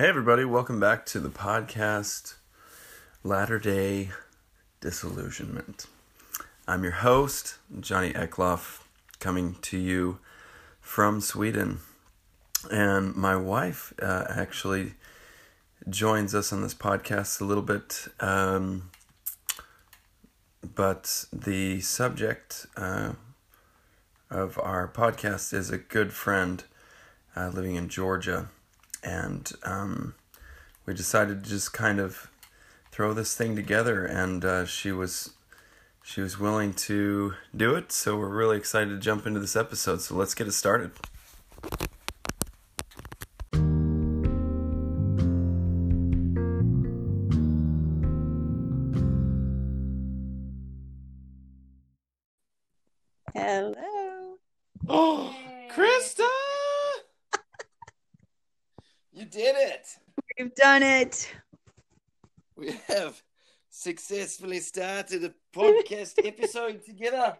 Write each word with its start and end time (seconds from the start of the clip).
Hey, 0.00 0.06
everybody, 0.06 0.44
welcome 0.44 0.78
back 0.78 1.06
to 1.06 1.18
the 1.18 1.28
podcast 1.28 2.36
Latter 3.24 3.58
day 3.58 4.10
Disillusionment. 4.80 5.86
I'm 6.68 6.84
your 6.84 6.92
host, 6.92 7.58
Johnny 7.80 8.12
Ekloff, 8.12 8.82
coming 9.18 9.56
to 9.62 9.76
you 9.76 10.20
from 10.80 11.20
Sweden. 11.20 11.80
And 12.70 13.16
my 13.16 13.34
wife 13.34 13.92
uh, 14.00 14.26
actually 14.28 14.94
joins 15.90 16.32
us 16.32 16.52
on 16.52 16.62
this 16.62 16.74
podcast 16.74 17.40
a 17.40 17.44
little 17.44 17.64
bit. 17.64 18.06
Um, 18.20 18.90
but 20.76 21.24
the 21.32 21.80
subject 21.80 22.66
uh, 22.76 23.14
of 24.30 24.60
our 24.62 24.86
podcast 24.86 25.52
is 25.52 25.70
a 25.70 25.78
good 25.78 26.12
friend 26.12 26.62
uh, 27.34 27.48
living 27.48 27.74
in 27.74 27.88
Georgia 27.88 28.50
and 29.02 29.52
um, 29.62 30.14
we 30.86 30.94
decided 30.94 31.44
to 31.44 31.50
just 31.50 31.72
kind 31.72 32.00
of 32.00 32.30
throw 32.90 33.12
this 33.12 33.34
thing 33.36 33.54
together 33.54 34.04
and 34.04 34.44
uh, 34.44 34.64
she 34.64 34.90
was 34.92 35.34
she 36.02 36.22
was 36.22 36.38
willing 36.38 36.72
to 36.72 37.34
do 37.54 37.74
it. 37.74 37.92
So 37.92 38.16
we're 38.16 38.28
really 38.28 38.56
excited 38.56 38.88
to 38.90 38.98
jump 38.98 39.26
into 39.26 39.40
this 39.40 39.56
episode. 39.56 40.00
So 40.00 40.14
let's 40.14 40.34
get 40.34 40.46
it 40.46 40.52
started 40.52 40.92
done 60.68 60.82
it. 60.82 61.34
We 62.54 62.78
have 62.88 63.22
successfully 63.70 64.60
started 64.60 65.24
a 65.24 65.32
podcast 65.56 66.14
episode 66.26 66.84
together. 66.84 67.38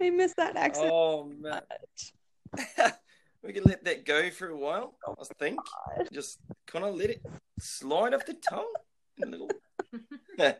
I 0.00 0.10
missed 0.10 0.36
that 0.36 0.56
accent. 0.56 0.90
Oh 0.92 1.24
man, 1.24 1.62
we 3.42 3.52
can 3.52 3.64
let 3.64 3.82
that 3.84 4.04
go 4.04 4.30
for 4.30 4.48
a 4.48 4.56
while. 4.56 4.94
I 5.08 5.24
think 5.40 5.56
God. 5.56 6.08
just 6.12 6.38
kind 6.68 6.84
of 6.84 6.94
let 6.94 7.10
it 7.10 7.22
slide 7.58 8.14
off 8.14 8.24
the 8.24 8.34
tongue 8.34 8.72
a 9.24 9.26
little. 9.26 9.50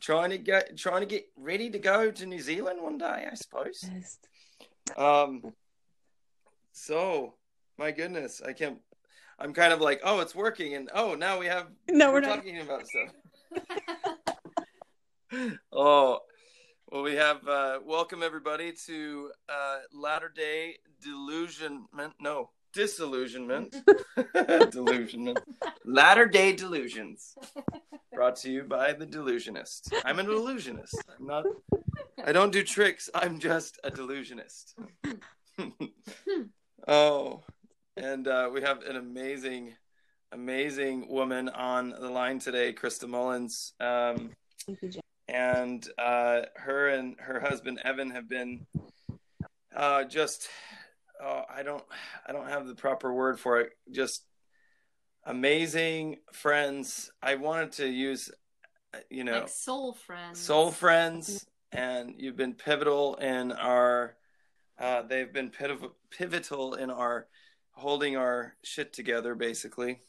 trying 0.00 0.30
to 0.30 0.38
go, 0.38 0.60
trying 0.76 1.00
to 1.00 1.06
get 1.06 1.26
ready 1.36 1.70
to 1.70 1.78
go 1.78 2.10
to 2.10 2.26
New 2.26 2.40
Zealand 2.40 2.82
one 2.82 2.98
day, 2.98 3.28
I 3.30 3.34
suppose. 3.34 3.88
Um. 4.96 5.42
So, 6.72 7.34
my 7.78 7.90
goodness, 7.90 8.40
I 8.44 8.52
can't. 8.52 8.78
I'm 9.38 9.52
kind 9.52 9.72
of 9.72 9.80
like, 9.80 10.00
oh, 10.04 10.20
it's 10.20 10.34
working, 10.34 10.74
and 10.74 10.90
oh, 10.94 11.14
now 11.14 11.38
we 11.38 11.46
have 11.46 11.66
No, 11.90 12.08
we're 12.08 12.14
we're 12.14 12.20
not. 12.20 12.36
talking 12.36 12.60
about 12.60 12.84
stuff. 12.86 13.10
oh, 15.72 16.20
well, 16.90 17.02
we 17.02 17.14
have 17.14 17.46
uh, 17.48 17.80
welcome 17.84 18.22
everybody 18.22 18.72
to 18.86 19.30
uh, 19.48 19.78
Latter 19.92 20.32
Day 20.34 20.76
Delusionment. 21.02 22.12
No, 22.20 22.50
disillusionment. 22.72 23.74
Delusionment. 24.70 25.40
Latter 25.84 26.26
Day 26.26 26.52
Delusions. 26.52 27.34
Brought 28.12 28.36
to 28.36 28.50
you 28.50 28.62
by 28.62 28.92
the 28.92 29.06
Delusionist. 29.06 29.92
I'm 30.04 30.20
an 30.20 30.26
illusionist. 30.26 31.02
I'm 31.18 31.26
not. 31.26 31.44
I 32.24 32.30
don't 32.30 32.52
do 32.52 32.62
tricks. 32.62 33.10
I'm 33.12 33.40
just 33.40 33.80
a 33.82 33.90
delusionist. 33.90 34.76
oh, 36.86 37.42
and 37.96 38.26
uh, 38.26 38.50
we 38.52 38.62
have 38.62 38.82
an 38.82 38.96
amazing, 38.96 39.74
amazing 40.32 41.08
woman 41.08 41.48
on 41.48 41.90
the 41.90 42.10
line 42.10 42.38
today, 42.38 42.72
Krista 42.72 43.08
Mullins. 43.08 43.72
Um, 43.80 44.30
Thank 44.66 44.82
you, 44.82 44.88
Jen. 44.88 45.02
and 45.28 45.86
uh, 45.98 46.42
her 46.56 46.88
and 46.88 47.16
her 47.20 47.40
husband 47.40 47.80
Evan 47.84 48.10
have 48.10 48.28
been 48.28 48.66
uh, 49.74 50.04
just 50.04 50.48
uh, 51.22 51.42
I 51.48 51.62
don't 51.62 51.84
I 52.26 52.32
don't 52.32 52.48
have 52.48 52.66
the 52.66 52.74
proper 52.74 53.12
word 53.12 53.38
for 53.38 53.60
it. 53.60 53.72
Just 53.90 54.24
amazing 55.24 56.18
friends. 56.32 57.10
I 57.22 57.36
wanted 57.36 57.72
to 57.72 57.88
use 57.88 58.30
uh, 58.92 58.98
you 59.10 59.24
know 59.24 59.40
like 59.40 59.48
soul 59.48 59.94
friends. 59.94 60.40
soul 60.40 60.70
friends, 60.70 61.46
and 61.70 62.14
you've 62.18 62.36
been 62.36 62.54
pivotal 62.54 63.14
in 63.16 63.52
our. 63.52 64.16
Uh, 64.76 65.02
they've 65.02 65.32
been 65.32 65.50
piv- 65.50 65.92
pivotal 66.10 66.74
in 66.74 66.90
our 66.90 67.28
holding 67.74 68.16
our 68.16 68.54
shit 68.62 68.92
together, 68.92 69.34
basically, 69.34 70.00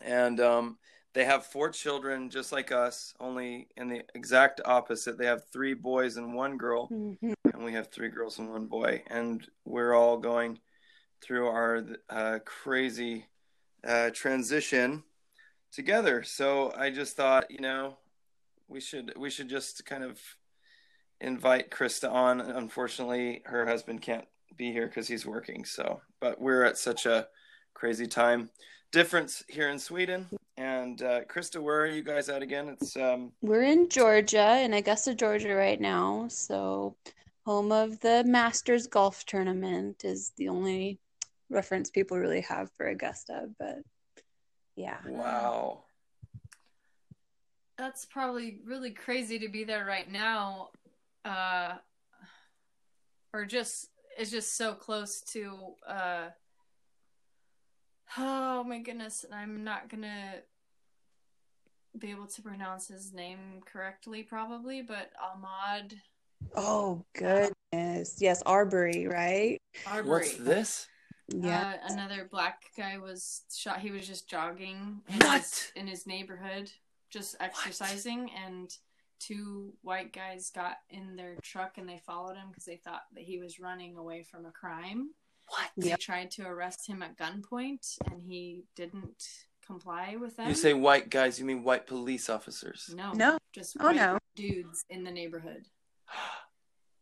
and 0.00 0.40
um, 0.40 0.78
they 1.12 1.24
have 1.24 1.46
four 1.46 1.70
children, 1.70 2.30
just 2.30 2.52
like 2.52 2.72
us, 2.72 3.14
only 3.20 3.68
in 3.76 3.88
the 3.88 4.02
exact 4.14 4.60
opposite. 4.64 5.18
They 5.18 5.26
have 5.26 5.44
three 5.52 5.74
boys 5.74 6.16
and 6.16 6.34
one 6.34 6.56
girl, 6.56 6.88
Mhm. 6.90 7.34
and 7.52 7.64
we 7.64 7.72
have 7.72 7.90
three 7.90 8.08
girls 8.08 8.38
and 8.38 8.50
one 8.50 8.66
boy, 8.66 9.02
and 9.08 9.46
we're 9.64 9.94
all 9.94 10.18
going 10.18 10.60
through 11.20 11.48
our 11.48 11.84
uh, 12.10 12.38
crazy 12.44 13.26
uh, 13.84 14.10
transition 14.10 15.04
together. 15.72 16.22
So 16.22 16.72
I 16.72 16.90
just 16.90 17.16
thought, 17.16 17.50
you 17.50 17.60
know, 17.60 17.98
we 18.68 18.80
should 18.80 19.12
we 19.16 19.30
should 19.30 19.48
just 19.48 19.84
kind 19.84 20.02
of 20.02 20.20
invite 21.20 21.70
Krista 21.70 22.10
on. 22.10 22.40
Unfortunately, 22.40 23.42
her 23.44 23.66
husband 23.66 24.00
can't 24.02 24.26
be 24.56 24.72
here 24.72 24.86
because 24.86 25.08
he's 25.08 25.26
working. 25.26 25.64
So, 25.64 26.00
but 26.20 26.40
we're 26.40 26.64
at 26.64 26.78
such 26.78 27.06
a 27.06 27.28
crazy 27.74 28.06
time 28.06 28.50
difference 28.92 29.42
here 29.48 29.70
in 29.70 29.78
Sweden. 29.78 30.26
And 30.56 31.02
uh, 31.02 31.24
Krista, 31.24 31.60
where 31.60 31.80
are 31.80 31.86
you 31.86 32.02
guys 32.02 32.28
at 32.28 32.42
again? 32.42 32.68
It's 32.68 32.96
um, 32.96 33.32
We're 33.42 33.64
in 33.64 33.88
Georgia, 33.88 34.60
in 34.60 34.72
Augusta, 34.72 35.14
Georgia, 35.14 35.54
right 35.54 35.80
now. 35.80 36.26
So, 36.28 36.96
home 37.44 37.72
of 37.72 37.98
the 38.00 38.22
Masters 38.24 38.86
Golf 38.86 39.26
Tournament 39.26 40.04
is 40.04 40.32
the 40.36 40.48
only 40.48 41.00
reference 41.50 41.90
people 41.90 42.18
really 42.18 42.42
have 42.42 42.70
for 42.76 42.86
Augusta. 42.86 43.48
But 43.58 43.78
yeah, 44.76 44.98
wow. 45.06 45.82
That's 47.76 48.06
probably 48.06 48.60
really 48.64 48.92
crazy 48.92 49.40
to 49.40 49.48
be 49.48 49.64
there 49.64 49.84
right 49.84 50.10
now. 50.10 50.68
Uh, 51.24 51.74
or 53.32 53.44
just 53.44 53.88
it's 54.18 54.30
just 54.30 54.56
so 54.56 54.74
close 54.74 55.20
to 55.20 55.74
uh 55.88 56.28
Oh 58.16 58.62
my 58.62 58.78
goodness, 58.78 59.24
and 59.24 59.34
I'm 59.34 59.64
not 59.64 59.88
gonna 59.88 60.34
be 61.98 62.10
able 62.10 62.26
to 62.26 62.42
pronounce 62.42 62.88
his 62.88 63.12
name 63.12 63.60
correctly 63.64 64.22
probably, 64.22 64.82
but 64.82 65.10
Ahmaud 65.22 65.94
oh 66.56 67.04
goodness, 67.14 68.16
yes, 68.20 68.42
Arbery, 68.46 69.06
right? 69.06 69.58
Arbery. 69.86 70.10
What's 70.10 70.36
this? 70.36 70.88
Yeah, 71.28 71.76
Uh, 71.82 71.92
another 71.92 72.28
black 72.30 72.64
guy 72.76 72.98
was 72.98 73.42
shot. 73.52 73.80
He 73.80 73.90
was 73.90 74.06
just 74.06 74.28
jogging 74.28 75.00
in 75.08 75.18
What? 75.20 75.40
his 75.40 75.72
in 75.74 75.86
his 75.86 76.06
neighborhood, 76.06 76.70
just 77.10 77.34
exercising, 77.40 78.30
and 78.46 78.70
two 79.26 79.72
white 79.82 80.12
guys 80.12 80.50
got 80.54 80.76
in 80.90 81.16
their 81.16 81.36
truck 81.42 81.78
and 81.78 81.88
they 81.88 82.00
followed 82.04 82.36
him 82.36 82.48
because 82.50 82.64
they 82.64 82.76
thought 82.76 83.02
that 83.14 83.24
he 83.24 83.38
was 83.38 83.58
running 83.60 83.96
away 83.96 84.22
from 84.22 84.46
a 84.46 84.50
crime. 84.50 85.10
What? 85.48 85.70
They 85.76 85.88
Yep. 85.90 86.00
tried 86.00 86.30
to 86.32 86.46
arrest 86.46 86.86
him 86.86 87.02
at 87.02 87.16
gunpoint, 87.18 87.98
and 88.10 88.22
he 88.22 88.64
didn't 88.76 89.22
comply 89.66 90.16
with 90.16 90.36
them. 90.36 90.48
You 90.48 90.54
say 90.54 90.72
white 90.74 91.10
guys, 91.10 91.38
you 91.38 91.44
mean 91.44 91.62
white 91.64 91.86
police 91.86 92.28
officers? 92.30 92.90
no, 92.94 93.12
no, 93.12 93.38
just 93.52 93.76
oh 93.80 93.86
white 93.86 93.96
no, 93.96 94.18
dudes 94.36 94.84
in 94.88 95.04
the 95.04 95.10
neighborhood. 95.10 95.66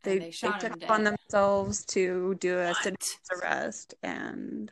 they 0.03 0.13
and 0.13 0.23
they 0.23 0.27
they 0.27 0.31
took 0.33 0.63
him 0.63 0.73
upon 0.83 1.05
themselves 1.05 1.85
to 1.87 2.35
do 2.41 2.59
a 2.59 2.75
citizen's 2.75 3.31
arrest, 3.41 3.95
and 4.03 4.71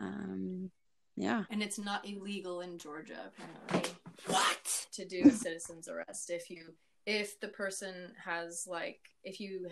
um, 0.00 0.70
yeah, 1.16 1.44
And 1.50 1.62
it's 1.62 1.78
not 1.78 2.06
illegal 2.08 2.62
in 2.62 2.78
Georgia, 2.78 3.18
apparently. 3.28 3.92
What? 4.26 4.79
To 4.92 5.04
do 5.04 5.22
a 5.26 5.30
citizen's 5.30 5.88
arrest 5.88 6.30
if 6.30 6.50
you 6.50 6.74
if 7.06 7.40
the 7.40 7.48
person 7.48 8.12
has 8.22 8.66
like 8.68 9.00
if 9.24 9.40
you 9.40 9.68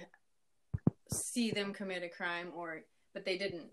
see 1.11 1.51
them 1.51 1.73
commit 1.73 2.03
a 2.03 2.09
crime 2.09 2.49
or 2.55 2.83
but 3.15 3.25
they 3.25 3.39
didn't 3.39 3.69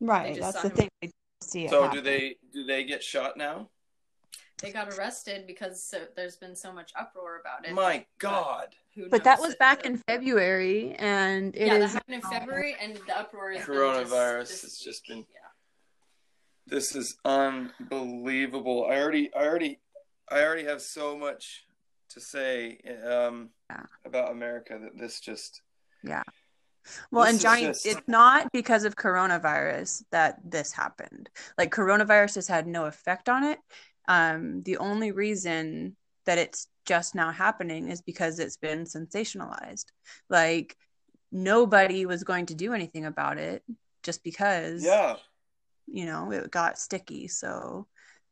right. 0.00 0.36
just 0.36 0.52
That's 0.52 0.62
the 0.62 0.70
thing. 0.70 0.88
We 1.02 1.10
see 1.40 1.64
it 1.64 1.70
So 1.70 1.90
do 1.90 2.00
they 2.00 2.36
do 2.52 2.64
they 2.64 2.84
get 2.84 3.02
shot 3.02 3.36
now? 3.36 3.68
they 4.62 4.72
got 4.72 4.92
arrested 4.92 5.46
because 5.46 5.82
so, 5.82 6.02
there's 6.16 6.36
been 6.36 6.54
so 6.54 6.70
much 6.72 6.92
uproar 6.98 7.40
about 7.40 7.66
it 7.66 7.72
My 7.74 8.04
God. 8.18 8.68
Who 8.94 9.08
But 9.08 9.24
that 9.24 9.40
was 9.40 9.54
back 9.54 9.86
in 9.86 9.96
February, 9.96 10.94
and 10.98 11.54
it 11.56 11.66
yeah 11.66 11.74
is 11.76 11.92
that 11.92 12.02
happened 12.08 12.14
in 12.16 12.20
february 12.22 12.76
and 12.80 12.96
the 13.06 13.18
uproar 13.18 13.52
is 13.52 13.62
Coronavirus 13.62 14.62
has 14.62 14.78
just 14.78 15.06
been- 15.06 15.24
This 16.66 16.94
is 16.94 17.16
unbelievable. 17.24 18.86
I 18.90 19.00
already 19.00 19.32
I 19.34 19.44
already 19.46 19.78
I 20.30 20.42
already 20.44 20.64
have 20.64 20.80
so 20.82 21.16
much 21.16 21.64
to 22.10 22.20
say 22.20 22.78
um 23.04 23.50
Yeah. 23.70 23.84
about 24.04 24.32
America 24.32 24.78
that 24.82 24.98
this 24.98 25.20
just 25.20 25.62
Yeah. 26.02 26.22
Well, 27.10 27.24
This 27.24 27.32
and 27.34 27.40
Johnny, 27.40 27.62
just- 27.66 27.84
it's 27.86 28.08
not 28.08 28.50
because 28.52 28.84
of 28.84 28.96
coronavirus 28.96 30.02
that 30.10 30.38
this 30.42 30.72
happened. 30.72 31.28
Like 31.58 31.70
coronavirus 31.72 32.36
has 32.36 32.48
had 32.48 32.66
no 32.66 32.86
effect 32.86 33.28
on 33.28 33.44
it. 33.44 33.58
Um, 34.08 34.62
the 34.62 34.78
only 34.78 35.12
reason 35.12 35.96
that 36.24 36.38
it's 36.38 36.68
just 36.86 37.14
now 37.14 37.30
happening 37.32 37.90
is 37.90 38.00
because 38.02 38.38
it's 38.38 38.56
been 38.56 38.84
sensationalized. 38.84 39.84
Like 40.30 40.76
nobody 41.30 42.06
was 42.06 42.24
going 42.24 42.46
to 42.46 42.54
do 42.54 42.72
anything 42.72 43.04
about 43.04 43.38
it 43.38 43.62
just 44.02 44.24
because 44.24 44.82
Yeah. 44.82 45.16
you 45.86 46.06
know 46.06 46.32
it 46.32 46.50
got 46.50 46.78
sticky, 46.78 47.28
so 47.28 47.86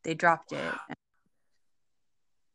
they 0.05 0.15
dropped 0.15 0.53
it. 0.53 0.75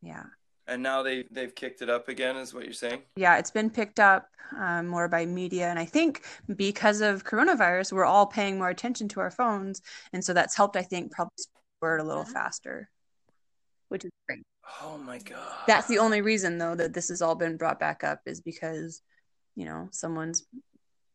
Wow. 0.04 0.10
Yeah. 0.10 0.24
And 0.66 0.82
now 0.82 1.02
they 1.02 1.24
they've 1.30 1.54
kicked 1.54 1.82
it 1.82 1.90
up 1.90 2.08
again, 2.08 2.36
is 2.36 2.54
what 2.54 2.64
you're 2.64 2.72
saying? 2.72 3.02
Yeah, 3.16 3.36
it's 3.36 3.50
been 3.50 3.68
picked 3.68 4.00
up 4.00 4.28
um, 4.56 4.86
more 4.86 5.08
by 5.08 5.26
media. 5.26 5.68
And 5.68 5.78
I 5.78 5.84
think 5.84 6.24
because 6.56 7.02
of 7.02 7.24
coronavirus, 7.24 7.92
we're 7.92 8.04
all 8.04 8.26
paying 8.26 8.56
more 8.58 8.70
attention 8.70 9.08
to 9.08 9.20
our 9.20 9.30
phones. 9.30 9.82
And 10.12 10.24
so 10.24 10.32
that's 10.32 10.56
helped, 10.56 10.76
I 10.76 10.82
think, 10.82 11.12
probably 11.12 11.32
spread 11.36 12.00
a 12.00 12.04
little 12.04 12.24
faster, 12.24 12.88
which 13.88 14.04
is 14.04 14.10
great. 14.26 14.42
Oh 14.82 14.96
my 14.96 15.18
god. 15.18 15.64
That's 15.66 15.86
the 15.86 15.98
only 15.98 16.22
reason, 16.22 16.56
though, 16.56 16.74
that 16.74 16.94
this 16.94 17.08
has 17.10 17.20
all 17.20 17.34
been 17.34 17.58
brought 17.58 17.78
back 17.78 18.02
up 18.02 18.20
is 18.24 18.40
because, 18.40 19.02
you 19.56 19.66
know, 19.66 19.88
someone's 19.92 20.46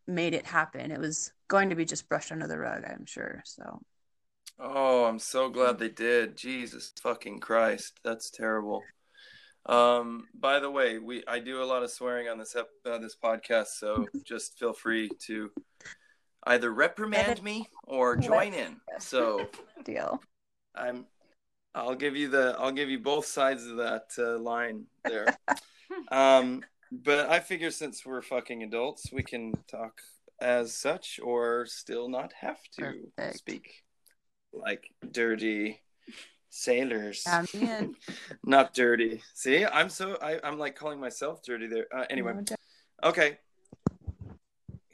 made 0.06 0.36
it 0.36 0.46
happen. 0.46 0.92
It 0.92 1.00
was 1.00 1.32
going 1.48 1.70
to 1.70 1.76
be 1.76 1.86
just 1.86 2.08
brushed 2.08 2.32
under 2.32 2.48
the 2.48 2.60
rug, 2.60 2.84
I'm 2.86 3.08
sure. 3.08 3.42
So, 3.46 3.82
Oh, 4.62 5.06
I'm 5.06 5.20
so 5.20 5.50
glad 5.50 5.80
they 5.80 5.90
did. 5.90 6.36
Jesus 6.36 6.92
fucking 7.02 7.40
Christ, 7.40 7.98
that's 8.04 8.30
terrible. 8.30 8.84
Um, 9.66 10.28
by 10.34 10.60
the 10.60 10.70
way, 10.70 10.98
we 10.98 11.24
I 11.28 11.40
do 11.40 11.64
a 11.64 11.66
lot 11.66 11.84
of 11.84 11.92
swearing 11.92 12.28
on 12.28 12.38
this 12.38 12.56
ep- 12.56 12.68
uh, 12.86 12.98
this 12.98 13.16
podcast, 13.16 13.68
so 13.78 14.08
just 14.26 14.60
feel 14.60 14.74
free 14.74 15.10
to 15.28 15.52
either 16.44 16.74
reprimand 16.74 17.42
me 17.42 17.70
or 17.84 18.18
join 18.18 18.54
in. 18.54 18.78
So 19.00 19.48
deal. 19.86 20.22
I'm 20.76 21.06
I'll 21.74 21.96
give 21.96 22.18
you 22.18 22.28
the 22.28 22.56
I'll 22.60 22.72
give 22.72 22.90
you 22.90 23.00
both 23.00 23.28
sides 23.28 23.66
of 23.66 23.78
that 23.78 24.08
uh, 24.18 24.40
line 24.40 24.86
there. 25.06 25.38
um, 26.12 26.64
but 26.92 27.30
I 27.30 27.40
figure 27.40 27.72
since 27.72 28.06
we're 28.06 28.22
fucking 28.22 28.64
adults, 28.64 29.10
we 29.14 29.24
can 29.24 29.54
talk 29.70 30.02
as 30.42 30.76
such 30.76 31.20
or 31.24 31.66
still 31.66 32.10
not 32.10 32.34
have 32.42 32.60
to 32.78 32.94
Perfect. 33.16 33.38
speak 33.38 33.84
like 34.54 34.92
dirty 35.12 35.82
sailors. 36.50 37.24
Yeah, 37.26 37.46
me 37.54 37.62
and 37.70 37.96
not 38.44 38.74
dirty. 38.74 39.22
See, 39.34 39.66
I'm 39.66 39.90
so 39.90 40.18
I, 40.22 40.40
I'm 40.44 40.58
like 40.58 40.76
calling 40.76 41.00
myself 41.00 41.44
dirty 41.44 41.68
there. 41.68 41.88
Uh, 41.96 42.06
anyway, 42.10 42.34
okay. 43.04 43.40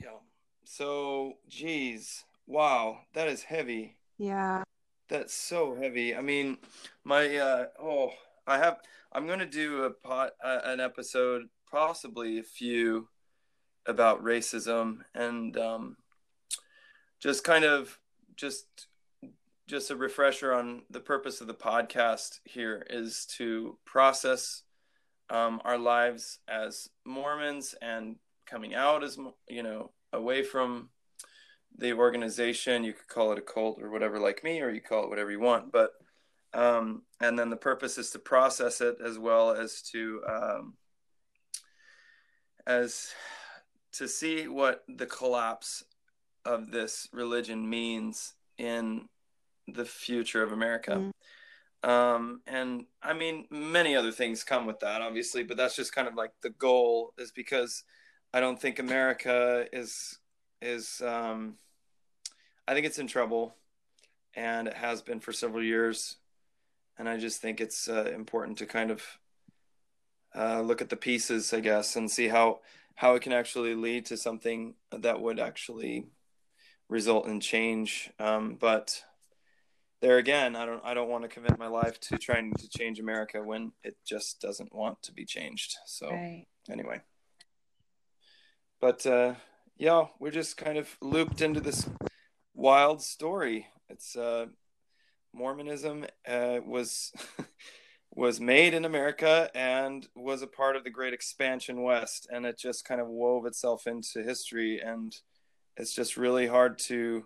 Yeah. 0.02 0.18
So, 0.64 1.34
geez, 1.48 2.24
wow, 2.48 3.00
that 3.14 3.28
is 3.28 3.44
heavy. 3.44 3.98
Yeah. 4.18 4.64
That's 5.08 5.34
so 5.34 5.76
heavy. 5.76 6.16
I 6.16 6.22
mean, 6.22 6.58
my 7.04 7.36
uh 7.38 7.66
oh, 7.80 8.12
I 8.48 8.58
have 8.58 8.78
I'm 9.12 9.28
going 9.28 9.40
to 9.40 9.46
do 9.46 9.84
a 9.84 9.92
pot 9.92 10.32
uh, 10.44 10.60
an 10.64 10.80
episode 10.80 11.44
possibly 11.70 12.40
a 12.40 12.44
few 12.44 13.08
about 13.86 14.24
racism 14.24 15.00
and 15.14 15.58
um 15.58 15.98
just 17.20 17.44
kind 17.44 17.66
of 17.66 18.00
just 18.36 18.88
just 19.68 19.90
a 19.90 19.96
refresher 19.96 20.54
on 20.54 20.84
the 20.90 21.00
purpose 21.00 21.42
of 21.42 21.48
the 21.48 21.54
podcast 21.54 22.40
here 22.44 22.86
is 22.90 23.26
to 23.38 23.78
process 23.86 24.62
um, 25.30 25.60
our 25.66 25.78
lives 25.78 26.40
as 26.48 26.88
Mormons 27.06 27.74
and 27.82 28.18
coming 28.46 28.76
out 28.76 29.04
as 29.04 29.18
you 29.50 29.64
know 29.64 29.92
away 30.14 30.44
from 30.44 30.90
the 31.78 31.94
organization. 31.94 32.84
You 32.84 32.94
could 32.94 33.08
call 33.08 33.32
it 33.32 33.40
a 33.40 33.42
cult 33.42 33.82
or 33.82 33.90
whatever, 33.90 34.20
like 34.20 34.44
me, 34.44 34.62
or 34.62 34.70
you 34.70 34.82
call 34.82 35.04
it 35.04 35.10
whatever 35.10 35.32
you 35.32 35.40
want. 35.40 35.72
But 35.72 35.92
um, 36.54 37.02
and 37.20 37.38
then 37.38 37.50
the 37.50 37.58
purpose 37.58 37.98
is 37.98 38.12
to 38.12 38.20
process 38.20 38.82
it 38.82 38.98
as 39.04 39.18
well 39.18 39.52
as 39.52 39.82
to 39.94 40.22
um, 40.30 40.74
as 42.68 43.12
to 43.94 44.08
see 44.08 44.48
what 44.48 44.84
the 44.88 45.06
collapse 45.06 45.84
of 46.46 46.70
this 46.70 47.08
religion 47.12 47.68
means 47.68 48.34
in 48.58 49.08
the 49.68 49.86
future 49.86 50.44
of 50.44 50.52
America. 50.52 51.12
Um, 51.84 52.42
and 52.48 52.86
I 53.04 53.14
mean, 53.14 53.46
many 53.52 53.96
other 53.96 54.12
things 54.12 54.44
come 54.44 54.66
with 54.66 54.80
that, 54.80 55.02
obviously, 55.02 55.44
but 55.44 55.58
that's 55.58 55.76
just 55.76 55.94
kind 55.94 56.08
of 56.08 56.16
like 56.16 56.32
the 56.42 56.50
goal 56.50 57.14
is 57.18 57.32
because 57.32 57.84
I 58.34 58.40
don't 58.40 58.60
think 58.60 58.80
America 58.80 59.68
is, 59.72 60.18
is, 60.62 61.02
um, 61.06 61.56
I 62.68 62.74
think 62.74 62.88
it's 62.88 62.98
in 62.98 63.08
trouble 63.08 63.56
and 64.34 64.68
it 64.68 64.74
has 64.74 65.02
been 65.02 65.20
for 65.20 65.32
several 65.32 65.64
years. 65.64 66.18
And 66.98 67.08
I 67.08 67.18
just 67.18 67.42
think 67.42 67.62
it's 67.62 67.88
uh, 67.88 68.10
important 68.16 68.58
to 68.60 68.66
kind 68.66 68.90
of 68.90 69.04
uh, 70.36 70.62
look 70.62 70.82
at 70.82 70.90
the 70.90 70.96
pieces, 70.96 71.54
I 71.54 71.60
guess, 71.60 71.96
and 71.96 72.10
see 72.10 72.30
how, 72.30 72.62
how 72.96 73.16
it 73.16 73.22
can 73.22 73.34
actually 73.34 73.76
lead 73.76 74.08
to 74.08 74.18
something 74.18 74.74
that 74.92 75.22
would 75.22 75.40
actually 75.40 76.08
result 76.90 77.28
in 77.28 77.40
change. 77.42 78.10
Um, 78.18 78.58
but 78.60 79.04
there 80.02 80.18
again, 80.18 80.56
I 80.56 80.66
don't 80.66 80.82
I 80.84 80.94
don't 80.94 81.10
want 81.10 81.24
to 81.24 81.30
commit 81.30 81.58
my 81.58 81.68
life 81.68 82.00
to 82.02 82.18
trying 82.18 82.54
to 82.54 82.70
change 82.70 83.00
America 83.00 83.42
when 83.42 83.72
it 83.84 83.96
just 84.06 84.42
doesn't 84.42 84.74
want 84.74 85.02
to 85.04 85.14
be 85.14 85.26
changed. 85.26 85.76
So 85.86 86.10
Right. 86.10 86.46
anyway. 86.70 87.02
But 88.82 89.06
uh 89.06 89.36
yeah, 89.78 90.06
we're 90.20 90.32
just 90.32 90.58
kind 90.58 90.78
of 90.78 90.96
looped 91.02 91.42
into 91.42 91.60
this 91.60 91.90
wild 92.54 93.02
story. 93.02 93.68
It's 93.90 94.16
uh 94.16 94.48
Mormonism 95.34 96.06
uh 96.28 96.60
was 96.66 97.12
was 98.12 98.40
made 98.40 98.74
in 98.74 98.86
America 98.86 99.50
and 99.54 100.08
was 100.16 100.42
a 100.42 100.48
part 100.48 100.76
of 100.76 100.84
the 100.84 100.90
great 100.90 101.14
expansion 101.14 101.82
west 101.82 102.28
and 102.32 102.46
it 102.46 102.58
just 102.58 102.86
kind 102.86 103.02
of 103.02 103.08
wove 103.08 103.46
itself 103.46 103.88
into 103.88 104.24
history 104.24 104.80
and 104.80 105.18
it's 105.76 105.94
just 105.94 106.16
really 106.16 106.48
hard 106.48 106.80
to 106.80 107.26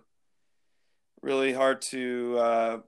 really 1.22 1.52
hard 1.52 1.82
to 1.82 2.36
uh, 2.38 2.78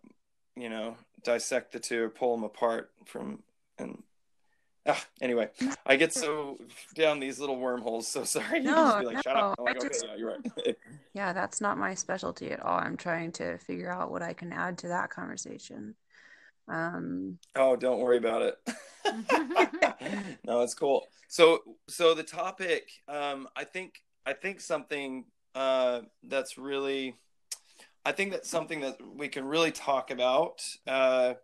you 0.57 0.69
know 0.69 0.97
dissect 1.23 1.73
the 1.73 1.79
two 1.79 2.05
or 2.05 2.09
pull 2.09 2.35
them 2.35 2.45
apart 2.45 2.91
from 3.05 3.43
and 3.79 4.03
ah, 4.87 5.05
anyway 5.21 5.49
i 5.87 5.95
get 5.95 6.13
so 6.13 6.59
down 6.97 7.21
these 7.21 7.39
little 7.39 7.57
wormholes 7.57 8.09
so 8.09 8.25
sorry. 8.25 8.59
You 8.63 8.65
No, 8.65 8.97
be 8.99 9.07
like 9.07 9.23
shut 9.23 9.37
up. 9.37 9.55
No, 9.59 9.65
like, 9.65 9.77
okay 9.79 9.89
just- 9.89 10.05
yeah 10.07 10.17
you're 10.17 10.31
right. 10.31 10.77
Yeah, 11.15 11.35
that's 11.35 11.61
not 11.61 11.77
my 11.77 11.95
specialty 11.95 12.53
at 12.53 12.61
all. 12.61 12.79
I'm 12.79 12.97
trying 12.97 13.33
to 13.33 13.59
figure 13.59 13.91
out 13.91 14.11
what 14.11 14.23
I 14.23 14.33
can 14.33 14.51
add 14.51 14.79
to 14.79 14.89
that 14.89 15.11
conversation. 15.11 15.95
Um, 16.69 17.39
oh 17.55 17.77
don't 17.77 18.01
worry 18.01 18.17
about 18.19 18.43
it. 18.43 18.59
No 20.45 20.63
it's 20.63 20.75
cool. 20.75 21.07
So 21.29 21.61
so 21.89 22.15
the 22.15 22.23
topic 22.23 22.91
um 23.09 23.49
i 23.57 23.65
think 23.65 24.03
i 24.27 24.33
think 24.33 24.61
something 24.61 25.25
uh 25.55 26.01
that's 26.25 26.59
really 26.59 27.15
i 28.05 28.13
think 28.13 28.33
that's 28.33 28.51
something 28.51 28.81
that 28.81 28.99
we 29.17 29.29
can 29.29 29.45
really 29.45 29.73
talk 29.73 30.11
about 30.11 30.63
uh 30.87 31.35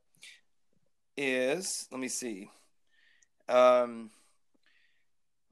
is 1.18 1.88
let 1.90 2.00
me 2.00 2.08
see. 2.08 2.48
Um 3.48 4.10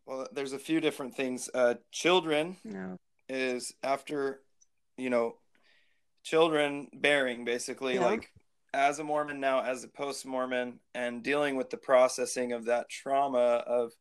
well 0.06 0.28
there's 0.32 0.52
a 0.52 0.58
few 0.58 0.80
different 0.80 1.14
things. 1.14 1.50
Uh 1.52 1.74
children 1.90 2.56
no. 2.64 2.96
is 3.28 3.74
after 3.82 4.40
you 4.96 5.10
know 5.10 5.36
children 6.22 6.88
bearing 6.94 7.44
basically 7.44 7.98
like 7.98 8.30
as 8.72 8.98
a 8.98 9.04
mormon 9.04 9.40
now 9.40 9.62
as 9.62 9.84
a 9.84 9.88
post-mormon 9.88 10.80
and 10.94 11.22
dealing 11.22 11.56
with 11.56 11.70
the 11.70 11.76
processing 11.76 12.52
of 12.52 12.66
that 12.66 12.88
trauma 12.88 13.62
of 13.66 13.92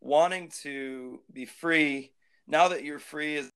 wanting 0.00 0.50
to 0.62 1.20
be 1.32 1.46
free. 1.46 2.12
Now 2.46 2.68
that 2.68 2.84
you're 2.84 2.98
free 2.98 3.36
is 3.36 3.50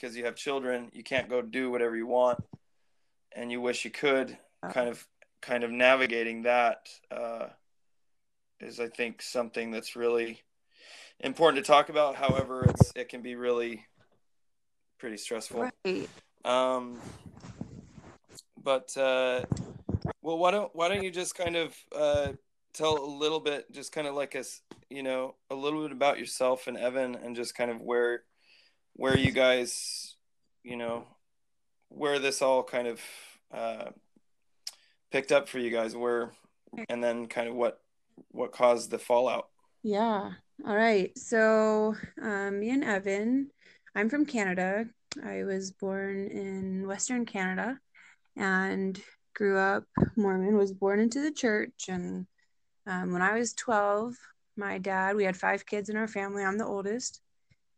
because 0.00 0.16
you 0.16 0.24
have 0.24 0.34
children 0.34 0.90
you 0.92 1.02
can't 1.02 1.28
go 1.28 1.42
do 1.42 1.70
whatever 1.70 1.96
you 1.96 2.06
want 2.06 2.38
and 3.32 3.50
you 3.52 3.60
wish 3.60 3.84
you 3.84 3.90
could. 3.90 4.36
Kind 4.72 4.88
of 4.88 5.06
kind 5.40 5.64
of 5.64 5.70
navigating 5.70 6.42
that 6.42 6.86
uh, 7.10 7.46
is 8.60 8.78
i 8.78 8.88
think 8.88 9.22
something 9.22 9.70
that's 9.70 9.96
really 9.96 10.42
important 11.20 11.64
to 11.64 11.66
talk 11.66 11.88
about. 11.88 12.14
However 12.14 12.64
it's 12.68 12.92
it 12.94 13.08
can 13.08 13.22
be 13.22 13.36
really 13.36 13.86
pretty 14.98 15.16
stressful. 15.16 15.70
Right. 15.84 16.08
um 16.44 17.00
but 18.62 18.94
uh 18.96 19.42
well 20.22 20.38
why 20.38 20.50
don't 20.50 20.70
why 20.74 20.88
don't 20.88 21.02
you 21.02 21.10
just 21.10 21.34
kind 21.34 21.56
of 21.56 21.74
uh 21.96 22.32
tell 22.74 22.98
a 22.98 23.10
little 23.18 23.40
bit 23.40 23.70
just 23.72 23.92
kind 23.92 24.06
of 24.06 24.14
like 24.14 24.36
us 24.36 24.60
you 24.90 25.02
know 25.02 25.36
a 25.50 25.54
little 25.54 25.82
bit 25.82 25.92
about 25.92 26.18
yourself 26.18 26.66
and 26.66 26.76
evan 26.76 27.14
and 27.14 27.34
just 27.34 27.54
kind 27.54 27.70
of 27.70 27.80
where 27.80 28.24
where 29.00 29.16
you 29.16 29.32
guys 29.32 30.16
you 30.62 30.76
know 30.76 31.04
where 31.88 32.18
this 32.18 32.42
all 32.42 32.62
kind 32.62 32.86
of 32.86 33.00
uh 33.52 33.90
picked 35.10 35.32
up 35.32 35.48
for 35.48 35.58
you 35.58 35.70
guys 35.70 35.96
where 35.96 36.32
and 36.88 37.02
then 37.02 37.26
kind 37.26 37.48
of 37.48 37.54
what 37.54 37.80
what 38.30 38.52
caused 38.52 38.90
the 38.90 38.98
fallout 38.98 39.48
Yeah. 39.82 40.32
All 40.66 40.76
right. 40.76 41.16
So, 41.16 41.94
um, 42.20 42.60
me 42.60 42.70
and 42.70 42.84
Evan, 42.84 43.50
I'm 43.94 44.10
from 44.10 44.26
Canada. 44.26 44.86
I 45.24 45.44
was 45.44 45.72
born 45.72 46.28
in 46.28 46.86
Western 46.86 47.24
Canada 47.24 47.78
and 48.36 49.00
grew 49.34 49.58
up 49.58 49.84
Mormon, 50.16 50.56
was 50.56 50.72
born 50.72 51.00
into 51.00 51.22
the 51.22 51.32
church. 51.32 51.86
And 51.88 52.26
um, 52.86 53.12
when 53.12 53.22
I 53.22 53.38
was 53.38 53.54
12, 53.54 54.14
my 54.56 54.78
dad, 54.78 55.16
we 55.16 55.24
had 55.24 55.36
five 55.36 55.64
kids 55.64 55.88
in 55.88 55.96
our 55.96 56.08
family. 56.08 56.44
I'm 56.44 56.58
the 56.58 56.66
oldest. 56.66 57.22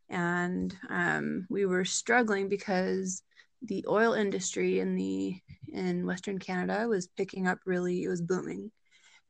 And 0.09 0.77
um, 0.91 1.47
we 1.49 1.67
were 1.67 1.85
struggling 1.85 2.49
because 2.49 3.23
the 3.63 3.85
oil 3.89 4.13
industry 4.13 4.81
in 4.81 4.97
the 4.97 5.41
in 5.73 6.05
Western 6.05 6.39
Canada 6.39 6.87
was 6.89 7.07
picking 7.07 7.47
up 7.47 7.59
really, 7.65 8.03
it 8.03 8.09
was 8.09 8.21
booming 8.21 8.71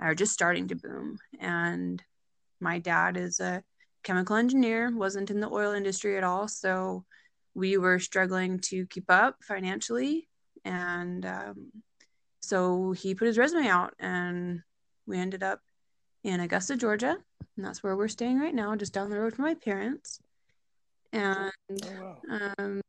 or 0.00 0.14
just 0.14 0.32
starting 0.32 0.68
to 0.68 0.74
boom. 0.74 1.18
And 1.38 2.02
my 2.60 2.78
dad 2.78 3.16
is 3.16 3.40
a 3.40 3.62
chemical 4.02 4.36
engineer, 4.36 4.90
wasn't 4.94 5.30
in 5.30 5.40
the 5.40 5.50
oil 5.50 5.72
industry 5.72 6.16
at 6.16 6.24
all. 6.24 6.48
So 6.48 7.04
we 7.54 7.76
were 7.76 7.98
struggling 7.98 8.58
to 8.60 8.86
keep 8.86 9.10
up 9.10 9.36
financially. 9.42 10.28
And 10.64 11.26
um, 11.26 11.72
so 12.40 12.92
he 12.92 13.14
put 13.14 13.26
his 13.26 13.38
resume 13.38 13.68
out, 13.68 13.94
and 13.98 14.62
we 15.06 15.18
ended 15.18 15.42
up 15.42 15.60
in 16.24 16.40
Augusta, 16.40 16.76
Georgia. 16.76 17.16
And 17.56 17.66
that's 17.66 17.82
where 17.82 17.96
we're 17.96 18.08
staying 18.08 18.40
right 18.40 18.54
now, 18.54 18.74
just 18.76 18.94
down 18.94 19.10
the 19.10 19.18
road 19.18 19.34
from 19.34 19.44
my 19.44 19.54
parents. 19.54 20.20
And 21.12 21.52
Oh, 21.70 22.16
wow. 22.28 22.52
um, 22.58 22.80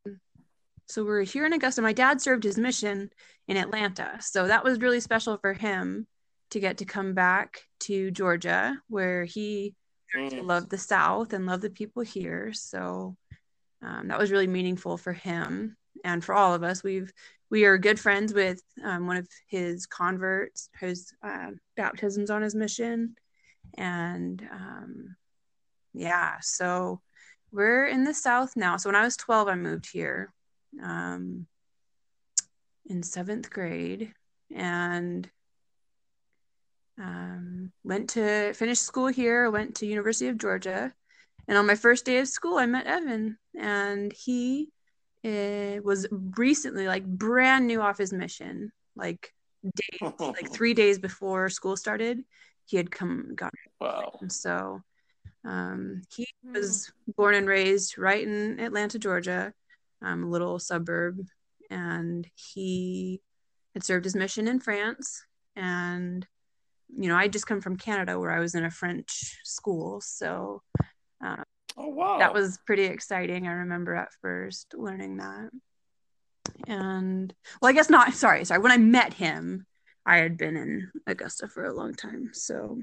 so 0.87 1.03
we're 1.03 1.23
here 1.23 1.45
in 1.45 1.53
Augusta. 1.53 1.81
My 1.81 1.93
dad 1.93 2.21
served 2.21 2.43
his 2.43 2.57
mission 2.57 3.09
in 3.47 3.57
Atlanta. 3.57 4.17
So 4.21 4.47
that 4.47 4.63
was 4.63 4.79
really 4.79 4.99
special 4.99 5.37
for 5.37 5.53
him 5.53 6.07
to 6.51 6.59
get 6.59 6.77
to 6.77 6.85
come 6.85 7.13
back 7.13 7.61
to 7.81 8.11
Georgia, 8.11 8.77
where 8.87 9.25
he 9.25 9.75
Mm. 10.15 10.45
loved 10.45 10.69
the 10.69 10.77
South 10.77 11.33
and 11.33 11.47
loved 11.47 11.63
the 11.63 11.71
people 11.71 12.03
here. 12.03 12.53
So 12.53 13.17
um, 13.81 14.09
that 14.09 14.19
was 14.19 14.29
really 14.31 14.45
meaningful 14.45 14.95
for 14.95 15.11
him 15.11 15.75
and 16.05 16.23
for 16.23 16.35
all 16.35 16.53
of 16.53 16.61
us. 16.61 16.83
We've 16.83 17.11
we 17.49 17.65
are 17.65 17.79
good 17.79 17.99
friends 17.99 18.31
with 18.31 18.61
um, 18.83 19.07
one 19.07 19.17
of 19.17 19.27
his 19.47 19.87
converts, 19.87 20.69
his 20.79 21.11
uh, 21.23 21.51
baptisms 21.75 22.29
on 22.29 22.43
his 22.43 22.53
mission, 22.53 23.15
and 23.75 24.47
um, 24.51 25.15
yeah. 25.93 26.35
So 26.41 27.01
we're 27.53 27.87
in 27.87 28.03
the 28.03 28.13
South 28.13 28.55
now. 28.57 28.77
So 28.77 28.89
when 28.89 28.95
I 28.95 29.03
was 29.03 29.15
twelve, 29.15 29.47
I 29.47 29.55
moved 29.55 29.89
here 29.91 30.33
um, 30.83 31.47
in 32.85 33.03
seventh 33.03 33.49
grade, 33.49 34.11
and 34.53 35.29
um, 36.99 37.71
went 37.83 38.09
to 38.11 38.53
finish 38.53 38.79
school 38.79 39.07
here 39.07 39.49
went 39.49 39.75
to 39.75 39.85
university 39.85 40.27
of 40.27 40.37
georgia 40.37 40.93
and 41.47 41.57
on 41.57 41.65
my 41.65 41.75
first 41.75 42.05
day 42.05 42.19
of 42.19 42.27
school 42.27 42.57
i 42.57 42.65
met 42.65 42.85
evan 42.85 43.37
and 43.59 44.13
he 44.13 44.69
uh, 45.25 45.79
was 45.83 46.05
recently 46.11 46.87
like 46.87 47.05
brand 47.05 47.65
new 47.65 47.81
off 47.81 47.97
his 47.97 48.13
mission 48.13 48.71
like 48.95 49.33
days 49.63 50.11
like 50.19 50.51
three 50.53 50.73
days 50.73 50.99
before 50.99 51.49
school 51.49 51.75
started 51.75 52.19
he 52.65 52.77
had 52.77 52.91
come 52.91 53.33
got 53.35 53.51
Wow. 53.79 54.13
so 54.29 54.81
um, 55.45 56.01
he 56.15 56.27
Hmm. 56.45 56.53
was 56.53 56.91
born 57.15 57.35
and 57.35 57.47
raised 57.47 57.97
right 57.97 58.25
in 58.27 58.59
atlanta 58.59 58.99
georgia 58.99 59.53
um, 60.01 60.23
a 60.23 60.29
little 60.29 60.59
suburb 60.59 61.19
and 61.69 62.27
he 62.35 63.21
had 63.73 63.83
served 63.83 64.03
his 64.05 64.15
mission 64.15 64.47
in 64.47 64.59
france. 64.59 65.25
And 65.55 66.27
you 66.95 67.07
know 67.07 67.15
i 67.15 67.27
just 67.27 67.47
come 67.47 67.61
from 67.61 67.77
canada 67.77 68.19
where 68.19 68.31
i 68.31 68.39
was 68.39 68.53
in 68.55 68.65
a 68.65 68.71
french 68.71 69.39
school. 69.43 70.01
So 70.01 70.61
Oh 71.75 71.87
wow. 71.87 72.19
that 72.19 72.33
was 72.33 72.59
pretty 72.67 72.83
exciting 72.83 73.47
i 73.47 73.51
remember 73.51 73.95
at 73.95 74.13
first 74.21 74.75
learning 74.77 75.17
that. 75.17 75.49
And 76.67 77.33
well 77.61 77.69
i 77.69 77.73
guess 77.73 77.89
not 77.89 78.13
sorry 78.13 78.45
sorry. 78.45 78.61
When 78.61 78.71
i 78.71 78.77
met 78.77 79.13
him 79.13 79.65
i 80.05 80.17
had 80.17 80.37
been 80.37 80.57
in 80.57 80.91
augusta 81.07 81.47
for 81.47 81.65
a 81.65 81.73
long 81.73 81.93
time. 81.95 82.29
So 82.33 82.79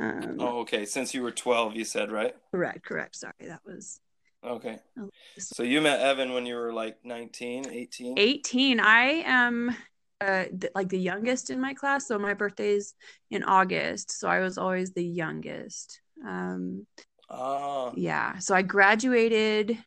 um 0.00 0.36
Oh, 0.40 0.60
okay. 0.60 0.84
Since 0.86 1.14
you 1.14 1.22
were 1.22 1.30
12, 1.32 1.76
you 1.76 1.84
said, 1.84 2.10
right? 2.10 2.34
correct 2.52 2.84
correct 2.84 3.16
sorry 3.16 3.32
that 3.46 3.60
was 3.64 3.98
Okay. 4.44 4.78
Oh, 4.98 5.08
So 5.38 5.62
you 5.62 5.80
met 5.80 6.00
Evan 6.00 6.32
when 6.32 6.44
you 6.46 6.56
were 6.56 6.72
like 6.72 7.04
19, 7.04 7.70
18? 7.70 8.18
18 8.18 8.80
i 8.80 9.22
am 9.24 9.74
uh 10.20 10.44
th- 10.44 10.72
like 10.74 10.88
the 10.88 10.98
youngest 10.98 11.48
in 11.50 11.60
my 11.60 11.72
class 11.74 12.06
so 12.08 12.18
my 12.18 12.34
birthday's 12.34 12.94
in 13.30 13.42
august 13.44 14.10
so 14.12 14.28
i 14.28 14.40
was 14.40 14.58
always 14.58 14.92
the 14.92 15.04
youngest 15.04 16.00
um 16.26 16.86
Ah. 17.30 17.92
yeah 17.94 18.38
so 18.38 18.54
i 18.54 18.62
graduated 18.62 19.78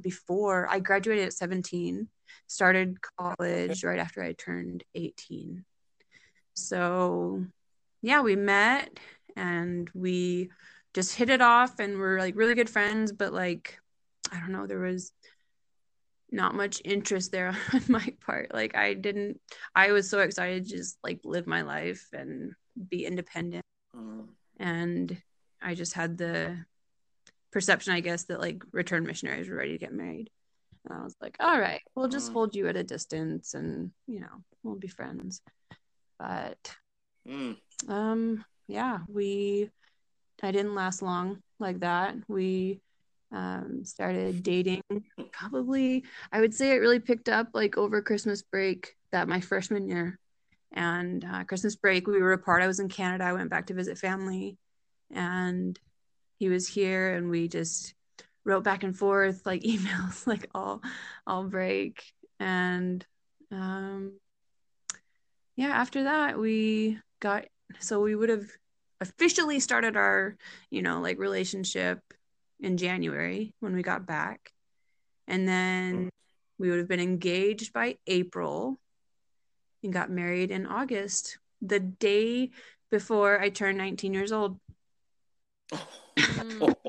before 0.00 0.68
i 0.70 0.78
graduated 0.78 1.24
at 1.26 1.32
17 1.32 2.08
started 2.48 2.96
college 3.18 3.82
right 3.84 3.98
after 3.98 4.22
i 4.22 4.32
turned 4.32 4.84
18 4.94 5.64
so 6.54 7.44
yeah 8.02 8.20
we 8.20 8.36
met 8.36 8.98
and 9.36 9.90
we 9.94 10.50
just 10.94 11.14
hit 11.14 11.28
it 11.30 11.40
off 11.42 11.78
and 11.78 11.98
we're 11.98 12.18
like 12.18 12.36
really 12.36 12.54
good 12.54 12.70
friends 12.70 13.12
but 13.12 13.32
like 13.32 13.78
i 14.32 14.38
don't 14.40 14.52
know 14.52 14.66
there 14.66 14.78
was 14.80 15.12
not 16.30 16.54
much 16.54 16.80
interest 16.84 17.32
there 17.32 17.56
on 17.74 17.82
my 17.88 18.14
part 18.24 18.52
like 18.52 18.74
i 18.76 18.94
didn't 18.94 19.40
i 19.74 19.92
was 19.92 20.08
so 20.08 20.20
excited 20.20 20.64
to 20.64 20.76
just 20.76 20.98
like 21.04 21.20
live 21.24 21.46
my 21.46 21.62
life 21.62 22.06
and 22.12 22.52
be 22.90 23.04
independent 23.04 23.62
Mm. 23.94 24.26
and 24.58 25.22
I 25.62 25.74
just 25.74 25.94
had 25.94 26.18
the 26.18 26.58
perception, 27.50 27.94
I 27.94 28.00
guess, 28.00 28.24
that 28.24 28.40
like 28.40 28.62
return 28.72 29.06
missionaries 29.06 29.48
were 29.48 29.56
ready 29.56 29.72
to 29.72 29.78
get 29.78 29.92
married. 29.94 30.28
And 30.84 30.98
I 30.98 31.02
was 31.02 31.16
like, 31.22 31.36
all 31.40 31.58
right, 31.58 31.80
we'll 31.94 32.08
just 32.08 32.28
Mm. 32.30 32.34
hold 32.34 32.54
you 32.54 32.68
at 32.68 32.76
a 32.76 32.84
distance 32.84 33.54
and, 33.54 33.90
you 34.06 34.20
know, 34.20 34.44
we'll 34.62 34.74
be 34.76 34.88
friends. 34.88 35.40
But 36.18 36.76
Mm. 37.26 37.56
Um 37.88 38.44
yeah, 38.68 39.00
we 39.08 39.70
I 40.42 40.50
didn't 40.50 40.74
last 40.74 41.02
long 41.02 41.40
like 41.58 41.80
that. 41.80 42.16
We 42.28 42.80
um 43.32 43.84
started 43.84 44.42
dating 44.42 44.82
probably 45.32 46.04
I 46.32 46.40
would 46.40 46.54
say 46.54 46.70
it 46.70 46.80
really 46.80 47.00
picked 47.00 47.28
up 47.28 47.48
like 47.54 47.76
over 47.76 48.02
Christmas 48.02 48.42
break 48.42 48.96
that 49.12 49.28
my 49.28 49.40
freshman 49.40 49.88
year. 49.88 50.18
And 50.72 51.24
uh, 51.24 51.44
Christmas 51.44 51.76
break, 51.76 52.06
we 52.06 52.20
were 52.20 52.32
apart. 52.32 52.62
I 52.62 52.66
was 52.66 52.80
in 52.80 52.88
Canada. 52.88 53.24
I 53.24 53.32
went 53.32 53.50
back 53.50 53.66
to 53.66 53.74
visit 53.74 53.96
family, 53.96 54.58
and 55.10 55.78
he 56.38 56.48
was 56.48 56.68
here, 56.68 57.14
and 57.14 57.30
we 57.30 57.48
just 57.48 57.94
wrote 58.44 58.64
back 58.64 58.82
and 58.82 58.96
forth 58.96 59.46
like 59.46 59.62
emails, 59.62 60.26
like 60.26 60.48
all 60.54 60.82
all 61.26 61.44
break. 61.44 62.12
And 62.38 63.04
um, 63.50 64.18
yeah, 65.56 65.68
after 65.68 66.04
that, 66.04 66.38
we 66.38 66.98
got 67.20 67.46
so 67.80 68.00
we 68.00 68.14
would 68.14 68.28
have 68.28 68.46
officially 69.00 69.60
started 69.60 69.96
our, 69.96 70.36
you 70.70 70.82
know, 70.82 71.00
like 71.00 71.18
relationship 71.18 72.00
in 72.60 72.76
January 72.76 73.54
when 73.60 73.74
we 73.74 73.82
got 73.82 74.06
back, 74.06 74.52
and 75.26 75.46
then 75.48 76.10
we 76.58 76.70
would 76.70 76.78
have 76.78 76.88
been 76.88 77.00
engaged 77.00 77.72
by 77.72 77.96
April 78.06 78.78
and 79.82 79.92
got 79.92 80.10
married 80.10 80.50
in 80.50 80.66
August, 80.66 81.38
the 81.60 81.80
day 81.80 82.50
before 82.90 83.40
I 83.40 83.50
turned 83.50 83.78
19 83.78 84.14
years 84.14 84.32
old. 84.32 84.58
Mm. 86.16 86.74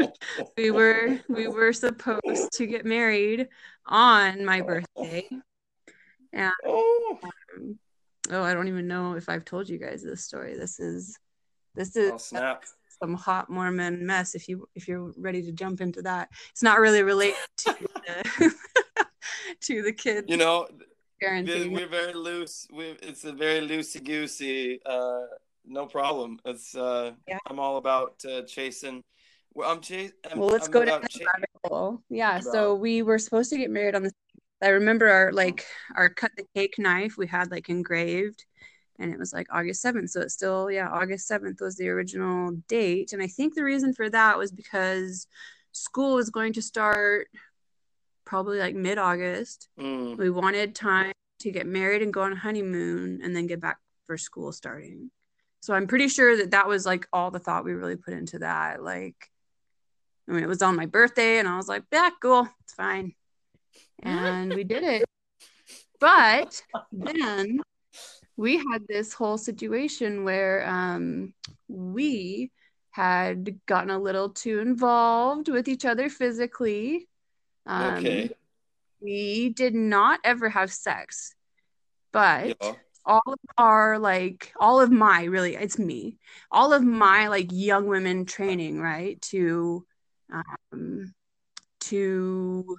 We 0.58 0.72
were 0.72 1.20
we 1.30 1.48
were 1.48 1.74
supposed 1.74 2.52
to 2.54 2.66
get 2.66 2.86
married 2.86 3.48
on 3.86 4.44
my 4.44 4.62
birthday. 4.62 5.28
Oh, 6.66 7.20
Oh, 8.32 8.44
I 8.44 8.54
don't 8.54 8.68
even 8.68 8.88
know 8.88 9.14
if 9.14 9.30
I've 9.30 9.46
told 9.46 9.70
you 9.70 9.78
guys 9.78 10.04
this 10.04 10.24
story. 10.24 10.56
This 10.58 10.80
is 10.80 11.18
this 11.76 11.96
is 11.96 12.12
oh 12.14 12.18
snap. 12.18 12.64
some 13.02 13.14
hot 13.14 13.50
Mormon 13.50 14.06
mess 14.06 14.36
if 14.36 14.48
you 14.50 14.68
if 14.76 14.88
you're 14.88 15.14
ready 15.18 15.42
to 15.44 15.52
jump 15.52 15.82
into 15.82 16.02
that. 16.04 16.30
It's 16.52 16.64
not 16.64 16.80
really 16.80 17.04
related 17.04 17.38
to 17.58 17.76
the, 17.80 18.56
to 19.62 19.82
the 19.84 19.94
kids 19.94 20.26
You 20.30 20.38
know, 20.38 20.68
we're, 21.22 21.30
parenting. 21.30 21.72
we're 21.72 21.88
very 21.88 22.14
loose. 22.14 22.68
We, 22.74 22.96
it's 23.02 23.24
a 23.26 23.32
very 23.32 23.68
loosey 23.68 24.04
goosey. 24.04 24.80
Uh, 24.86 25.22
no 25.66 25.86
problem. 25.86 26.40
It's 26.46 26.76
uh, 26.76 27.12
Yeah. 27.28 27.40
I'm 27.48 27.60
all 27.60 27.78
about 27.78 28.24
uh, 28.30 28.42
chasing. 28.44 29.04
Well, 29.54 29.72
I'm 29.72 29.82
chasing. 29.82 30.14
Well, 30.36 30.50
let's 30.50 30.68
I'm 30.68 30.72
go 30.72 30.86
down 30.86 31.00
about 31.00 31.12
the 31.12 31.20
cha- 31.20 31.26
rabbit 31.34 31.50
hole. 31.66 32.02
Yeah, 32.10 32.40
so 32.40 32.76
we 32.76 33.02
were 33.02 33.18
supposed 33.20 33.50
to 33.52 33.58
get 33.58 33.70
married 33.72 33.96
on 33.96 34.04
the. 34.04 34.12
I 34.62 34.70
remember 34.70 35.08
our 35.08 35.32
like 35.32 35.66
our 35.96 36.10
cut 36.10 36.32
the 36.36 36.46
cake 36.56 36.76
knife 36.80 37.16
we 37.18 37.28
had 37.28 37.52
like 37.52 37.70
engraved, 37.70 38.46
and 39.00 39.12
it 39.14 39.20
was 39.20 39.34
like 39.34 39.48
August 39.52 39.82
seventh. 39.82 40.10
So 40.10 40.22
it's 40.22 40.34
still 40.34 40.72
yeah 40.72 40.90
August 40.90 41.28
seventh 41.28 41.62
was 41.62 41.76
the 41.78 41.90
original 41.90 42.52
date, 42.68 43.14
and 43.14 43.22
I 43.22 43.28
think 43.28 43.54
the 43.56 43.64
reason 43.64 43.94
for 43.94 44.10
that 44.10 44.38
was 44.38 44.52
because 44.52 45.28
school 45.74 46.16
was 46.16 46.30
going 46.32 46.54
to 46.54 46.62
start 46.62 47.28
probably 48.26 48.60
like 48.60 48.76
mid 48.76 48.98
August. 48.98 49.70
Mm, 49.80 50.18
We 50.18 50.30
wanted 50.30 50.74
time 50.76 51.14
to 51.40 51.52
get 51.52 51.68
married 51.68 52.02
and 52.02 52.12
go 52.14 52.22
on 52.24 52.34
a 52.34 52.36
honeymoon, 52.36 53.22
and 53.24 53.36
then 53.36 53.46
get 53.48 53.60
back 53.62 53.78
for 54.08 54.18
school 54.18 54.52
starting. 54.52 55.12
so 55.60 55.74
I'm 55.74 55.86
pretty 55.88 56.08
sure 56.08 56.38
that 56.38 56.52
that 56.52 56.68
was 56.68 56.86
like 56.86 57.08
all 57.14 57.30
the 57.30 57.40
thought 57.40 57.66
we 57.66 57.74
really 57.74 57.98
put 57.98 58.14
into 58.16 58.40
that. 58.40 58.82
Like, 58.82 59.30
I 60.28 60.32
mean, 60.32 60.44
it 60.44 60.48
was 60.48 60.62
on 60.64 60.76
my 60.76 60.86
birthday, 60.88 61.38
and 61.40 61.48
I 61.48 61.58
was 61.58 61.68
like, 61.68 61.84
yeah, 61.92 62.10
cool, 62.22 62.48
it's 62.64 62.74
fine. 62.74 63.14
And 64.04 64.54
we 64.54 64.64
did 64.64 64.84
it. 64.84 65.04
But 66.00 66.62
then 66.92 67.60
we 68.36 68.58
had 68.58 68.88
this 68.88 69.14
whole 69.14 69.38
situation 69.38 70.24
where 70.24 70.68
um, 70.70 71.34
we 71.68 72.52
had 72.92 73.60
gotten 73.66 73.90
a 73.90 73.98
little 74.00 74.30
too 74.30 74.60
involved 74.60 75.50
with 75.50 75.68
each 75.68 75.86
other 75.86 76.08
physically. 76.10 77.08
Um, 77.66 77.98
Okay. 77.98 78.30
We 79.02 79.50
did 79.50 79.76
not 79.76 80.20
ever 80.24 80.50
have 80.50 80.72
sex, 80.72 81.34
but 82.12 82.58
Yeah. 82.62 82.74
all 83.06 83.24
of 83.26 83.40
our 83.58 83.98
like 84.00 84.52
all 84.60 84.82
of 84.82 84.92
my 84.92 85.24
really 85.24 85.56
it's 85.56 85.80
me 85.80 86.18
all 86.52 86.74
of 86.74 86.84
my 86.84 87.30
like 87.30 87.48
young 87.52 87.88
women 87.88 88.26
training 88.26 88.82
right 88.82 89.22
to 89.22 89.86
um 90.30 91.14
to 91.80 92.78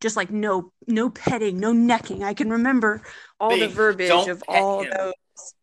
just 0.00 0.16
like 0.16 0.30
no 0.30 0.72
no 0.86 1.10
petting 1.10 1.58
no 1.58 1.72
necking 1.72 2.22
i 2.22 2.34
can 2.34 2.50
remember 2.50 3.02
all 3.40 3.56
the 3.56 3.68
verbiage 3.68 4.28
of 4.28 4.42
all 4.48 4.82
him. 4.82 4.92
those 4.96 5.14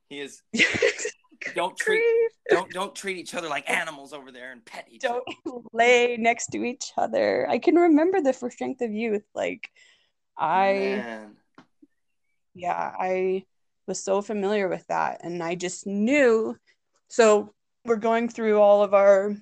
He 0.09 0.19
is. 0.19 0.41
Don't 1.55 1.75
treat. 1.77 2.01
Don't 2.49 2.71
don't 2.71 2.95
treat 2.95 3.17
each 3.17 3.35
other 3.35 3.49
like 3.49 3.69
animals 3.69 4.13
over 4.13 4.31
there 4.31 4.51
and 4.53 4.63
pet 4.63 4.87
each 4.89 5.03
other. 5.03 5.21
don't 5.25 5.37
other. 5.45 5.67
lay 5.73 6.15
next 6.17 6.47
to 6.47 6.63
each 6.63 6.93
other 6.97 7.45
i 7.49 7.57
can 7.57 7.75
remember 7.75 8.21
the 8.21 8.31
for 8.31 8.49
strength 8.49 8.81
of 8.81 8.91
youth 8.91 9.25
like 9.35 9.69
i 10.37 10.71
Man. 10.73 11.35
yeah, 12.53 12.91
I 12.97 13.43
was 13.87 14.03
so 14.03 14.21
familiar 14.21 14.67
with 14.67 14.85
that. 14.87 15.21
And 15.23 15.41
I 15.43 15.55
just 15.55 15.85
knew. 15.85 16.55
So 17.09 17.53
we're 17.85 17.97
going 17.97 18.29
through 18.29 18.59
all 18.59 18.83
of 18.83 18.93
our 18.93 19.35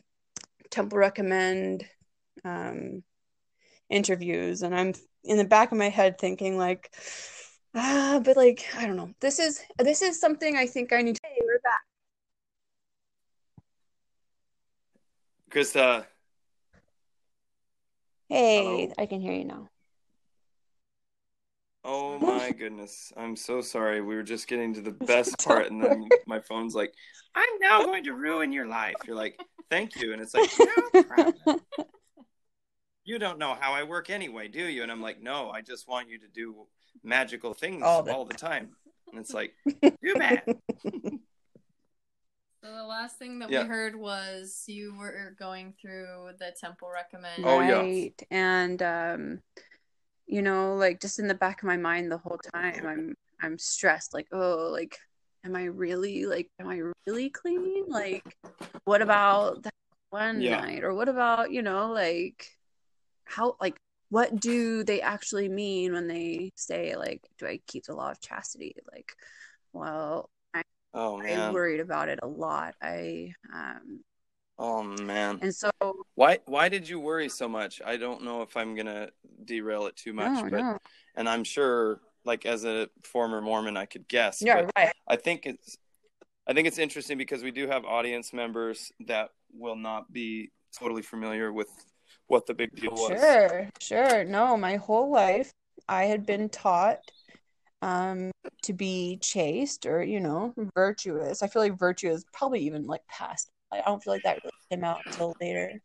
Temple 0.69 0.97
Recommend 0.97 1.85
um, 2.43 3.03
interviews, 3.91 4.63
and 4.63 4.73
I'm 4.75 4.93
in 5.23 5.37
the 5.37 5.45
back 5.45 5.71
of 5.71 5.77
my 5.77 5.89
head 5.89 6.17
thinking, 6.17 6.57
like, 6.57 6.91
ah, 7.75 8.21
but 8.23 8.37
like, 8.37 8.65
I 8.77 8.87
don't 8.87 8.97
know. 8.97 9.11
This 9.19 9.39
is 9.39 9.61
this 9.77 10.01
is 10.01 10.19
something 10.19 10.57
I 10.57 10.65
think 10.65 10.93
I 10.93 11.01
need 11.01 11.15
to. 11.15 11.21
Hey, 11.23 11.41
we're 11.45 11.59
back. 11.59 11.81
Krista, 15.51 16.05
Hey, 18.31 18.63
Hello? 18.63 18.93
I 18.97 19.05
can 19.07 19.19
hear 19.19 19.33
you 19.33 19.43
now. 19.43 19.67
oh 21.83 22.17
my 22.17 22.51
goodness. 22.51 23.11
I'm 23.17 23.35
so 23.35 23.59
sorry. 23.59 23.99
We 23.99 24.15
were 24.15 24.23
just 24.23 24.47
getting 24.47 24.73
to 24.75 24.81
the 24.81 24.91
best 25.05 25.37
part, 25.43 25.69
and 25.69 25.83
then 25.83 26.07
my 26.27 26.39
phone's 26.39 26.73
like, 26.73 26.93
I'm 27.35 27.59
now 27.59 27.83
going 27.83 28.05
to 28.05 28.13
ruin 28.13 28.53
your 28.53 28.67
life. 28.67 28.95
You're 29.05 29.17
like, 29.17 29.37
thank 29.69 29.97
you. 29.97 30.13
And 30.13 30.21
it's 30.21 30.33
like, 30.33 30.49
no 30.59 31.03
problem. 31.03 31.61
You 33.11 33.19
don't 33.19 33.39
know 33.39 33.57
how 33.59 33.73
I 33.73 33.83
work 33.83 34.09
anyway, 34.09 34.47
do 34.47 34.65
you? 34.65 34.83
And 34.83 34.89
I'm 34.89 35.01
like, 35.01 35.21
no, 35.21 35.49
I 35.49 35.59
just 35.59 35.85
want 35.85 36.07
you 36.07 36.17
to 36.19 36.29
do 36.33 36.55
magical 37.03 37.53
things 37.53 37.83
All 37.83 38.09
all 38.09 38.23
the 38.23 38.31
the, 38.31 38.39
time. 38.39 38.69
And 39.11 39.19
it's 39.19 39.33
like, 39.33 39.51
too 39.83 40.15
bad. 40.17 40.43
So 42.63 42.71
the 42.73 42.85
last 42.85 43.17
thing 43.19 43.39
that 43.39 43.51
Yeah. 43.51 43.63
we 43.63 43.67
heard 43.67 43.97
was 43.97 44.63
you 44.67 44.95
were 44.97 45.35
going 45.37 45.73
through 45.81 46.29
the 46.39 46.53
temple 46.57 46.87
recommend. 46.87 47.43
Oh, 47.43 47.59
yeah. 47.59 47.81
right 47.81 48.13
and 48.31 48.81
um 48.81 49.39
you 50.25 50.41
know 50.41 50.75
like 50.75 51.01
just 51.01 51.19
in 51.19 51.27
the 51.27 51.35
back 51.35 51.61
of 51.61 51.67
my 51.67 51.75
mind 51.75 52.09
the 52.09 52.17
whole 52.17 52.39
time 52.53 52.87
i'm 52.87 53.13
i'm 53.41 53.57
stressed 53.57 54.13
like 54.13 54.27
oh 54.31 54.69
like 54.71 54.97
am 55.43 55.57
i 55.57 55.65
really 55.65 56.25
like 56.27 56.47
am 56.61 56.69
i 56.69 56.81
really 57.07 57.29
clean 57.29 57.89
like 57.89 58.37
what 58.85 59.01
about 59.01 59.63
that 59.63 59.73
one 60.11 60.39
Yeah. 60.39 60.61
night 60.61 60.85
or 60.85 60.93
what 60.93 61.09
about 61.09 61.51
you 61.51 61.61
know 61.61 61.91
like 61.91 62.47
how 63.31 63.55
like 63.61 63.77
what 64.09 64.39
do 64.39 64.83
they 64.83 65.01
actually 65.01 65.47
mean 65.47 65.93
when 65.93 66.07
they 66.07 66.51
say 66.55 66.95
like 66.95 67.21
do 67.37 67.47
i 67.47 67.59
keep 67.67 67.85
the 67.85 67.95
law 67.95 68.11
of 68.11 68.19
chastity 68.21 68.75
like 68.91 69.13
well 69.73 70.29
I, 70.53 70.63
Oh 70.93 71.17
i 71.17 71.23
man. 71.23 71.53
worried 71.53 71.79
about 71.79 72.09
it 72.09 72.19
a 72.21 72.27
lot 72.27 72.75
i 72.81 73.33
um 73.53 74.01
Oh 74.59 74.83
man. 74.83 75.39
and 75.41 75.55
so 75.55 75.71
Why 76.13 76.37
why 76.45 76.69
did 76.69 76.87
you 76.87 76.99
worry 76.99 77.29
so 77.29 77.47
much? 77.49 77.81
I 77.83 77.97
don't 77.97 78.23
know 78.23 78.43
if 78.43 78.55
I'm 78.55 78.75
gonna 78.75 79.09
derail 79.43 79.87
it 79.87 79.95
too 79.95 80.13
much, 80.13 80.43
no 80.43 80.49
but 80.49 80.61
no 80.61 80.77
and 81.15 81.27
I'm 81.27 81.43
sure 81.43 81.99
like 82.25 82.45
as 82.45 82.63
a 82.63 82.87
former 83.03 83.41
Mormon 83.41 83.75
I 83.75 83.85
could 83.85 84.07
guess. 84.07 84.41
yeah 84.41 84.67
right 84.75 84.91
I 85.07 85.15
think 85.15 85.47
it's 85.47 85.77
I 86.47 86.53
think 86.53 86.67
it's 86.67 86.77
interesting 86.77 87.17
because 87.17 87.41
we 87.41 87.51
do 87.51 87.67
have 87.67 87.85
audience 87.85 88.33
members 88.33 88.91
that 89.07 89.29
will 89.51 89.75
not 89.75 90.11
be 90.13 90.51
totally 90.77 91.01
familiar 91.01 91.51
with 91.51 91.69
what 92.31 92.45
the 92.45 92.53
big 92.53 92.73
deal 92.75 92.91
was. 92.91 93.07
Sure, 93.07 93.69
sure. 93.79 94.23
No, 94.23 94.55
my 94.57 94.77
whole 94.77 95.11
life 95.11 95.51
I 95.87 96.05
had 96.05 96.25
been 96.25 96.49
taught 96.49 96.99
um 97.81 98.31
to 98.63 98.73
be 98.73 99.17
chaste 99.21 99.85
or, 99.85 100.01
you 100.03 100.19
know, 100.19 100.53
virtuous. 100.75 101.43
I 101.43 101.47
feel 101.47 101.61
like 101.61 101.77
virtue 101.77 102.09
is 102.09 102.25
probably 102.33 102.61
even 102.61 102.87
like 102.87 103.05
past. 103.07 103.49
I 103.71 103.81
don't 103.81 104.01
feel 104.03 104.13
like 104.13 104.23
that 104.23 104.39
really 104.43 104.53
came 104.69 104.83
out 104.83 105.01
until 105.05 105.35
later. 105.41 105.81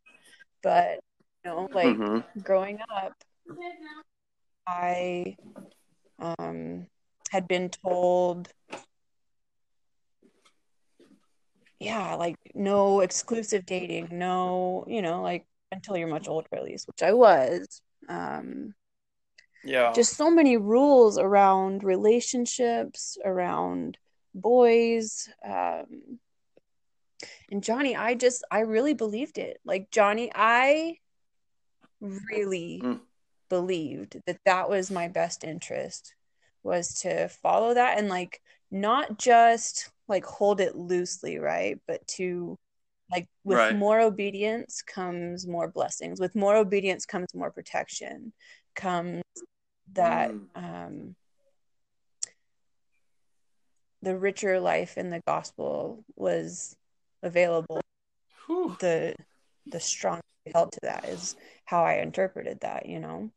But, 0.62 1.00
you 1.44 1.50
know, 1.50 1.68
like 1.72 1.96
Mhm. 1.98 2.24
growing 2.42 2.78
up, 2.94 3.14
I 4.66 5.36
um 6.18 6.86
had 7.30 7.48
been 7.48 7.70
told 7.70 8.52
yeah, 11.78 12.14
like 12.14 12.36
no 12.54 13.00
exclusive 13.00 13.66
dating, 13.66 14.08
no, 14.12 14.84
you 14.88 15.02
know, 15.02 15.22
like 15.22 15.44
until 15.72 15.96
you're 15.96 16.08
much 16.08 16.28
older 16.28 16.48
at 16.52 16.64
least, 16.64 16.86
which 16.86 17.02
I 17.02 17.12
was. 17.12 17.80
Um 18.08 18.74
Yeah. 19.64 19.92
just 19.92 20.16
so 20.16 20.30
many 20.30 20.56
rules 20.56 21.18
around 21.18 21.82
relationships, 21.82 23.18
around 23.24 23.98
boys. 24.34 25.28
Um, 25.44 26.20
and 27.50 27.62
Johnny, 27.62 27.96
I 27.96 28.14
just, 28.14 28.44
I 28.50 28.60
really 28.60 28.94
believed 28.94 29.38
it. 29.38 29.58
Like, 29.64 29.90
Johnny, 29.90 30.30
I 30.34 30.98
really 32.00 32.80
Mm. 32.82 33.00
believed 33.48 34.20
that 34.26 34.40
that 34.44 34.68
was 34.68 34.90
my 34.90 35.08
best 35.08 35.44
interest 35.44 36.14
was 36.62 37.00
to 37.02 37.28
follow 37.28 37.74
that 37.74 37.96
and 37.96 38.08
like 38.08 38.42
not 38.70 39.18
just 39.18 39.90
like 40.08 40.24
hold 40.24 40.60
it 40.60 40.76
loosely, 40.76 41.38
right? 41.38 41.80
But 41.86 42.06
to 42.08 42.58
like 43.10 43.28
with 43.44 43.58
Right. 43.58 43.76
more 43.76 44.00
obedience 44.00 44.82
comes 44.82 45.46
more 45.46 45.68
blessings. 45.68 46.20
With 46.20 46.34
more 46.34 46.56
obedience 46.56 47.06
comes 47.06 47.28
more 47.34 47.50
protection. 47.50 48.32
Comes 48.74 49.22
that 49.92 50.30
Mm. 50.30 50.46
um 50.54 51.16
the 54.02 54.16
richer 54.16 54.60
life 54.60 54.98
in 54.98 55.10
the 55.10 55.20
gospel 55.26 56.04
was 56.16 56.76
available 57.22 57.80
Whew. 58.46 58.76
the 58.80 59.14
the 59.66 59.80
strong 59.80 60.20
held 60.54 60.70
to 60.72 60.80
that 60.82 61.04
is 61.06 61.34
how 61.64 61.82
I 61.84 61.94
interpreted 61.94 62.60
that, 62.60 62.86
you 62.86 63.00
know. 63.00 63.30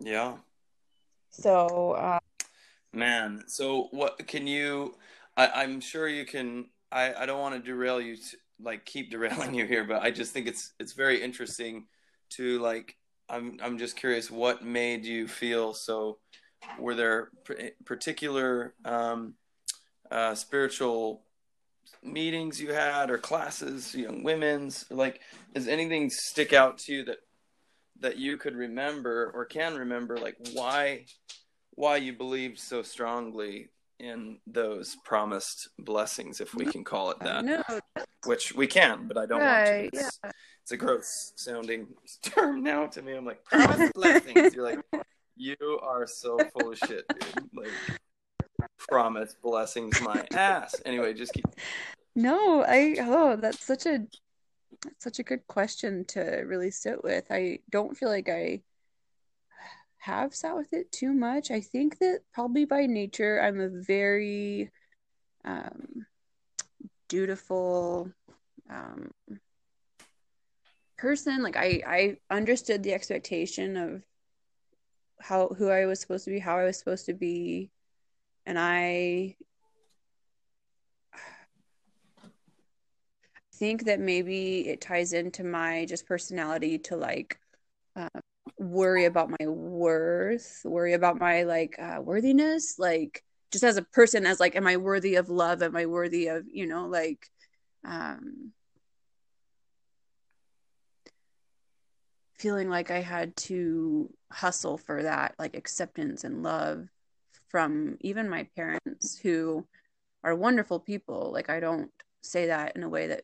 Yeah. 0.00 0.38
So 1.30 1.92
uh, 1.92 2.18
Man, 2.92 3.44
so 3.46 3.88
what 3.90 4.26
can 4.26 4.46
you? 4.46 4.96
I, 5.36 5.48
I'm 5.62 5.80
sure 5.80 6.08
you 6.08 6.24
can. 6.24 6.66
I, 6.94 7.22
I 7.22 7.26
don't 7.26 7.40
want 7.40 7.54
to 7.56 7.60
derail 7.60 8.00
you, 8.00 8.16
to, 8.16 8.36
like 8.60 8.84
keep 8.86 9.10
derailing 9.10 9.54
you 9.54 9.66
here, 9.66 9.84
but 9.84 10.02
I 10.02 10.10
just 10.10 10.32
think 10.32 10.46
it's 10.46 10.72
it's 10.78 10.92
very 10.92 11.20
interesting 11.22 11.86
to 12.30 12.60
like. 12.60 12.96
I'm 13.28 13.58
I'm 13.62 13.78
just 13.78 13.96
curious, 13.96 14.30
what 14.30 14.64
made 14.64 15.04
you 15.04 15.26
feel 15.26 15.74
so? 15.74 16.18
Were 16.78 16.94
there 16.94 17.30
particular 17.84 18.74
um, 18.84 19.34
uh, 20.10 20.34
spiritual 20.34 21.22
meetings 22.02 22.60
you 22.60 22.72
had, 22.72 23.10
or 23.10 23.18
classes, 23.18 23.94
young 23.94 24.22
women's? 24.22 24.84
Like, 24.90 25.20
does 25.54 25.68
anything 25.68 26.10
stick 26.10 26.52
out 26.52 26.78
to 26.78 26.92
you 26.92 27.04
that 27.06 27.18
that 28.00 28.18
you 28.18 28.36
could 28.36 28.54
remember 28.54 29.32
or 29.34 29.44
can 29.46 29.74
remember? 29.74 30.16
Like, 30.18 30.36
why? 30.52 31.06
why 31.76 31.96
you 31.96 32.12
believed 32.12 32.58
so 32.58 32.82
strongly 32.82 33.68
in 34.00 34.38
those 34.46 34.96
promised 35.04 35.68
blessings, 35.78 36.40
if 36.40 36.54
we 36.54 36.64
can 36.64 36.84
call 36.84 37.10
it 37.10 37.18
that. 37.20 37.44
no, 37.44 37.62
Which 38.26 38.54
we 38.54 38.66
can, 38.66 39.06
but 39.08 39.16
I 39.18 39.26
don't 39.26 39.40
Right, 39.40 39.82
want 39.82 39.92
to. 39.94 39.98
It's, 40.00 40.20
it's 40.62 40.72
a 40.72 40.76
gross 40.76 41.32
sounding 41.36 41.88
term 42.22 42.62
now 42.62 42.86
to 42.86 43.02
me. 43.02 43.12
I'm 43.12 43.24
like, 43.24 43.44
promised 43.44 43.94
blessings. 43.94 44.54
You're 44.54 44.64
like, 44.64 44.80
you 45.36 45.56
are 45.82 46.06
so 46.06 46.38
full 46.52 46.72
of 46.72 46.78
shit, 46.78 47.04
dude. 47.08 47.48
Like, 47.54 47.68
promised 48.78 49.40
blessings, 49.42 50.00
my 50.00 50.26
ass. 50.32 50.74
Anyway, 50.84 51.14
just 51.14 51.32
keep. 51.32 51.46
no, 52.14 52.62
I 52.64 52.96
oh, 53.00 53.36
that's 53.36 53.64
such 53.64 53.86
a 53.86 53.98
that's 54.82 55.04
such 55.04 55.18
a 55.18 55.22
good 55.22 55.46
question 55.46 56.04
to 56.06 56.20
really 56.46 56.70
sit 56.70 57.02
with. 57.02 57.26
I 57.30 57.60
don't 57.70 57.96
feel 57.96 58.08
like 58.08 58.28
I 58.28 58.60
have 60.04 60.34
sat 60.34 60.54
with 60.54 60.72
it 60.74 60.92
too 60.92 61.14
much. 61.14 61.50
I 61.50 61.60
think 61.60 61.98
that 61.98 62.20
probably 62.32 62.66
by 62.66 62.84
nature 62.84 63.40
I'm 63.40 63.58
a 63.58 63.70
very 63.70 64.70
um, 65.46 66.04
dutiful 67.08 68.10
um, 68.68 69.12
person. 70.98 71.42
Like 71.42 71.56
I, 71.56 71.82
I 71.86 72.16
understood 72.30 72.82
the 72.82 72.92
expectation 72.92 73.78
of 73.78 74.02
how 75.20 75.48
who 75.48 75.70
I 75.70 75.86
was 75.86 76.00
supposed 76.00 76.26
to 76.26 76.30
be, 76.30 76.38
how 76.38 76.58
I 76.58 76.64
was 76.64 76.78
supposed 76.78 77.06
to 77.06 77.14
be, 77.14 77.70
and 78.44 78.58
I 78.58 79.36
think 83.54 83.84
that 83.84 84.00
maybe 84.00 84.68
it 84.68 84.82
ties 84.82 85.14
into 85.14 85.44
my 85.44 85.86
just 85.86 86.06
personality 86.06 86.76
to 86.78 86.96
like 86.96 87.38
uh, 87.96 88.08
worry 88.58 89.04
about 89.04 89.30
my 89.30 89.46
worth, 89.46 90.62
worry 90.64 90.92
about 90.94 91.18
my 91.18 91.42
like 91.42 91.76
uh, 91.78 92.00
worthiness, 92.00 92.78
like 92.78 93.24
just 93.50 93.64
as 93.64 93.76
a 93.76 93.82
person, 93.82 94.26
as 94.26 94.40
like, 94.40 94.56
am 94.56 94.66
I 94.66 94.76
worthy 94.76 95.14
of 95.14 95.28
love? 95.28 95.62
Am 95.62 95.76
I 95.76 95.86
worthy 95.86 96.26
of, 96.26 96.44
you 96.50 96.66
know, 96.66 96.86
like, 96.86 97.30
um, 97.84 98.52
feeling 102.34 102.68
like 102.68 102.90
I 102.90 103.00
had 103.00 103.36
to 103.36 104.12
hustle 104.32 104.76
for 104.76 105.04
that, 105.04 105.34
like 105.38 105.56
acceptance 105.56 106.24
and 106.24 106.42
love 106.42 106.88
from 107.48 107.96
even 108.00 108.28
my 108.28 108.48
parents 108.56 109.16
who 109.18 109.64
are 110.24 110.34
wonderful 110.34 110.80
people. 110.80 111.30
Like, 111.32 111.48
I 111.48 111.60
don't 111.60 111.90
say 112.22 112.48
that 112.48 112.74
in 112.74 112.82
a 112.82 112.88
way 112.88 113.06
that, 113.06 113.22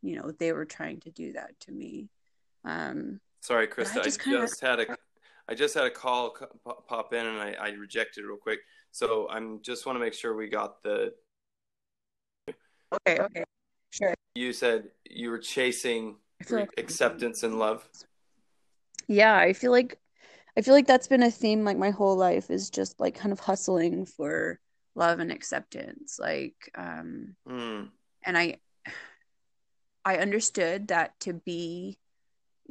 you 0.00 0.16
know, 0.16 0.30
they 0.30 0.52
were 0.52 0.64
trying 0.64 1.00
to 1.00 1.10
do 1.10 1.32
that 1.32 1.58
to 1.60 1.72
me. 1.72 2.08
Um, 2.64 3.20
Sorry, 3.42 3.66
Krista. 3.66 3.98
I 4.00 4.04
just 4.04 4.20
just, 4.24 4.60
kinda- 4.60 4.86
had 4.86 4.88
a, 4.90 4.96
I 5.48 5.54
just 5.54 5.74
had 5.74 5.84
a 5.84 5.90
call 5.90 6.34
pop- 6.88 7.12
in, 7.12 7.26
and 7.26 7.38
I, 7.38 7.54
I 7.60 7.68
rejected 7.70 8.22
it 8.22 8.26
real 8.28 8.36
quick. 8.36 8.60
So 8.92 9.28
I'm 9.28 9.60
just 9.62 9.84
want 9.84 9.96
to 9.96 10.00
make 10.00 10.14
sure 10.14 10.34
we 10.36 10.48
got 10.48 10.80
the. 10.82 11.12
okay, 12.48 13.18
okay, 13.20 13.44
sure. 13.90 14.14
You 14.36 14.52
said 14.52 14.90
you 15.10 15.30
were 15.30 15.38
chasing 15.38 16.16
like 16.50 16.70
acceptance 16.78 17.42
and 17.44 17.58
love. 17.58 17.86
yeah 19.06 19.36
i 19.36 19.52
feel 19.52 19.70
like 19.70 19.98
i 20.56 20.60
feel 20.60 20.74
like 20.74 20.86
that's 20.88 21.06
been 21.06 21.22
a 21.22 21.30
theme 21.30 21.64
like 21.64 21.76
my 21.78 21.90
whole 21.90 22.16
life 22.16 22.50
is 22.50 22.68
just 22.70 22.98
like 22.98 23.14
kind 23.14 23.30
of 23.32 23.38
hustling 23.38 24.06
for 24.06 24.58
love 24.96 25.20
and 25.20 25.30
acceptance 25.30 26.18
like 26.20 26.68
um 26.76 27.36
Hmm. 27.46 27.82
and 28.24 28.36
i 28.36 28.56
i 30.04 30.16
understood 30.16 30.88
that 30.88 31.18
to 31.20 31.32
be 31.32 31.96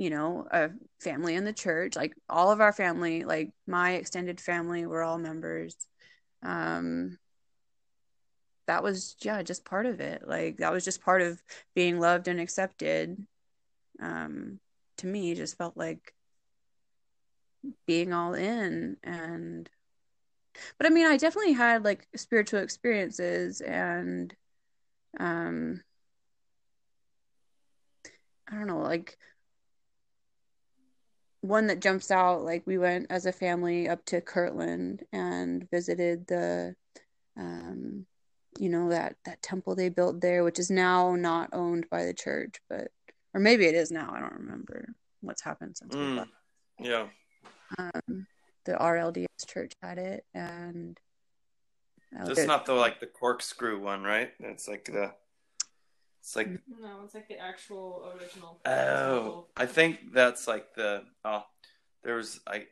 you 0.02 0.10
know 0.10 0.48
a 0.50 0.72
family 1.00 1.36
in 1.36 1.46
the 1.46 1.54
church 1.54 1.96
like 1.96 2.16
all 2.28 2.52
of 2.52 2.60
our 2.60 2.74
family 2.74 3.24
like 3.24 3.52
my 3.68 3.92
extended 3.92 4.42
family 4.42 4.88
we're 4.88 5.04
all 5.04 5.20
members. 5.20 5.76
Um 6.42 7.20
that 8.66 8.82
was 8.82 9.16
yeah 9.22 9.44
just 9.44 9.64
part 9.64 9.86
of 9.86 10.00
it. 10.00 10.28
Like 10.28 10.58
that 10.58 10.72
was 10.72 10.84
just 10.84 11.04
part 11.04 11.22
of 11.22 11.40
being 11.76 12.00
loved 12.00 12.28
and 12.28 12.40
accepted. 12.40 13.16
Um 14.02 14.60
to 14.98 15.06
me 15.06 15.36
just 15.36 15.56
felt 15.56 15.78
like 15.78 16.16
being 17.86 18.12
all 18.12 18.34
in 18.34 18.98
and 19.04 19.70
but 20.80 20.88
i 20.88 20.90
mean 20.90 21.06
i 21.06 21.16
definitely 21.16 21.54
had 21.54 21.86
like 21.86 22.08
spiritual 22.16 22.60
experiences 22.60 23.62
and 23.62 24.36
um 25.20 25.80
i 28.52 28.56
don't 28.56 28.66
know 28.66 28.80
like 28.80 29.16
one 31.42 31.68
that 31.68 31.82
jumps 31.82 32.12
out 32.12 32.44
like 32.44 32.64
we 32.66 32.78
went 32.78 33.08
as 33.10 33.26
a 33.26 33.32
family 33.32 33.90
up 33.90 34.06
to 34.06 34.22
kirtland 34.22 35.04
and 35.12 35.68
visited 35.72 36.28
the 36.28 36.76
um 37.36 38.06
you 38.60 38.70
know 38.70 38.90
that 38.90 39.16
that 39.26 39.42
temple 39.42 39.76
they 39.76 39.90
built 39.90 40.22
there 40.22 40.44
which 40.44 40.60
is 40.60 40.70
now 40.70 41.16
not 41.16 41.50
owned 41.54 41.90
by 41.90 42.06
the 42.06 42.14
church 42.14 42.56
but 42.70 42.90
or 43.34 43.40
maybe 43.40 43.66
it 43.66 43.74
is 43.76 43.92
now 43.92 44.12
i 44.14 44.20
don't 44.20 44.34
remember 44.34 44.94
what's 45.22 45.42
happened 45.42 45.76
since 45.78 45.96
Mm. 45.96 46.28
Yeah. 46.80 47.08
um, 47.78 48.28
the 48.66 48.74
RLDS 48.74 49.48
church 49.48 49.74
had 49.82 49.98
it, 49.98 50.26
and 50.34 51.00
uh, 52.20 52.26
That's 52.26 52.46
not 52.46 52.66
the 52.66 52.74
like 52.74 53.00
the 53.00 53.08
corkscrew 53.08 53.80
one, 53.80 54.04
right? 54.04 54.32
It's 54.40 54.68
like 54.68 54.86
the. 54.86 55.14
It's 56.22 56.36
like 56.36 56.48
No, 56.82 57.02
it's 57.04 57.14
like 57.16 57.28
the 57.28 57.38
actual 57.40 58.12
original. 58.16 58.60
Oh, 58.66 59.48
I 59.58 59.66
think 59.66 60.14
that's 60.14 60.48
like 60.48 60.74
the 60.76 61.04
oh, 61.26 61.44
there 62.04 62.16
was 62.16 62.40
I, 62.48 62.68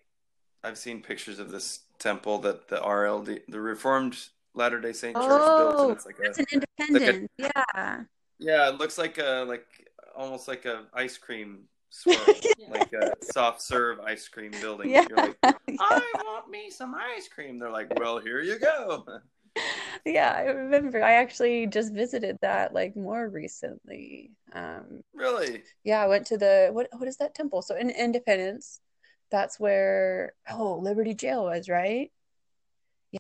I've 0.64 0.78
seen 0.78 1.02
pictures 1.02 1.40
of 1.40 1.52
this 1.52 1.82
temple 2.00 2.40
that 2.40 2.68
the 2.68 2.78
RLD, 2.78 3.42
the 3.50 3.60
Reformed 3.60 4.18
Latter 4.54 4.80
Day 4.80 4.94
Saint 4.94 5.16
Church 5.16 5.28
built, 5.28 5.42
Oh, 5.42 5.88
and 5.90 5.98
it's 5.98 6.06
like 6.06 6.18
that's 6.22 6.40
a 6.40 6.42
an 6.42 6.48
independent. 6.80 7.32
yeah, 7.38 8.04
yeah, 8.40 8.70
it 8.70 8.76
looks 8.78 8.98
like 8.98 9.18
a 9.18 9.46
like 9.48 9.66
almost 10.16 10.48
like 10.48 10.66
a 10.66 10.84
ice 10.94 11.18
cream 11.18 11.64
swirl, 11.90 12.18
like 12.70 12.94
a 12.94 13.14
soft 13.34 13.62
serve 13.62 14.00
ice 14.02 14.28
cream 14.28 14.52
building. 14.62 14.90
yeah, 14.90 15.06
You're 15.10 15.18
like, 15.18 15.38
yeah. 15.44 15.54
I 15.80 16.02
want 16.26 16.50
me 16.50 16.70
some 16.70 16.94
ice 16.96 17.28
cream. 17.28 17.58
They're 17.60 17.72
like, 17.72 17.98
well, 18.00 18.20
here 18.20 18.42
you 18.42 18.60
go. 18.60 19.06
Yeah. 20.06 20.34
I 20.36 20.44
remember. 20.44 21.04
I 21.04 21.14
actually 21.14 21.68
just 21.68 21.94
visited 21.94 22.38
that 22.42 22.74
like 22.74 22.96
more 22.96 23.28
recently. 23.28 24.32
Um, 24.54 25.02
really? 25.14 25.64
yeah, 25.84 26.02
I 26.02 26.08
went 26.08 26.28
to 26.28 26.38
the 26.38 26.70
what 26.72 26.88
what 26.92 27.08
is 27.08 27.18
that 27.18 27.36
temple? 27.36 27.62
So 27.62 27.76
in 27.76 27.90
Independence, 27.90 28.82
that's 29.32 29.60
where 29.60 30.34
oh 30.50 30.80
Liberty 30.82 31.14
Jail 31.14 31.46
was, 31.46 31.70
right? 31.70 32.12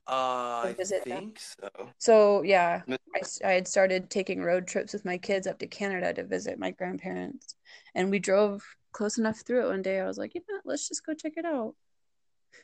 Uh, 0.07 0.69
I 0.69 0.75
them. 0.77 0.99
think 1.03 1.39
so. 1.39 1.69
So 1.97 2.43
yeah, 2.43 2.83
I, 2.87 3.21
I, 3.43 3.51
had 3.53 3.67
started 3.67 4.09
taking 4.09 4.43
road 4.43 4.67
trips 4.67 4.93
with 4.93 5.03
my 5.03 5.17
kids 5.17 5.47
up 5.47 5.57
to 5.59 5.67
Canada 5.67 6.13
to 6.13 6.23
visit 6.23 6.59
my 6.59 6.71
grandparents, 6.71 7.55
and 7.95 8.11
we 8.11 8.19
drove 8.19 8.63
close 8.91 9.17
enough 9.17 9.39
through 9.39 9.65
it 9.65 9.69
one 9.69 9.81
day. 9.81 9.99
I 9.99 10.05
was 10.05 10.17
like, 10.17 10.35
you 10.35 10.41
know, 10.47 10.59
let's 10.63 10.87
just 10.87 11.05
go 11.05 11.13
check 11.13 11.33
it 11.37 11.45
out. 11.45 11.75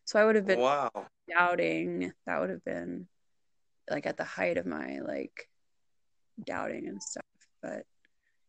So 0.04 0.20
I 0.20 0.26
would 0.26 0.36
have 0.36 0.46
been 0.46 0.60
Wow. 0.60 0.92
doubting. 1.28 2.14
That 2.26 2.40
would 2.40 2.50
have 2.52 2.64
been 2.64 3.08
like 3.90 4.06
at 4.06 4.18
the 4.18 4.24
height 4.24 4.58
of 4.58 4.66
my 4.66 5.00
like 5.00 5.50
doubting 6.44 6.88
and 6.88 7.02
stuff. 7.02 7.26
But 7.62 7.86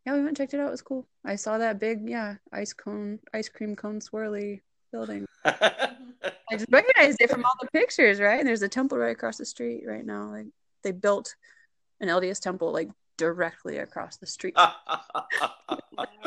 yeah, 0.04 0.12
we 0.12 0.18
went 0.18 0.28
and 0.28 0.36
checked 0.36 0.54
it 0.54 0.60
out. 0.60 0.68
It 0.68 0.72
was 0.72 0.82
cool. 0.82 1.06
I 1.24 1.36
saw 1.36 1.58
that 1.58 1.78
big, 1.78 2.08
yeah, 2.08 2.36
ice 2.52 2.72
cone, 2.72 3.18
ice 3.34 3.48
cream 3.48 3.74
cone 3.76 4.00
swirly 4.00 4.60
building. 4.92 5.26
I 5.44 5.94
just 6.52 6.66
recognized 6.70 7.20
it 7.20 7.30
from 7.30 7.44
all 7.44 7.56
the 7.60 7.68
pictures, 7.68 8.20
right? 8.20 8.38
And 8.38 8.48
there's 8.48 8.62
a 8.62 8.68
temple 8.68 8.98
right 8.98 9.10
across 9.10 9.38
the 9.38 9.44
street 9.44 9.84
right 9.86 10.06
now. 10.06 10.30
Like 10.30 10.46
they 10.82 10.92
built 10.92 11.34
an 12.00 12.08
LDS 12.08 12.40
temple 12.40 12.72
like 12.72 12.88
directly 13.16 13.78
across 13.78 14.16
the 14.16 14.26
street. 14.26 14.56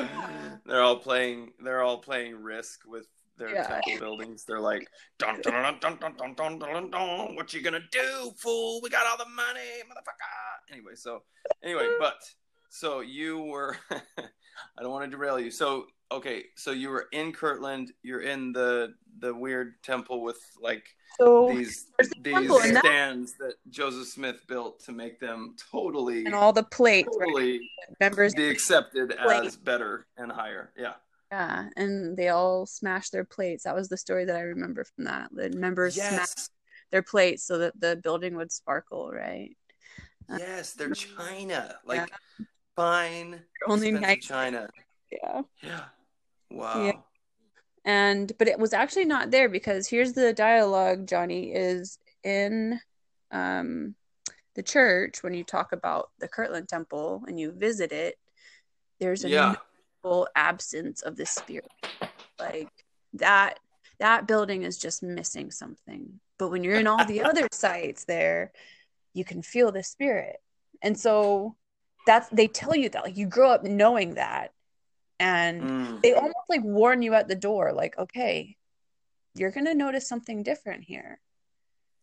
they're 0.66 0.82
all 0.82 0.98
playing. 0.98 1.54
They're 1.64 1.82
all 1.82 2.00
playing 2.00 2.42
Risk 2.42 2.82
with 2.86 3.08
their 3.40 3.54
Yeah. 3.56 3.68
temple 3.68 3.98
buildings. 4.00 4.44
They're 4.46 4.60
like, 4.60 4.88
dun, 5.18 5.42
dun, 5.42 5.54
dun, 5.80 5.98
dun, 5.98 6.16
dun, 6.18 6.36
dun, 6.36 6.60
dun, 6.60 6.92
dun, 6.92 7.36
what 7.36 7.54
you 7.54 7.62
gonna 7.62 7.80
do, 7.92 8.32
fool? 8.38 8.82
We 8.84 8.90
got 8.90 9.08
all 9.08 9.18
the 9.18 9.30
money, 9.32 9.82
motherfucker. 9.90 10.72
Anyway, 10.74 10.94
so 10.96 11.24
anyway, 11.64 11.88
but 12.00 12.18
so 12.70 13.00
you 13.00 13.40
were. 13.42 13.76
I 14.78 14.82
don't 14.82 14.92
want 14.92 15.10
to 15.10 15.18
derail 15.18 15.40
you. 15.40 15.52
So 15.52 15.86
okay, 16.12 16.44
so 16.58 16.72
you 16.72 16.90
were 16.90 17.08
in 17.14 17.32
Kirtland. 17.32 17.92
You're 18.04 18.22
in 18.22 18.52
the 18.52 18.94
the 19.20 19.34
weird 19.34 19.82
temple 19.84 20.22
with 20.22 20.38
like 20.62 20.86
So 21.18 21.50
these 21.50 21.88
these 22.22 22.36
and 22.36 22.76
that- 22.76 22.84
stands 22.84 23.34
that 23.40 23.54
Joseph 23.70 24.08
Smith 24.08 24.46
built 24.48 24.80
to 24.86 24.92
make 24.92 25.20
them 25.20 25.56
totally 25.72 26.26
and 26.26 26.36
all 26.36 26.52
the 26.54 26.64
plates, 26.64 27.08
right? 27.18 27.26
totally 27.28 27.70
Members, 28.02 28.34
be 28.36 28.50
accepted 28.50 29.16
Plate. 29.24 29.46
as 29.46 29.56
better 29.56 30.08
and 30.18 30.30
higher. 30.32 30.72
Yeah. 30.78 30.94
Yeah, 31.32 31.70
and 31.76 32.18
they 32.18 32.30
all 32.30 32.66
smashed 32.66 33.12
their 33.12 33.26
plates. 33.26 33.64
That 33.64 33.76
was 33.76 33.90
the 33.90 33.98
story 33.98 34.26
that 34.26 34.36
I 34.36 34.42
remember 34.42 34.84
from 34.84 35.06
that. 35.06 35.30
The 35.32 35.50
members 35.50 35.96
smashed 35.96 36.50
their 36.92 37.04
plates 37.04 37.44
so 37.44 37.60
that 37.60 37.80
the 37.80 37.96
building 37.98 38.36
would 38.36 38.52
sparkle, 38.52 39.12
right? 39.12 39.56
Yes, 40.30 40.74
they're 40.74 40.92
China. 40.92 41.76
Like 41.86 42.12
fine 42.76 43.42
Only 43.68 43.92
nice, 43.92 44.26
China. 44.26 44.70
yeah. 45.12 45.42
Yeah. 45.62 45.82
Wow. 46.52 46.86
Yeah. 46.86 46.94
and 47.86 48.32
but 48.38 48.48
it 48.48 48.58
was 48.58 48.74
actually 48.74 49.06
not 49.06 49.32
there 49.32 49.50
because 49.50 49.88
here's 49.88 50.14
the 50.14 50.34
dialogue 50.34 51.08
johnny 51.08 51.52
is 51.52 52.00
in 52.24 52.80
um 53.32 53.96
the 54.56 54.64
church 54.64 55.22
when 55.24 55.34
you 55.34 55.44
talk 55.44 55.72
about 55.74 56.10
the 56.20 56.28
kirtland 56.28 56.68
temple 56.68 57.24
and 57.28 57.40
you 57.40 57.52
visit 57.52 57.92
it 57.92 58.16
there's 59.00 59.24
a 59.24 59.30
Yeah. 59.30 59.56
Notable 60.04 60.28
absence 60.36 61.02
of 61.02 61.16
the 61.16 61.26
spirit. 61.26 61.68
Like 62.40 62.70
that 63.14 63.60
that 64.00 64.28
building 64.28 64.64
is 64.64 64.78
just 64.78 65.04
missing 65.04 65.52
something. 65.52 66.20
But 66.38 66.50
when 66.50 66.64
you're 66.64 66.80
in 66.80 66.88
all 66.88 67.06
the 67.06 67.24
other 67.24 67.48
sites 67.54 68.06
there 68.06 68.52
you 69.14 69.26
can 69.26 69.42
feel 69.42 69.72
the 69.72 69.84
spirit. 69.84 70.38
And 70.82 70.98
so 70.98 71.56
that's 72.06 72.30
they 72.30 72.48
tell 72.48 72.76
you 72.76 72.90
that 72.90 73.04
like 73.04 73.18
you 73.18 73.28
grow 73.28 73.52
up 73.52 73.64
knowing 73.64 74.16
that. 74.16 74.54
And 75.20 75.62
Mm. 75.62 76.02
they 76.02 76.14
almost 76.14 76.36
like 76.48 76.64
warn 76.64 77.02
you 77.02 77.14
at 77.14 77.28
the 77.28 77.36
door 77.36 77.74
like 77.74 77.98
okay 77.98 78.56
you're 79.36 79.52
gonna 79.52 79.76
notice 79.76 80.08
something 80.08 80.44
different 80.44 80.84
here. 80.84 81.20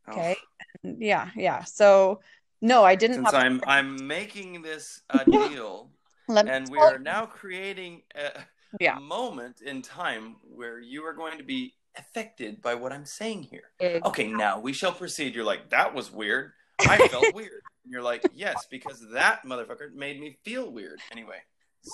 Oh. 0.09 0.13
okay 0.13 0.37
And 0.83 1.03
yeah 1.03 1.31
yeah. 1.35 1.65
So 1.65 2.21
No, 2.63 2.85
I 2.85 2.95
didn't 2.95 3.17
Since 3.17 3.35
I'm 3.35 3.61
I'm 3.67 4.07
making 4.07 4.63
this 4.63 5.03
a 5.09 5.25
deal, 5.31 5.91
Let 6.29 6.49
and 6.49 6.69
we 6.69 6.79
are 6.79 6.99
now 6.99 7.27
creating 7.27 8.03
a, 8.15 8.41
Yeah. 8.81 8.99
moment 8.99 9.61
in 9.61 9.83
time 9.83 10.37
where 10.43 10.81
you 10.81 11.05
are 11.05 11.13
going 11.15 11.39
to 11.39 11.45
be 11.45 11.75
affected 11.97 12.61
by 12.61 12.75
what 12.75 12.93
I'm 12.93 13.07
saying 13.07 13.45
here. 13.45 13.71
you- 13.81 14.01
Okay, 14.05 14.27
now 14.27 14.59
we 14.61 14.73
shall 14.73 14.93
proceed. 14.93 15.35
You're 15.35 15.45
like, 15.45 15.71
that 15.71 15.95
was 15.95 16.11
weird. 16.11 16.53
I 16.81 17.09
felt 17.09 17.35
weird. 17.35 17.63
And 17.87 17.93
you're 17.93 18.03
like, 18.03 18.27
yes, 18.35 18.67
because 18.69 19.01
that 19.13 19.45
motherfucker 19.45 19.95
made 19.95 20.19
me 20.21 20.37
feel 20.45 20.73
weird. 20.73 20.99
Anyway, 21.13 21.37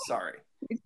sorry. 0.07 0.39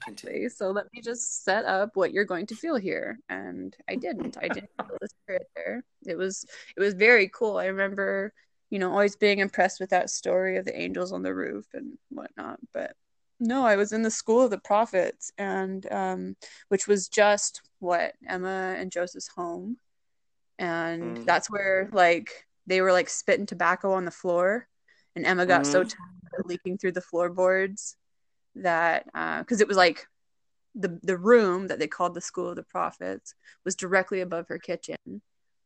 Continue. 0.03 0.35
Exactly. 0.43 0.49
So 0.49 0.73
let 0.73 0.87
me 0.93 1.01
just 1.01 1.45
set 1.45 1.65
up 1.65 1.91
what 1.95 2.13
you're 2.13 2.25
going 2.25 2.47
to 2.47 2.57
feel 2.57 2.75
here. 2.75 3.21
And 3.29 3.73
I 3.89 3.95
didn't. 3.95 4.37
I 4.43 4.49
didn't 4.49 4.71
feel 4.77 4.97
the 5.01 5.09
spirit 5.23 5.47
there. 5.55 5.85
It 6.05 6.17
was 6.19 6.45
it 6.77 6.81
was 6.81 6.95
very 6.95 7.29
cool. 7.29 7.57
I 7.57 7.67
remember, 7.67 8.33
you 8.69 8.81
know, 8.81 8.91
always 8.91 9.15
being 9.15 9.39
impressed 9.39 9.79
with 9.79 9.91
that 9.91 10.11
story 10.11 10.57
of 10.57 10.65
the 10.65 10.77
angels 10.77 11.13
on 11.13 11.23
the 11.23 11.33
roof 11.33 11.67
and 11.73 11.97
whatnot. 12.09 12.59
But 12.75 12.97
no, 13.41 13.65
I 13.67 13.77
was 13.77 13.93
in 13.93 14.03
the 14.03 14.11
school 14.11 14.43
of 14.43 14.51
the 14.51 14.59
prophets 14.59 15.33
and 15.39 15.91
um 15.93 16.37
which 16.69 16.87
was 16.87 17.09
just 17.09 17.63
what 17.79 18.15
Emma 18.27 18.75
and 18.79 18.91
Joseph's 18.91 19.29
home. 19.29 19.79
And 20.59 21.17
Mm. 21.19 21.27
that's 21.27 21.51
where 21.51 21.89
like 21.93 22.47
they 22.67 22.81
were 22.81 22.93
like 22.93 23.09
spitting 23.09 23.47
tobacco 23.47 23.93
on 23.93 24.05
the 24.05 24.11
floor 24.11 24.69
and 25.15 25.27
Emma 25.27 25.47
got 25.47 25.67
so 25.67 25.83
Mhm. 25.83 25.91
tired 25.91 26.41
of 26.41 26.47
leaking 26.47 26.79
through 26.79 26.93
the 26.93 27.01
floorboards 27.01 27.97
that 28.57 29.05
because 29.41 29.61
it 29.61 29.69
was 29.69 29.77
like 29.77 30.07
the 30.75 30.99
the 31.03 31.17
room 31.17 31.69
that 31.69 31.79
they 31.79 31.87
called 31.87 32.15
the 32.15 32.21
school 32.21 32.49
of 32.51 32.57
the 32.57 32.63
prophets 32.63 33.35
was 33.65 33.75
directly 33.77 34.21
above 34.21 34.49
her 34.49 34.59
kitchen 34.59 35.23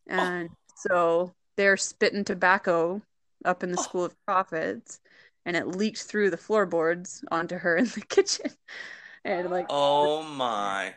and 0.07 0.49
so 0.77 1.33
they're 1.57 1.77
spitting 1.77 2.25
tobacco 2.25 3.03
up 3.45 3.63
in 3.63 3.71
the 3.71 3.79
Oh. 3.79 3.83
school 3.83 4.05
of 4.05 4.15
prophets 4.25 5.01
and 5.47 5.57
it 5.57 5.67
leaked 5.67 6.03
through 6.03 6.31
the 6.31 6.37
floorboards 6.37 7.25
onto 7.31 7.57
her 7.57 7.77
in 7.77 7.87
the 7.87 8.01
kitchen 8.09 8.51
and 9.25 9.51
like 9.51 9.67
Oh 9.69 10.23
my. 10.23 10.95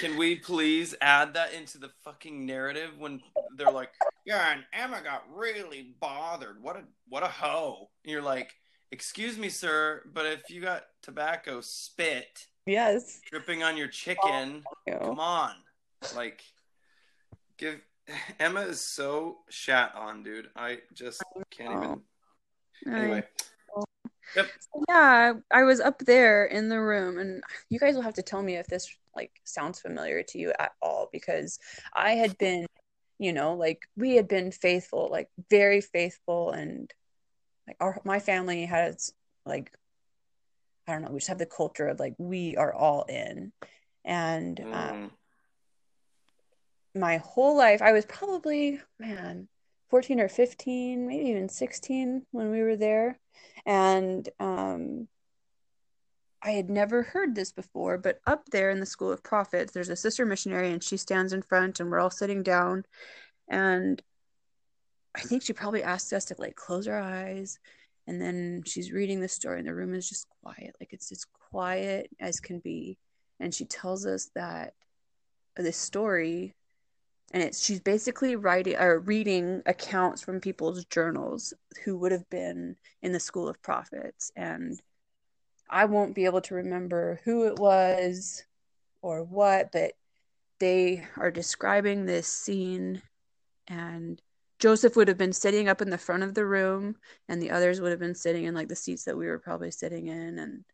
Can 0.00 0.16
we 0.16 0.36
please 0.36 0.94
add 1.00 1.34
that 1.34 1.52
into 1.52 1.78
the 1.78 1.90
fucking 2.04 2.46
narrative 2.46 2.92
when 2.98 3.20
they're 3.56 3.70
like, 3.70 3.90
yeah, 4.24 4.52
and 4.52 4.64
Emma 4.72 5.02
got 5.02 5.24
really 5.32 5.94
bothered. 6.00 6.62
What 6.62 6.76
a 6.76 6.84
what 7.08 7.22
a 7.22 7.28
hoe. 7.28 7.90
And 8.02 8.12
you're 8.12 8.22
like, 8.22 8.54
excuse 8.90 9.36
me, 9.36 9.48
sir, 9.48 10.02
but 10.12 10.24
if 10.26 10.48
you 10.48 10.60
got 10.60 10.84
tobacco 11.02 11.60
spit 11.60 12.46
yes 12.66 13.20
dripping 13.30 13.62
on 13.62 13.76
your 13.76 13.88
chicken, 13.88 14.62
you 14.86 14.96
come 14.98 15.20
on. 15.20 15.54
Like 16.16 16.42
give 17.58 17.80
Emma 18.38 18.60
is 18.60 18.80
so 18.80 19.38
shat 19.48 19.94
on, 19.94 20.22
dude. 20.22 20.50
I 20.56 20.78
just 20.92 21.22
can't 21.50 21.72
even 21.72 22.00
anyway. 22.86 23.22
yep. 24.36 24.48
yeah 24.88 25.32
i 25.50 25.62
was 25.62 25.80
up 25.80 25.98
there 26.00 26.46
in 26.46 26.68
the 26.68 26.80
room 26.80 27.18
and 27.18 27.42
you 27.70 27.78
guys 27.78 27.94
will 27.94 28.02
have 28.02 28.14
to 28.14 28.22
tell 28.22 28.42
me 28.42 28.56
if 28.56 28.66
this 28.66 28.94
like 29.14 29.30
sounds 29.44 29.80
familiar 29.80 30.22
to 30.22 30.38
you 30.38 30.52
at 30.58 30.72
all 30.82 31.08
because 31.12 31.58
i 31.94 32.12
had 32.12 32.36
been 32.38 32.66
you 33.18 33.32
know 33.32 33.54
like 33.54 33.82
we 33.96 34.16
had 34.16 34.28
been 34.28 34.50
faithful 34.50 35.08
like 35.10 35.28
very 35.50 35.80
faithful 35.80 36.50
and 36.50 36.92
like 37.66 37.76
our 37.80 38.00
my 38.04 38.18
family 38.18 38.66
has 38.66 39.12
like 39.46 39.70
i 40.86 40.92
don't 40.92 41.02
know 41.02 41.10
we 41.10 41.18
just 41.18 41.28
have 41.28 41.38
the 41.38 41.46
culture 41.46 41.86
of 41.86 42.00
like 42.00 42.14
we 42.18 42.56
are 42.56 42.74
all 42.74 43.04
in 43.04 43.52
and 44.04 44.60
um, 44.60 44.66
Mm. 44.66 45.10
My 46.94 47.18
whole 47.18 47.56
life 47.56 47.82
i 47.82 47.92
was 47.92 48.04
probably 48.06 48.80
man 48.98 49.48
14 49.90 50.20
or 50.20 50.28
15 50.28 51.06
maybe 51.06 51.28
even 51.30 51.48
16 51.48 52.26
when 52.30 52.50
we 52.50 52.62
were 52.62 52.76
there 52.76 53.18
and 53.66 54.28
um 54.40 55.08
I 56.44 56.50
had 56.50 56.68
never 56.68 57.02
heard 57.02 57.34
this 57.34 57.52
before, 57.52 57.96
but 57.96 58.20
up 58.26 58.50
there 58.50 58.68
in 58.68 58.78
the 58.78 58.84
School 58.84 59.10
of 59.10 59.22
Prophets, 59.22 59.72
there's 59.72 59.88
a 59.88 59.96
sister 59.96 60.26
missionary, 60.26 60.70
and 60.70 60.84
she 60.84 60.98
stands 60.98 61.32
in 61.32 61.40
front, 61.40 61.80
and 61.80 61.90
we're 61.90 62.00
all 62.00 62.10
sitting 62.10 62.42
down. 62.42 62.84
And 63.48 64.02
I 65.14 65.20
think 65.20 65.42
she 65.42 65.54
probably 65.54 65.82
asked 65.82 66.12
us 66.12 66.26
to 66.26 66.34
like 66.38 66.54
close 66.54 66.86
our 66.86 67.00
eyes. 67.00 67.58
And 68.06 68.20
then 68.20 68.62
she's 68.66 68.92
reading 68.92 69.20
the 69.20 69.28
story, 69.28 69.58
and 69.58 69.66
the 69.66 69.74
room 69.74 69.94
is 69.94 70.06
just 70.06 70.26
quiet. 70.42 70.76
Like 70.78 70.92
it's 70.92 71.10
as 71.12 71.24
quiet 71.50 72.10
as 72.20 72.40
can 72.40 72.58
be. 72.58 72.98
And 73.40 73.54
she 73.54 73.64
tells 73.64 74.04
us 74.04 74.30
that 74.34 74.74
this 75.56 75.78
story, 75.78 76.54
and 77.34 77.42
it's 77.42 77.64
she's 77.64 77.80
basically 77.80 78.36
writing 78.36 78.76
or 78.76 78.98
uh, 78.98 79.00
reading 79.00 79.60
accounts 79.66 80.22
from 80.22 80.40
people's 80.40 80.84
journals 80.84 81.52
who 81.84 81.98
would 81.98 82.12
have 82.12 82.30
been 82.30 82.76
in 83.02 83.10
the 83.10 83.18
School 83.18 83.48
of 83.48 83.60
Prophets. 83.60 84.30
And 84.36 84.80
I 85.68 85.86
won't 85.86 86.14
be 86.14 86.26
able 86.26 86.42
to 86.42 86.54
remember 86.54 87.20
who 87.24 87.48
it 87.48 87.58
was 87.58 88.44
or 89.02 89.24
what, 89.24 89.72
but 89.72 89.94
they 90.60 91.04
are 91.16 91.32
describing 91.32 92.06
this 92.06 92.28
scene, 92.28 93.02
and 93.66 94.22
Joseph 94.60 94.94
would 94.94 95.08
have 95.08 95.18
been 95.18 95.32
sitting 95.32 95.68
up 95.68 95.82
in 95.82 95.90
the 95.90 95.98
front 95.98 96.22
of 96.22 96.34
the 96.34 96.46
room, 96.46 96.94
and 97.28 97.42
the 97.42 97.50
others 97.50 97.80
would 97.80 97.90
have 97.90 97.98
been 97.98 98.14
sitting 98.14 98.44
in 98.44 98.54
like 98.54 98.68
the 98.68 98.76
seats 98.76 99.02
that 99.04 99.18
we 99.18 99.26
were 99.26 99.40
probably 99.40 99.72
sitting 99.72 100.06
in, 100.06 100.38
and 100.38 100.64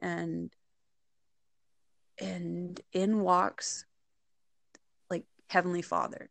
and 0.00 0.56
and 2.18 2.80
in 2.94 3.20
walks 3.20 3.84
Heavenly 5.48 5.82
Father, 5.82 6.28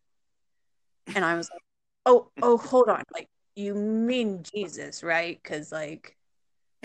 and 1.15 1.23
I 1.23 1.35
was 1.35 1.49
like, 1.51 1.61
oh 2.05 2.29
oh 2.41 2.57
hold 2.57 2.89
on, 2.89 3.03
like 3.13 3.29
you 3.55 3.73
mean 3.73 4.43
Jesus, 4.43 5.03
right? 5.03 5.39
Because 5.41 5.71
like 5.71 6.15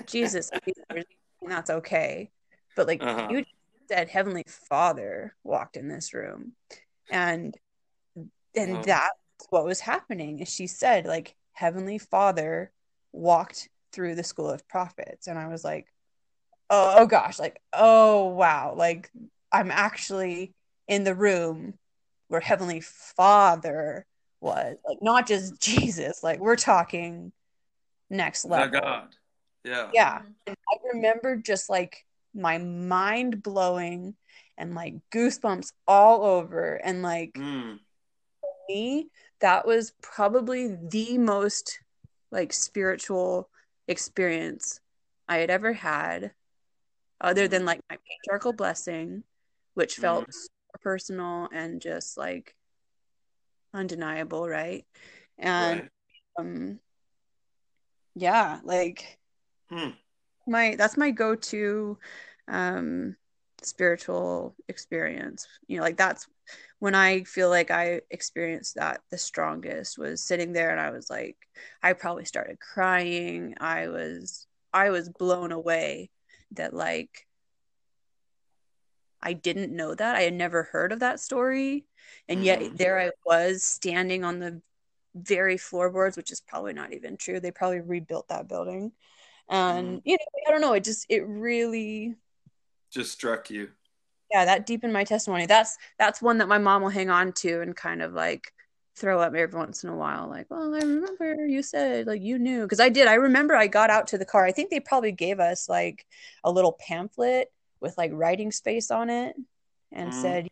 Jesus, 0.07 0.51
and 0.91 1.05
that's 1.47 1.71
okay. 1.71 2.31
But 2.77 2.87
like 2.87 3.03
Uh-huh. 3.03 3.29
you 3.31 3.45
said, 3.89 4.09
Heavenly 4.09 4.45
Father 4.47 5.35
walked 5.43 5.77
in 5.77 5.89
this 5.89 6.15
room, 6.15 6.53
and 7.11 7.57
and 8.57 8.73
Uh-huh. 8.75 8.83
that's 8.85 9.47
what 9.51 9.65
was 9.65 9.81
happening. 9.81 10.41
Is 10.41 10.49
she 10.49 10.67
said 10.67 11.07
like 11.07 11.35
Heavenly 11.53 11.99
Father 11.99 12.71
walked 13.13 13.69
through 13.93 14.15
the 14.15 14.23
School 14.25 14.49
of 14.49 14.67
Prophets, 14.69 15.27
and 15.27 15.39
I 15.39 15.49
was 15.49 15.65
like, 15.65 15.87
oh, 16.71 16.95
oh 16.99 17.07
gosh, 17.07 17.39
like 17.39 17.61
oh 17.73 18.27
wow, 18.29 18.75
like 18.77 19.11
I'm 19.51 19.71
actually 19.73 20.55
in 20.87 21.05
the 21.05 21.15
room 21.15 21.75
where 22.31 22.41
Heavenly 22.41 22.81
Father 22.81 24.07
was, 24.41 24.77
like 24.89 24.99
not 25.03 25.27
just 25.27 25.61
Jesus. 25.61 26.23
Like 26.23 26.39
we're 26.39 26.55
talking 26.57 27.33
next 28.09 28.45
The 28.45 28.49
level. 28.51 28.81
God. 28.81 29.17
Yeah. 29.65 29.91
Yeah. 29.93 30.23
And 30.47 30.57
I 30.73 30.77
remember 30.95 31.37
just 31.37 31.69
like 31.69 32.07
my 32.33 32.59
mind 32.59 33.43
blowing 33.43 34.15
and 34.57 34.77
like 34.77 34.95
goosebumps 35.13 35.73
all 35.89 36.25
over. 36.25 36.75
And 36.77 37.03
like 37.03 37.35
Mm. 37.35 37.81
me, 38.69 39.09
that 39.41 39.67
was 39.67 39.93
probably 40.01 40.69
the 40.69 41.19
most 41.19 41.81
like 42.31 42.53
spiritual 42.53 43.51
experience 43.89 44.81
I 45.29 45.39
had 45.39 45.51
ever 45.51 45.73
had, 45.73 46.31
other 47.21 47.49
than 47.49 47.65
like 47.65 47.81
my 47.91 47.97
patriarchal 48.09 48.53
blessing, 48.53 49.25
which 49.75 49.97
felt 49.97 50.29
Mhm. 50.29 50.47
Personal 50.81 51.49
and 51.53 51.81
just 51.81 52.17
like 52.17 52.55
undeniable, 53.73 54.49
right? 54.49 54.85
And 55.39 55.83
Right. 55.83 55.91
um 56.39 56.81
yeah, 58.15 58.61
like 58.65 59.19
Hmm. 59.71 59.91
my 60.47 60.75
that's 60.77 60.97
my 60.97 61.11
go-to 61.11 61.99
um 62.49 63.17
spiritual 63.63 64.55
experience 64.69 65.47
you 65.69 65.77
know 65.77 65.83
like 65.83 65.97
that's 65.97 66.27
when 66.79 66.95
i 66.95 67.23
feel 67.25 67.51
like 67.51 67.71
i 67.71 68.01
experienced 68.11 68.75
that 68.75 69.01
the 69.11 69.19
strongest 69.19 69.99
was 69.99 70.23
sitting 70.23 70.53
there 70.53 70.71
and 70.71 70.81
i 70.81 70.91
was 70.91 71.11
like 71.11 71.37
i 71.83 71.93
probably 71.93 72.25
started 72.25 72.59
crying 72.59 73.55
i 73.61 73.87
was 73.89 74.47
i 74.73 74.91
was 74.91 75.11
blown 75.11 75.53
away 75.53 76.11
that 76.53 76.73
like 76.73 77.27
i 79.23 79.33
didn't 79.33 79.75
know 79.75 79.95
that. 79.95 80.17
I 80.17 80.23
had 80.23 80.35
never 80.35 80.65
heard 80.65 80.93
of 80.93 81.01
that 81.01 81.21
story. 81.21 81.87
And 82.29 82.45
yet 82.45 82.61
Mhm. 82.61 82.77
there 82.79 82.99
i 83.01 83.11
was 83.27 83.63
standing 83.63 84.25
on 84.25 84.39
the 84.39 84.61
very 85.15 85.57
floorboards 85.59 86.17
which 86.17 86.31
is 86.33 86.41
probably 86.41 86.73
not 86.73 86.93
even 86.93 87.17
true. 87.17 87.41
They 87.41 87.51
probably 87.51 87.81
rebuilt 87.81 88.29
that 88.29 88.49
building. 88.49 88.93
And 89.49 90.01
you 90.05 90.15
know 90.17 90.27
i 90.49 90.51
don't 90.53 90.61
know. 90.61 90.75
It 90.75 90.85
just 90.85 91.07
it 91.09 91.23
really 91.27 92.15
Just 92.91 93.13
struck 93.13 93.51
you. 93.51 93.71
yeah 94.33 94.45
that 94.45 94.67
deepened 94.67 94.93
my 94.93 95.05
testimony. 95.05 95.47
That's 95.47 95.77
that's 95.99 96.23
one 96.23 96.39
that 96.39 96.49
my 96.49 96.59
mom 96.59 96.83
will 96.83 96.89
hang 96.91 97.11
on 97.11 97.33
to 97.35 97.61
and 97.63 97.77
kind 97.77 98.03
of 98.03 98.13
like 98.13 98.53
throw 98.97 99.21
up 99.21 99.35
every 99.35 99.59
once 99.59 99.83
in 99.85 99.91
a 99.91 99.97
while. 99.97 100.29
Like 100.29 100.47
well 100.51 100.75
i 100.75 100.79
remember 100.79 101.47
you 101.47 101.63
said 101.63 102.07
like 102.07 102.23
you 102.23 102.39
knew. 102.39 102.63
Because 102.63 102.81
i 102.81 102.89
did. 102.89 103.09
I 103.09 103.15
remember 103.15 103.55
i 103.57 103.67
got 103.67 103.91
out 103.91 104.07
to 104.09 104.19
the 104.19 104.25
car. 104.25 104.45
I 104.45 104.53
think 104.53 104.71
they 104.71 104.81
probably 104.81 105.13
gave 105.13 105.41
us 105.41 105.69
like 105.69 106.07
a 106.45 106.51
little 106.53 106.73
pamphlet 106.87 107.49
with 107.81 107.97
like 107.99 108.11
writing 108.15 108.53
space 108.53 108.91
on 108.91 109.11
it 109.11 109.37
and 109.93 110.11
Mhm. 110.11 110.15
said 110.15 110.49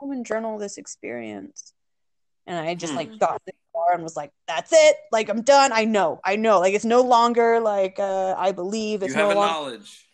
go 0.00 0.10
and 0.12 0.26
journal 0.26 0.58
this 0.58 0.76
experience 0.78 1.72
and 2.46 2.58
i 2.58 2.74
just 2.74 2.94
like 2.94 3.08
Hmm. 3.10 3.16
got 3.18 3.34
in 3.34 3.40
the 3.46 3.52
bar 3.72 3.94
and 3.94 4.02
was 4.02 4.16
like, 4.16 4.32
"That's 4.46 4.72
it. 4.72 4.96
Like 5.12 5.28
I'm 5.28 5.42
done. 5.42 5.72
I 5.72 5.84
know. 5.84 6.20
I 6.24 6.36
know. 6.36 6.60
Like 6.60 6.74
it's 6.74 6.84
no 6.84 7.02
longer 7.02 7.60
like 7.60 7.98
uh, 7.98 8.34
I 8.38 8.52
believe. 8.52 9.00
You 9.00 9.06
It's 9.06 9.14
have 9.14 9.28
no 9.28 9.34
a 9.34 9.36
longer 9.36 9.52
knowledge. 9.52 10.06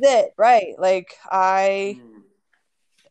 it. 0.00 0.32
Right. 0.38 0.74
Like 0.78 1.14
I 1.30 1.98
Mm. 2.00 2.22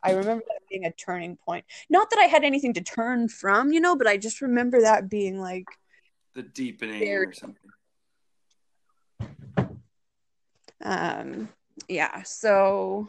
I 0.04 0.12
remember 0.12 0.44
that 0.48 0.62
being 0.70 0.86
a 0.86 0.92
turning 0.92 1.38
point. 1.38 1.66
Not 1.90 2.10
that 2.10 2.18
I 2.20 2.26
had 2.26 2.44
anything 2.44 2.74
to 2.74 2.82
turn 2.82 3.28
from, 3.28 3.72
you 3.72 3.80
know, 3.80 3.96
but 3.96 4.08
I 4.08 4.18
just 4.18 4.42
remember 4.42 4.82
that 4.82 5.10
being 5.10 5.40
like 5.40 5.66
The 6.34 6.42
deepening 6.44 7.00
Very- 7.00 7.28
or 7.28 7.34
something. 7.34 7.70
um 10.84 11.50
yeah 11.88 12.22
so 12.24 13.08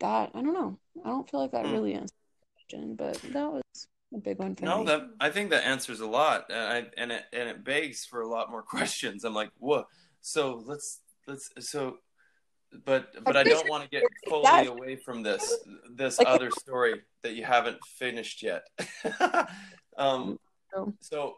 that 0.00 0.30
i 0.34 0.40
don't 0.42 0.54
know 0.54 0.78
i 1.04 1.08
don't 1.08 1.28
feel 1.30 1.40
like 1.40 1.52
that 1.52 1.66
Hmm. 1.66 1.72
really 1.72 1.94
answers 1.94 2.10
the 2.40 2.46
question 2.54 2.94
but 2.96 3.20
that 3.32 3.52
was 3.52 3.62
a 4.14 4.18
big 4.18 4.38
one 4.38 4.54
for 4.56 4.64
No, 4.64 4.78
me 4.80 4.86
that 4.86 5.02
I 5.20 5.30
think 5.30 5.50
that 5.50 5.64
answers 5.64 6.00
a 6.00 6.06
lot, 6.06 6.46
and 6.50 6.58
I, 6.58 6.86
and 6.96 7.12
it 7.12 7.24
and 7.32 7.48
it 7.48 7.62
begs 7.62 8.04
for 8.04 8.22
a 8.22 8.28
lot 8.28 8.50
more 8.50 8.62
questions. 8.76 9.22
I'm 9.22 9.34
like, 9.34 9.50
whoa. 9.58 9.84
So 10.20 10.62
let's 10.66 11.00
let's 11.28 11.48
so, 11.60 11.98
but 12.84 13.24
but 13.24 13.36
I 13.36 13.44
don't 13.44 13.68
want 13.68 13.84
to 13.84 13.88
get 13.88 14.02
fully 14.28 14.66
away 14.66 14.96
from 14.96 15.22
this 15.22 15.60
this 15.94 16.18
Like- 16.18 16.26
other 16.34 16.50
story 16.50 17.02
that 17.22 17.34
you 17.34 17.44
haven't 17.44 17.78
finished 17.84 18.42
yet. 18.42 18.62
um, 19.96 20.38
So- 20.74 20.94
so 21.00 21.34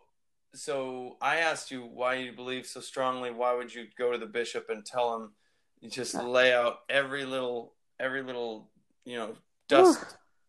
so 0.55 1.17
I 1.21 1.37
asked 1.41 1.71
you 1.71 1.83
why 1.85 2.15
you 2.15 2.33
believe 2.33 2.65
so 2.67 2.81
strongly. 2.81 3.31
Why 3.33 3.53
would 3.55 3.75
you 3.75 3.87
go 3.99 4.13
to 4.13 4.19
the 4.19 4.27
bishop 4.27 4.71
and 4.71 4.83
tell 4.85 5.15
him? 5.15 5.35
You 5.83 5.91
just 5.91 6.15
lay 6.15 6.55
out 6.55 6.79
every 6.89 7.25
little 7.25 7.75
every 7.99 8.23
little 8.23 8.71
you 9.05 9.17
know 9.17 9.35
dust 9.69 9.99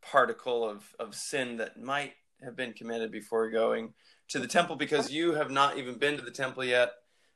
particle 0.02 0.64
of 0.64 0.84
of 1.00 1.16
sin 1.16 1.58
that 1.58 1.82
might 1.82 2.14
have 2.44 2.56
been 2.56 2.72
committed 2.74 3.12
before 3.12 3.50
going 3.50 3.94
to 4.28 4.38
the 4.38 4.48
temple 4.48 4.76
because 4.76 5.12
you 5.12 5.34
have 5.34 5.50
not 5.50 5.78
even 5.78 5.98
been 5.98 6.18
to 6.18 6.24
the 6.24 6.32
temple 6.32 6.64
yet 6.64 6.92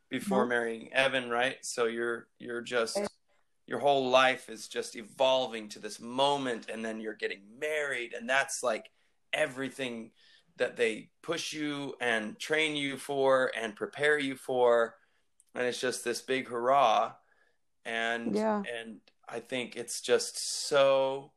before 0.09 0.43
No. 0.43 0.49
marrying 0.49 0.93
Evan, 0.93 1.29
right? 1.29 1.57
So 1.63 1.85
you're 1.85 2.27
you're 2.37 2.61
just 2.61 2.99
your 3.65 3.79
whole 3.79 4.09
life 4.09 4.47
is 4.47 4.67
just 4.67 4.95
evolving 4.95 5.67
to 5.69 5.79
this 5.79 5.99
moment 5.99 6.69
and 6.69 6.85
then 6.85 7.01
you're 7.01 7.15
getting 7.15 7.41
married 7.59 8.13
and 8.13 8.29
that's 8.29 8.61
like 8.61 8.91
everything 9.33 10.11
that 10.57 10.77
they 10.77 11.09
push 11.23 11.51
you 11.51 11.95
and 11.99 12.39
train 12.39 12.75
you 12.75 12.95
for 12.97 13.51
and 13.59 13.75
prepare 13.75 14.19
you 14.19 14.35
for 14.35 14.95
and 15.55 15.65
it's 15.65 15.81
just 15.81 16.03
this 16.03 16.21
big 16.21 16.47
hurrah 16.47 17.11
and 17.87 18.35
Yeah. 18.35 18.61
and 18.77 18.99
I 19.27 19.39
think 19.39 19.75
it's 19.75 20.01
just 20.01 20.37
so 20.37 21.31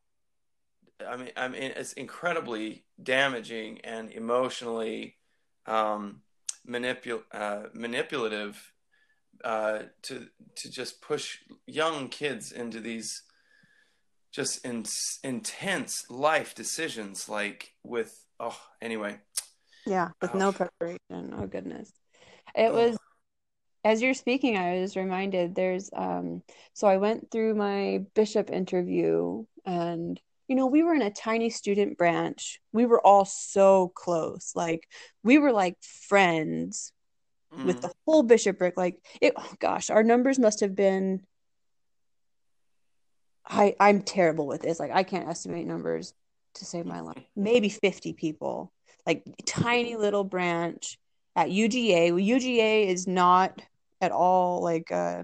I 1.07 1.17
mean 1.17 1.31
I 1.35 1.47
mean 1.47 1.71
it's 1.75 1.93
incredibly 1.93 2.85
damaging 3.01 3.79
and 3.83 4.11
emotionally 4.11 5.17
um 5.65 6.21
manipul- 6.67 7.23
uh, 7.31 7.63
manipulative 7.73 8.73
uh, 9.43 9.79
to 10.03 10.27
to 10.55 10.69
just 10.69 11.01
push 11.01 11.39
young 11.65 12.09
kids 12.09 12.51
into 12.51 12.79
these 12.79 13.23
just 14.31 14.63
in, 14.65 14.85
intense 15.23 16.05
life 16.09 16.53
decisions 16.55 17.27
like 17.27 17.73
with 17.83 18.25
oh 18.39 18.57
anyway 18.81 19.19
yeah 19.85 20.09
with 20.21 20.33
no 20.35 20.51
preparation 20.51 21.33
oh 21.37 21.47
goodness 21.47 21.91
it 22.55 22.69
Ugh. 22.69 22.73
was 22.73 22.97
as 23.83 24.01
you're 24.01 24.13
speaking 24.13 24.57
i 24.57 24.79
was 24.79 24.95
reminded 24.95 25.55
there's 25.55 25.89
um 25.93 26.41
so 26.73 26.87
i 26.87 26.97
went 26.97 27.31
through 27.31 27.55
my 27.55 28.03
bishop 28.15 28.49
interview 28.49 29.43
and 29.65 30.19
you 30.47 30.55
know 30.55 30.65
we 30.67 30.83
were 30.83 30.93
in 30.93 31.01
a 31.01 31.09
tiny 31.09 31.49
student 31.49 31.97
branch. 31.97 32.59
We 32.73 32.85
were 32.85 32.99
all 32.99 33.23
so 33.23 33.87
close. 33.95 34.51
Like 34.53 34.85
we 35.23 35.37
were 35.37 35.53
like 35.53 35.77
friends 35.81 36.91
with 37.63 37.77
Mm. 37.77 37.81
the 37.83 37.93
whole 38.05 38.23
bishopric. 38.23 38.75
Like 38.75 38.97
it 39.21 39.31
oh 39.37 39.53
gosh 39.59 39.89
our 39.89 40.03
numbers 40.03 40.37
must 40.39 40.59
have 40.59 40.75
been 40.75 41.21
i 43.47 43.75
i'm 43.79 44.01
terrible 44.01 44.45
with 44.45 44.61
this. 44.61 44.77
Like 44.77 44.91
i 44.91 45.03
can't 45.03 45.29
estimate 45.29 45.65
numbers 45.67 46.13
to 46.55 46.65
save 46.65 46.85
my 46.85 46.99
life. 46.99 47.23
Maybe 47.37 47.69
50 47.69 48.11
people. 48.11 48.73
Like 49.05 49.23
tiny 49.45 49.95
little 49.95 50.25
branch 50.25 50.99
at 51.37 51.47
uga 51.47 52.11
uga 52.11 52.87
is 52.87 53.07
not 53.07 53.61
at 54.01 54.11
all 54.11 54.61
like 54.61 54.91
uh 54.91 55.23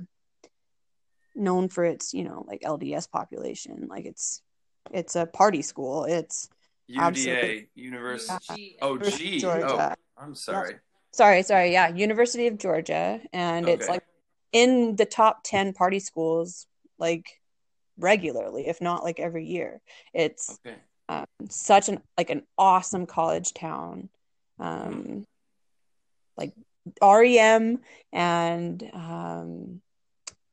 known 1.35 1.69
for 1.69 1.83
its 1.83 2.13
you 2.13 2.23
know 2.23 2.45
like 2.47 2.61
lds 2.61 3.09
population. 3.09 3.87
Like 3.89 4.05
it's 4.05 4.41
it's 4.91 5.15
a 5.15 5.25
party 5.25 5.61
school. 5.61 6.05
It's 6.05 6.49
UDA. 6.89 7.67
University 7.75 8.47
G- 8.55 8.77
oh 8.81 8.93
University 8.93 9.25
of 9.25 9.31
G 9.33 9.39
Georgia. 9.41 9.95
oh 9.97 10.23
I'm 10.23 10.35
sorry. 10.35 10.75
Sorry 11.11 11.43
sorry. 11.43 11.71
Yeah 11.71 11.89
university 11.89 12.47
of 12.47 12.57
georgia. 12.57 13.19
And 13.33 13.67
it's 13.67 13.87
like 13.87 14.03
in 14.53 14.95
the 14.95 15.05
top 15.05 15.41
10 15.43 15.73
party 15.73 15.99
schools 15.99 16.67
like 16.97 17.25
regularly 17.97 18.67
if 18.67 18.81
not 18.81 19.03
like 19.03 19.19
every 19.19 19.45
year. 19.45 19.81
It's 20.13 20.59
okay. 20.65 20.77
um, 21.09 21.25
such 21.49 21.89
an 21.89 22.01
like 22.17 22.29
an 22.29 22.43
awesome 22.57 23.05
college 23.05 23.53
town. 23.53 24.09
Um 24.59 25.25
like 26.37 26.53
R.E.M. 27.01 27.79
and 28.13 28.83
um 28.93 29.81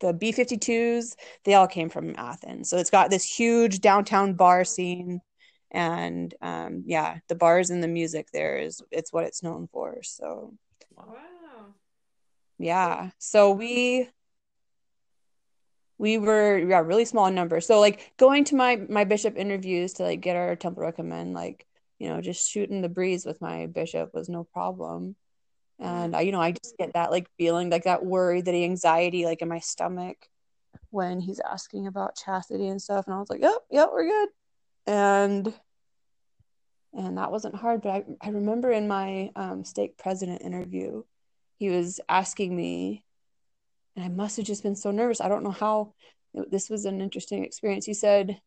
the 0.01 0.13
b52s 0.13 1.15
they 1.45 1.55
all 1.55 1.67
came 1.67 1.89
from 1.89 2.15
athens. 2.17 2.69
So 2.69 2.77
it's 2.79 2.91
got 2.91 3.11
this 3.11 3.25
huge 3.25 3.81
downtown 3.81 4.35
bar 4.35 4.65
scene 4.65 5.21
and 5.71 6.35
um 6.43 6.85
yeah 6.87 7.19
the 7.29 7.35
bars 7.35 7.71
and 7.71 7.83
the 7.83 7.89
music 7.89 8.29
there 8.33 8.59
is 8.59 8.83
it's 8.91 9.13
what 9.13 9.25
it's 9.25 9.43
known 9.43 9.69
for 9.73 10.03
so. 10.03 10.55
Wow. 10.97 11.75
yeah 12.59 13.11
so 13.19 13.51
we 13.51 14.09
we 15.99 16.19
were 16.19 16.59
yeah 16.59 16.81
really 16.81 17.05
small 17.05 17.27
in 17.27 17.35
number 17.35 17.61
so 17.61 17.81
like 17.81 18.13
going 18.17 18.45
to 18.45 18.55
my 18.57 18.77
my 18.89 19.05
bishop 19.05 19.37
interviews 19.37 19.95
to 19.95 20.03
like 20.05 20.21
get 20.21 20.37
our 20.37 20.55
temple 20.57 20.83
recommend 20.83 21.35
like 21.35 21.67
you 21.99 22.09
know 22.09 22.21
just 22.21 22.49
shooting 22.51 22.83
the 22.83 22.89
breeze 22.89 23.25
with 23.25 23.41
my 23.41 23.67
bishop 23.67 24.13
was 24.15 24.29
no 24.29 24.45
problem 24.45 25.17
and 25.79 26.15
I, 26.15 26.21
you 26.23 26.33
know 26.33 26.41
i 26.41 26.53
just 26.53 26.77
get 26.79 26.95
that 26.95 27.11
like 27.11 27.29
feeling 27.39 27.71
like 27.71 27.85
that 27.85 28.05
worry 28.05 28.41
that 28.41 28.55
anxiety 28.55 29.25
like 29.25 29.43
in 29.43 29.49
my 29.49 29.59
stomach 29.59 30.17
when 30.91 31.21
he's 31.21 31.41
asking 31.41 31.87
about 31.87 32.17
chastity 32.17 32.69
and 32.69 32.81
stuff 32.81 33.07
and 33.07 33.15
i 33.15 33.19
was 33.19 33.29
like 33.31 33.43
yep 33.43 33.59
yep 33.71 33.91
we're 33.93 34.09
good. 34.09 34.29
And 34.87 35.55
and 36.93 37.19
that 37.19 37.33
wasn't 37.33 37.57
hard 37.57 37.83
but 37.83 37.91
i, 37.91 38.05
I 38.21 38.29
remember 38.31 38.71
in 38.71 38.87
my 38.87 39.31
um, 39.37 39.65
president 39.99 40.43
interview 40.43 41.03
he 41.59 41.71
was 41.71 42.01
asking 42.09 42.55
me 42.55 43.05
and 43.97 44.05
i 44.05 44.09
must 44.09 44.37
have 44.37 44.47
just 44.47 44.63
been 44.63 44.77
so 44.77 44.91
nervous 44.91 45.21
i 45.21 45.29
don't 45.29 45.45
know 45.45 45.51
how 45.51 45.95
this 46.35 46.69
was 46.69 46.85
an 46.85 47.01
interesting 47.01 47.45
experience. 47.45 47.87
He 47.87 47.95
said 47.95 48.41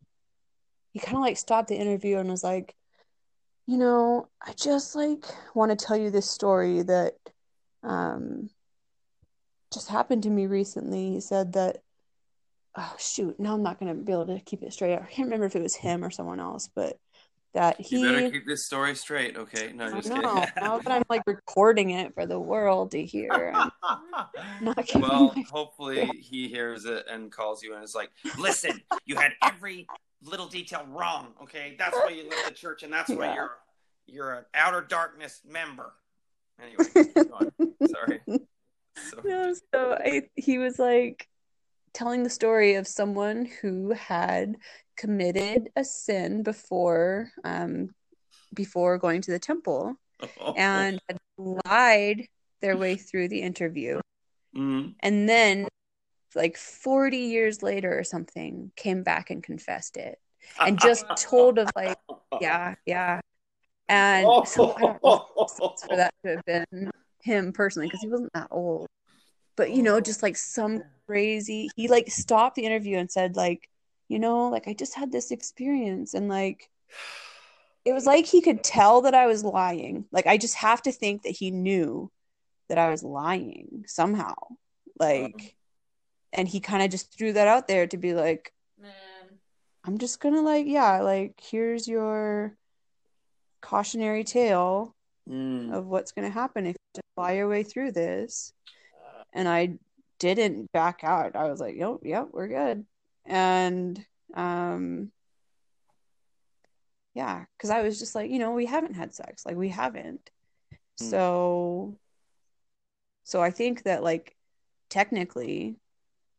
he 0.91 0.99
kind 0.99 1.17
of 1.17 1.21
like 1.21 1.37
stopped 1.37 1.69
the 1.69 1.75
interview 1.75 2.17
and 2.17 2.29
was 2.29 2.43
like 2.43 2.75
you 3.67 3.77
know 3.77 4.27
i 4.41 4.53
just 4.53 4.95
like 4.95 5.25
want 5.53 5.77
to 5.77 5.85
tell 5.85 5.97
you 5.97 6.09
this 6.09 6.29
story 6.29 6.81
that 6.81 7.13
um 7.83 8.49
just 9.73 9.89
happened 9.89 10.23
to 10.23 10.29
me 10.29 10.47
recently. 10.47 11.11
He 11.11 11.19
said 11.19 11.53
that 11.53 11.83
oh 12.75 12.95
shoot 12.99 13.39
now 13.39 13.53
i'm 13.53 13.63
not 13.63 13.79
going 13.79 13.95
to 13.95 14.01
be 14.01 14.11
able 14.11 14.27
to 14.27 14.39
keep 14.39 14.63
it 14.63 14.73
straight. 14.73 14.93
I 14.93 15.05
can't 15.05 15.27
remember 15.27 15.45
if 15.45 15.55
it 15.55 15.61
was 15.61 15.75
him 15.75 16.03
or 16.03 16.11
someone 16.11 16.39
else 16.39 16.69
but 16.73 16.97
that 17.53 17.79
he 17.81 17.97
you 17.99 18.05
better 18.05 18.29
keep 18.29 18.45
this 18.45 18.65
story 18.65 18.93
straight 18.95 19.35
okay? 19.35 19.73
No 19.73 19.89
just 19.89 20.09
kidding. 20.09 20.23
Now 20.61 20.77
that 20.79 20.91
I'm 20.91 21.03
like 21.09 21.23
recording 21.25 21.89
it 21.91 22.13
for 22.13 22.25
the 22.25 22.39
world 22.39 22.91
to 22.91 23.03
hear, 23.03 23.51
not 24.61 24.89
well 24.95 25.33
hopefully 25.49 26.05
he 26.19 26.49
hears 26.49 26.85
it 26.85 27.05
and 27.09 27.31
calls 27.31 27.63
you 27.63 27.73
and 27.73 27.83
is 27.83 27.95
like 27.95 28.11
listen 28.37 28.79
you 29.05 29.15
had 29.15 29.31
every 29.41 29.87
little 30.23 30.47
detail 30.47 30.85
wrong 30.89 31.33
okay? 31.43 31.75
That's 31.77 31.95
why 31.95 32.09
you 32.09 32.29
left 32.29 32.47
the 32.47 32.53
church 32.53 32.83
and 32.83 32.91
that's 32.91 33.09
why 33.09 33.25
Yeah. 33.27 33.35
you're 33.35 33.51
you're 34.07 34.33
an 34.35 34.45
outer 34.53 34.81
darkness 34.81 35.41
member. 35.47 35.93
Anyway 36.61 36.85
sorry. 37.91 38.21
So, 38.95 39.21
No, 39.23 39.53
so 39.73 39.93
I, 39.93 40.23
he 40.35 40.57
was 40.57 40.79
like 40.79 41.27
telling 41.93 42.23
the 42.23 42.29
story 42.29 42.75
of 42.75 42.87
someone 42.87 43.47
who 43.61 43.91
had 43.91 44.55
committed 44.95 45.69
a 45.75 45.83
sin 45.83 46.41
before 46.43 47.29
um 47.43 47.89
before 48.53 48.97
going 48.97 49.21
to 49.21 49.31
the 49.31 49.39
temple 49.39 49.95
and 50.55 50.99
had 51.07 51.17
lied 51.37 52.27
their 52.61 52.75
way 52.77 52.95
through 52.95 53.27
the 53.27 53.41
interview. 53.41 53.99
Mhm. 54.55 54.95
and 55.01 55.29
then 55.29 55.67
like 56.37 56.57
40 56.57 57.17
years 57.17 57.61
later 57.61 57.97
or 57.97 58.03
something 58.03 58.71
came 58.75 59.03
back 59.03 59.29
and 59.29 59.43
confessed 59.43 59.97
it 59.97 60.19
and 60.61 60.77
uh, 60.77 60.83
just 60.83 61.05
uh, 61.09 61.15
told 61.17 61.57
of 61.57 61.69
like 61.75 61.97
uh, 62.09 62.37
yeah 62.41 62.75
yeah 62.85 63.19
and 63.89 64.47
so 64.47 64.73
I 64.77 64.81
don't 64.81 65.03
know 65.03 65.13
if 65.13 65.21
it 65.21 65.41
makes 65.41 65.57
sense 65.57 65.83
for 65.87 65.95
that 65.95 66.13
to 66.23 66.35
have 66.35 66.45
been 66.45 66.91
him 67.21 67.51
personally 67.51 67.87
because 67.87 68.01
he 68.01 68.09
wasn't 68.09 68.33
that 68.33 68.47
old 68.51 68.87
but 69.55 69.71
you 69.71 69.83
know 69.83 69.99
just 69.99 70.23
like 70.23 70.37
some 70.37 70.83
crazy 71.07 71.69
he 71.75 71.87
like 71.87 72.09
stopped 72.09 72.55
the 72.55 72.65
interview 72.65 72.97
and 72.97 73.11
said 73.11 73.35
like 73.35 73.69
you 74.07 74.19
know 74.19 74.49
like 74.49 74.67
i 74.67 74.73
just 74.73 74.93
had 74.93 75.11
this 75.11 75.31
experience 75.31 76.13
and 76.13 76.29
like 76.29 76.69
it 77.87 77.93
was 77.93 78.05
like 78.05 78.25
he 78.25 78.41
could 78.41 78.65
tell 78.65 79.03
that 79.03 79.15
I 79.15 79.27
was 79.27 79.45
lying. 79.45 80.05
Like 80.11 80.27
I 80.27 80.35
just 80.37 80.55
have 80.55 80.81
to 80.81 80.91
think 80.91 81.23
that 81.23 81.29
he 81.29 81.51
knew 81.51 82.11
that 82.67 82.77
I 82.77 82.89
was 82.89 83.01
lying 83.01 83.85
somehow. 83.87 84.33
Like 84.99 85.55
and 86.33 86.47
he 86.47 86.59
kind 86.59 86.83
of 86.83 86.89
just 86.89 87.15
threw 87.17 87.33
that 87.33 87.47
out 87.47 87.67
there 87.67 87.87
to 87.87 87.97
be 87.97 88.13
like 88.13 88.53
Man. 88.81 88.91
I'm 89.85 89.97
just 89.97 90.19
going 90.19 90.35
to 90.35 90.41
like 90.41 90.67
yeah, 90.67 91.01
like 91.01 91.39
here's 91.41 91.87
your 91.87 92.55
cautionary 93.61 94.23
tale 94.23 94.93
Mm. 95.29 95.73
of 95.73 95.85
what's 95.87 96.13
going 96.13 96.25
to 96.25 96.33
happen 96.33 96.65
if 96.65 96.77
you 96.95 97.01
fly 97.15 97.33
your 97.33 97.49
way 97.49 97.61
through 97.61 97.91
this. 97.91 98.53
And 99.33 99.45
I 99.45 99.77
didn't 100.19 100.71
back 100.71 101.01
out. 101.03 101.35
I 101.35 101.49
was 101.49 101.59
like, 101.59 101.75
yep, 101.75 101.97
yep, 102.03 102.29
we're 102.31 102.47
good. 102.47 102.85
And 103.25 104.05
um 104.33 105.11
yeah, 107.13 107.43
because 107.57 107.71
I 107.71 107.81
was 107.81 107.99
just 107.99 108.15
like, 108.15 108.29
you 108.31 108.39
know, 108.39 108.51
we 108.51 108.65
haven't 108.65 108.93
had 108.93 109.13
sex. 109.13 109.45
Like 109.45 109.57
we 109.57 109.69
haven't. 109.69 110.29
Hmm. 110.99 111.05
So 111.05 111.97
so 113.25 113.41
I 113.41 113.51
think 113.51 113.83
that 113.83 114.01
like 114.03 114.35
technically 114.89 115.75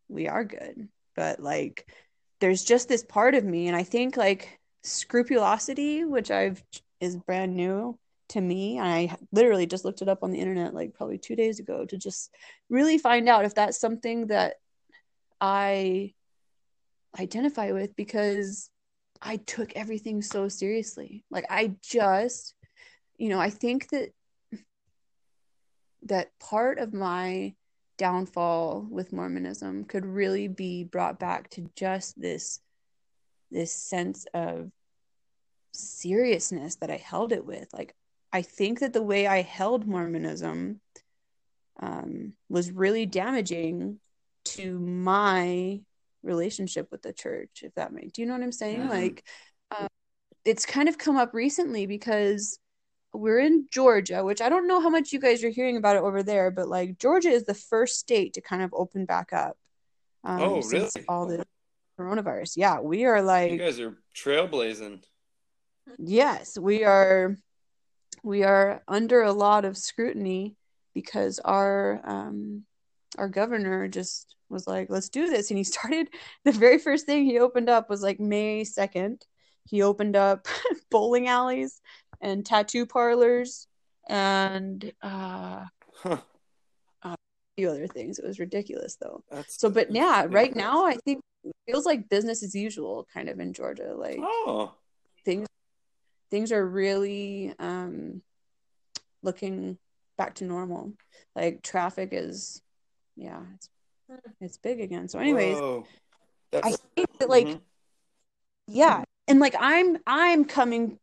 we 0.09 0.29
are 0.29 0.45
good. 0.45 0.89
But 1.17 1.41
like 1.41 1.89
there's 2.41 2.65
just 2.65 2.89
this 2.89 3.05
part 3.05 3.35
of 3.35 3.45
me 3.45 3.69
and 3.69 3.77
I 3.77 3.83
think 3.83 4.17
like 4.17 4.59
scrupulosity, 4.83 6.05
which 6.05 6.31
I've 6.31 6.63
is 7.01 7.17
brand 7.17 7.55
new 7.55 7.99
to 8.29 8.41
me 8.41 8.79
i 8.79 9.15
literally 9.33 9.67
just 9.67 9.85
looked 9.85 10.03
it 10.03 10.09
up 10.09 10.23
on 10.23 10.31
the 10.31 10.39
internet 10.39 10.75
like 10.75 10.95
probably 10.95 11.19
two 11.19 11.37
days 11.37 11.61
ago 11.61 11.85
to 11.85 11.97
just 11.97 12.35
really 12.69 12.99
find 12.99 13.29
out 13.29 13.45
if 13.45 13.55
that's 13.55 13.81
something 13.81 14.27
that 14.27 14.55
i 15.41 16.13
identify 17.19 17.73
with 17.73 17.95
because 17.97 18.71
i 19.23 19.37
took 19.37 19.73
everything 19.75 20.21
so 20.21 20.49
seriously 20.49 21.25
like 21.31 21.47
i 21.49 21.75
just 21.83 22.55
you 23.17 23.29
know 23.29 23.41
i 23.41 23.51
think 23.51 23.89
that 23.89 24.11
that 26.03 26.31
part 26.39 26.79
of 26.79 26.93
my 26.93 27.55
downfall 27.99 28.87
with 28.89 29.13
mormonism 29.13 29.85
could 29.85 30.07
really 30.07 30.49
be 30.49 30.85
brought 30.85 31.19
back 31.19 31.51
to 31.51 31.69
just 31.77 32.19
this 32.21 32.61
this 33.51 33.73
sense 33.73 34.25
of 34.33 34.71
seriousness 35.73 36.77
that 36.77 36.91
i 36.91 36.97
held 36.97 37.33
it 37.33 37.45
with 37.45 37.69
like 37.73 37.95
I 38.33 38.43
think 38.43 38.81
that 38.81 38.93
the 38.93 39.03
way 39.03 39.27
I 39.27 39.43
held 39.43 39.87
Mormonism 39.87 40.81
um, 41.81 42.35
was 42.49 42.71
really 42.71 43.07
damaging 43.07 44.01
to 44.45 44.79
my 44.79 45.81
relationship 46.23 46.89
with 46.91 47.03
the 47.03 47.13
church. 47.13 47.63
If 47.63 47.75
that 47.75 47.93
makes, 47.93 48.13
do 48.13 48.23
you 48.23 48.27
know 48.27 48.35
what 48.35 48.43
I'm 48.43 48.53
saying? 48.53 48.83
Mhm. 48.83 48.89
Like, 48.89 49.25
um, 49.71 49.89
it's 50.45 50.67
kind 50.67 50.89
of 50.89 50.99
come 50.99 51.17
up 51.17 51.33
recently 51.33 51.87
because 51.87 52.59
we're 53.15 53.39
in 53.41 53.67
Georgia, 53.71 54.23
which 54.25 54.41
I 54.41 54.49
don't 54.49 54.67
know 54.69 54.81
how 54.81 54.91
much 54.91 55.13
you 55.13 55.19
guys 55.21 55.43
are 55.45 55.49
hearing 55.49 55.77
about 55.77 55.97
it 55.97 56.03
over 56.03 56.23
there, 56.23 56.51
but 56.51 56.69
like 56.69 56.99
Georgia 56.99 57.31
is 57.31 57.45
the 57.45 57.55
first 57.55 57.99
state 57.99 58.35
to 58.35 58.41
kind 58.41 58.63
of 58.63 58.73
open 58.75 59.05
back 59.07 59.33
up. 59.33 59.57
Um, 60.25 60.41
Oh, 60.41 60.61
since 60.61 60.95
really? 60.97 61.07
all 61.09 61.27
the 61.27 61.45
coronavirus. 61.99 62.53
Yeah, 62.57 62.81
we 62.81 63.05
are 63.07 63.23
like 63.23 63.53
You 63.53 63.59
guys 63.59 63.81
are 63.81 63.97
trailblazing. 64.15 65.03
yes 65.99 66.59
we 66.59 66.85
are 66.85 67.37
we 68.23 68.43
are 68.43 68.83
under 68.89 69.23
a 69.23 69.33
lot 69.33 69.65
of 69.65 69.77
scrutiny 69.77 70.55
because 70.95 71.39
our 71.39 72.01
um 72.05 72.65
our 73.17 73.29
governor 73.29 73.89
just 73.89 74.35
was 74.51 74.67
like 74.67 74.91
let's 74.91 75.09
do 75.09 75.29
this 75.31 75.51
and 75.51 75.57
he 75.59 75.65
started 75.75 76.09
the 76.45 76.53
very 76.53 76.79
first 76.79 77.07
thing 77.07 77.25
he 77.25 77.39
opened 77.39 77.69
up 77.71 77.89
was 77.89 78.03
like 78.03 78.21
may 78.21 78.63
2nd 78.63 79.23
he 79.65 79.83
opened 79.83 80.15
up 80.17 80.47
bowling 80.91 81.27
alleys 81.29 81.81
and 82.21 82.45
tattoo 82.45 82.87
parlors 82.87 83.67
and 84.09 84.93
uh 85.03 85.65
Huh. 85.95 86.19
a 87.03 87.17
few 87.57 87.69
other 87.71 87.87
things 87.87 88.19
it 88.19 88.25
was 88.27 88.39
ridiculous 88.39 88.97
though 89.01 89.23
That's 89.31 89.59
so 89.61 89.69
but 89.71 89.91
yeah 89.91 90.27
right 90.29 90.55
now 90.55 90.85
i 90.85 90.97
think 91.05 91.21
it 91.45 91.53
feels 91.67 91.87
like 91.87 92.09
business 92.09 92.43
as 92.43 92.55
usual 92.55 93.07
kind 93.13 93.29
of 93.29 93.39
in 93.41 93.53
georgia 93.53 93.95
like 93.97 94.19
Oh. 94.21 94.75
things 95.25 95.47
things 96.31 96.53
are 96.53 96.67
really 96.67 97.55
um 97.59 98.23
looking 99.23 99.79
back 100.17 100.35
to 100.37 100.45
normal 100.45 100.93
like 101.35 101.63
traffic 101.63 102.11
is 102.13 102.63
yeah 103.17 103.41
it's 103.55 103.69
it's 104.41 104.57
big 104.59 104.81
again 104.81 105.09
so 105.09 105.19
anyways 105.19 105.59
i 106.65 106.71
think 106.97 107.09
that 107.19 107.29
like 107.29 107.47
Mhm. 107.49 107.61
yeah 108.69 109.05
and 109.27 109.41
like 109.41 109.55
i'm 109.59 109.99
i'm 110.07 110.45
coming 110.45 110.99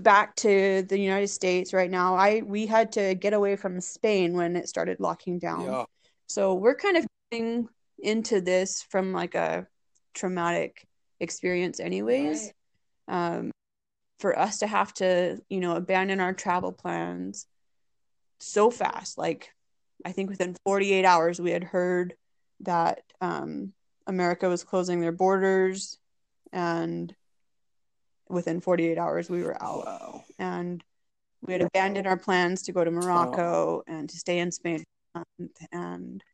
back 0.00 0.34
to 0.34 0.82
the 0.88 0.98
united 0.98 1.28
states 1.28 1.72
right 1.72 1.90
now 1.90 2.16
i 2.16 2.42
we 2.44 2.66
had 2.66 2.90
to 2.90 3.14
get 3.14 3.32
away 3.32 3.54
from 3.54 3.80
spain 3.80 4.34
when 4.34 4.56
it 4.56 4.68
started 4.68 4.98
locking 4.98 5.38
down 5.38 5.64
yeah. 5.64 5.84
so 6.26 6.54
we're 6.54 6.74
kind 6.74 6.96
of 6.96 7.06
getting 7.30 7.68
into 7.98 8.40
this 8.40 8.82
from 8.82 9.12
like 9.12 9.34
a 9.34 9.66
traumatic 10.14 10.86
experience 11.20 11.78
anyways 11.78 12.52
um, 13.08 13.50
for 14.18 14.38
us 14.38 14.58
to 14.58 14.66
have 14.66 14.92
to, 14.94 15.40
you 15.48 15.60
know, 15.60 15.76
abandon 15.76 16.20
our 16.20 16.32
travel 16.32 16.72
plans 16.72 17.46
so 18.40 18.70
fast. 18.70 19.18
Like, 19.18 19.50
I 20.04 20.12
think 20.12 20.30
within 20.30 20.56
48 20.64 21.04
hours, 21.04 21.40
we 21.40 21.50
had 21.50 21.64
heard 21.64 22.14
that 22.60 23.02
um, 23.20 23.72
America 24.06 24.48
was 24.48 24.64
closing 24.64 25.00
their 25.00 25.12
borders, 25.12 25.98
and 26.52 27.14
within 28.34 28.60
48 28.60 28.98
hours, 28.98 29.30
we 29.30 29.42
were 29.42 29.60
out. 29.62 29.86
Wow. 29.86 30.24
And 30.38 30.82
we 31.42 31.52
had 31.52 31.62
abandoned 31.62 32.06
our 32.06 32.16
plans 32.16 32.62
to 32.62 32.72
go 32.72 32.84
to 32.84 32.90
Morocco 32.90 33.82
and 33.86 34.08
to 34.08 34.16
stay 34.18 34.38
in 34.38 34.50
Spain. 34.50 34.84
for 35.12 35.22
a 35.22 35.24
month. 35.38 35.58
And 35.72 36.24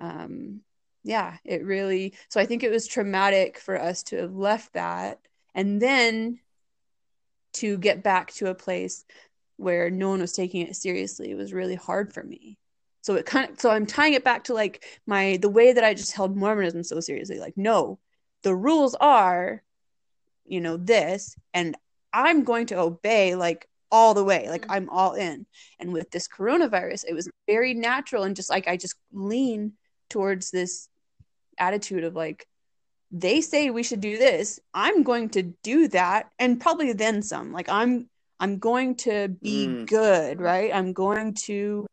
um, 0.00 0.60
yeah, 1.04 1.36
it 1.44 1.64
really, 1.64 2.14
so 2.28 2.40
I 2.40 2.46
think 2.46 2.62
it 2.62 2.70
was 2.70 2.86
traumatic 2.86 3.58
for 3.58 3.80
us 3.80 4.02
to 4.04 4.16
have 4.16 4.34
left 4.34 4.74
that 4.74 5.18
and 5.54 5.80
then 5.80 6.40
to 7.54 7.78
get 7.78 8.02
back 8.02 8.32
to 8.34 8.48
a 8.48 8.54
place 8.54 9.04
where 9.56 9.90
no 9.90 10.10
one 10.10 10.20
was 10.20 10.32
taking 10.32 10.66
it 10.66 10.76
seriously 10.76 11.30
it 11.30 11.34
was 11.34 11.52
really 11.52 11.74
hard 11.74 12.12
for 12.12 12.22
me. 12.22 12.58
So 13.02 13.14
it 13.14 13.26
kind 13.26 13.50
of 13.50 13.60
so 13.60 13.70
I'm 13.70 13.86
tying 13.86 14.14
it 14.14 14.24
back 14.24 14.44
to 14.44 14.54
like 14.54 14.84
my 15.06 15.38
the 15.40 15.48
way 15.48 15.72
that 15.72 15.84
I 15.84 15.94
just 15.94 16.12
held 16.12 16.36
Mormonism 16.36 16.82
so 16.84 17.00
seriously. 17.00 17.38
Like, 17.38 17.56
no, 17.56 17.98
the 18.42 18.54
rules 18.54 18.94
are, 18.96 19.62
you 20.48 20.60
know, 20.60 20.76
this, 20.76 21.36
and 21.54 21.76
I'm 22.12 22.44
going 22.44 22.66
to 22.66 22.78
obey 22.78 23.34
like 23.34 23.68
all 23.90 24.14
the 24.14 24.24
way. 24.24 24.48
Like 24.48 24.66
I'm 24.68 24.88
all 24.90 25.14
in. 25.14 25.46
And 25.78 25.92
with 25.92 26.10
this 26.10 26.28
coronavirus, 26.28 27.04
it 27.08 27.14
was 27.14 27.28
very 27.46 27.74
natural 27.74 28.24
and 28.24 28.36
just 28.36 28.50
like 28.50 28.68
I 28.68 28.76
just 28.76 28.94
lean 29.12 29.72
towards 30.10 30.50
this 30.50 30.88
attitude 31.58 32.04
of 32.04 32.14
like 32.14 32.46
they 33.10 33.40
say 33.40 33.70
we 33.70 33.82
should 33.82 34.00
do 34.00 34.18
this 34.18 34.60
i'm 34.74 35.02
going 35.02 35.28
to 35.30 35.42
do 35.62 35.88
that 35.88 36.30
and 36.38 36.60
probably 36.60 36.92
then 36.92 37.20
some 37.22 37.52
like 37.52 37.68
i'm 37.68 38.08
i'm 38.38 38.58
going 38.58 38.94
to 38.94 39.28
be 39.42 39.66
Mm. 39.66 39.86
good 39.88 40.40
right 40.40 40.70
i'm 40.74 40.92
going 40.92 41.34
to 41.46 41.86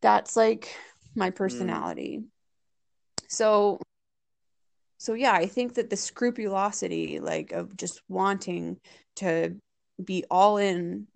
that's 0.00 0.36
like 0.36 0.74
my 1.14 1.30
personality 1.30 2.24
so 3.28 3.80
so 5.00 5.14
yeah 5.14 5.32
i 5.32 5.46
think 5.46 5.74
that 5.74 5.88
the 5.88 5.96
scrupulosity 5.96 7.20
like 7.20 7.52
of 7.52 7.74
just 7.74 8.02
wanting 8.08 8.78
to 9.16 9.56
be 10.04 10.24
all 10.30 10.58
in 10.58 11.06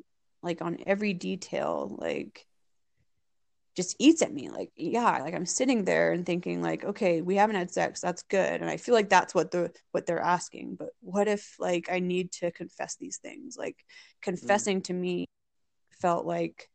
like 0.42 0.62
on 0.62 0.78
every 0.86 1.12
detail 1.12 1.94
like 2.00 2.46
just 3.76 3.96
eats 3.98 4.22
at 4.22 4.32
me. 4.32 4.48
Like 4.48 4.70
yeah 4.76 5.18
like 5.18 5.34
i'm 5.34 5.46
sitting 5.46 5.84
there 5.84 6.12
and 6.12 6.24
thinking 6.24 6.62
like 6.62 6.84
okay 6.84 7.22
we 7.22 7.36
haven't 7.36 7.56
had 7.56 7.70
sex. 7.70 8.00
That's 8.00 8.22
good. 8.22 8.60
And 8.60 8.70
i 8.70 8.76
feel 8.76 8.94
like 8.94 9.08
that's 9.08 9.34
what 9.34 9.50
the 9.50 9.72
what 9.92 10.06
they're 10.06 10.20
asking. 10.20 10.76
But 10.76 10.90
what 11.00 11.28
if 11.28 11.56
like 11.58 11.88
i 11.90 11.98
need 11.98 12.32
to 12.32 12.50
confess 12.52 12.96
these 12.96 13.18
things? 13.18 13.56
Like 13.58 13.76
confessing 14.22 14.82
to 14.82 14.92
me 14.92 15.26
felt 16.00 16.24
like 16.24 16.68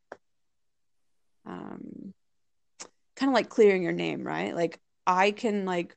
um 1.46 2.14
kind 3.16 3.30
of 3.30 3.34
like 3.34 3.50
clearing 3.50 3.84
your 3.84 3.94
name 3.94 4.24
right? 4.24 4.54
Like 4.54 4.80
i 5.08 5.32
can 5.32 5.66
like 5.66 5.96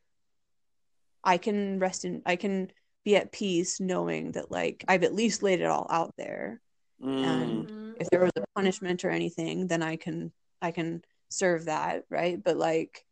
i 1.24 1.36
can 1.38 1.78
rest 1.78 2.04
in 2.04 2.22
i 2.26 2.36
can 2.36 2.70
be 3.04 3.16
at 3.16 3.32
peace 3.32 3.80
knowing 3.80 4.32
that 4.32 4.50
like 4.50 4.84
i've 4.88 5.02
at 5.04 5.14
least 5.14 5.42
laid 5.42 5.60
it 5.60 5.66
all 5.66 5.86
out 5.90 6.14
there 6.16 6.60
Mm. 7.02 7.24
and 7.24 7.68
Mhm. 7.68 7.94
if 8.00 8.08
there 8.10 8.20
was 8.20 8.30
a 8.36 8.44
punishment 8.54 9.04
or 9.04 9.10
anything 9.10 9.66
then 9.66 9.82
i 9.82 9.96
can 9.96 10.32
i 10.60 10.70
can 10.70 11.02
serve 11.30 11.64
that 11.64 12.04
right 12.10 12.42
but 12.42 12.56
like 12.56 13.04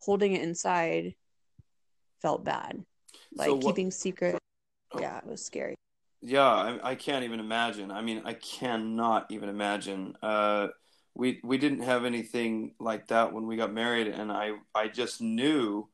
holding 0.00 0.32
it 0.34 0.42
inside 0.42 1.14
felt 2.20 2.44
bad 2.44 2.84
like 3.34 3.46
So 3.46 3.54
what- 3.54 3.64
keeping 3.64 3.90
secret 3.90 4.38
Oh. 4.94 5.00
yeah 5.00 5.18
it 5.18 5.26
was 5.26 5.44
scary 5.44 5.74
Yeah, 6.24 6.44
I, 6.46 6.90
I 6.90 6.94
can't 6.94 7.24
even 7.24 7.40
imagine. 7.40 7.90
I 7.90 8.00
mean, 8.00 8.22
I 8.24 8.34
cannot 8.34 9.26
even 9.30 9.48
imagine. 9.48 10.14
Uh, 10.22 10.68
we 11.14 11.40
we 11.42 11.58
didn't 11.58 11.80
have 11.82 12.04
anything 12.04 12.74
like 12.78 13.08
that 13.08 13.32
when 13.32 13.46
we 13.48 13.56
got 13.56 13.72
married, 13.72 14.06
and 14.06 14.30
I 14.30 14.52
I 14.72 14.86
just 14.86 15.20
knew 15.20 15.88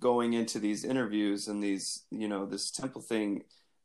going 0.00 0.32
into 0.32 0.58
these 0.58 0.84
interviews 0.84 1.48
and 1.48 1.62
these 1.62 2.04
you 2.10 2.28
know 2.28 2.46
this 2.46 2.70
temple 2.70 3.00
thing 3.00 3.44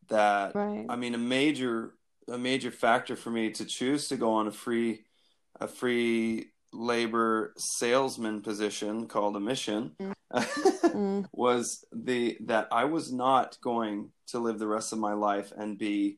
that 0.09 0.55
Right. 0.55 0.85
I 0.89 0.95
mean 0.95 1.13
a 1.15 1.19
major 1.19 1.93
a 2.27 2.37
major 2.37 2.71
factor 2.71 3.15
for 3.15 3.31
me 3.31 3.51
to 3.51 3.65
choose 3.65 4.07
to 4.09 4.17
go 4.17 4.33
on 4.33 4.47
a 4.47 4.51
free 4.51 5.05
a 5.59 5.67
free 5.67 6.51
labor 6.71 7.53
salesman 7.57 8.41
position 8.41 9.07
called 9.07 9.35
a 9.35 9.39
mission 9.39 9.95
Mm. 10.33 11.25
was 11.31 11.85
the 11.91 12.37
that 12.41 12.67
I 12.71 12.85
was 12.85 13.11
not 13.11 13.57
going 13.61 14.11
to 14.27 14.39
live 14.39 14.57
the 14.59 14.67
rest 14.67 14.91
of 14.91 14.99
my 14.99 15.13
life 15.13 15.51
and 15.55 15.77
be 15.77 16.17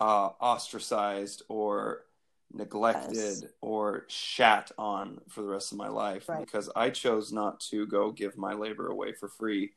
uh, 0.00 0.30
ostracized 0.40 1.42
or 1.48 2.04
neglected 2.52 3.14
Yes. 3.14 3.44
or 3.60 4.04
shat 4.08 4.72
on 4.78 5.20
for 5.28 5.42
the 5.42 5.48
rest 5.48 5.72
of 5.72 5.78
my 5.78 5.88
life 5.88 6.28
Right. 6.28 6.44
because 6.44 6.70
I 6.74 6.90
chose 6.90 7.32
not 7.32 7.60
to 7.70 7.86
go 7.86 8.10
give 8.10 8.36
my 8.38 8.54
labor 8.54 8.88
away 8.88 9.12
for 9.12 9.28
free 9.28 9.72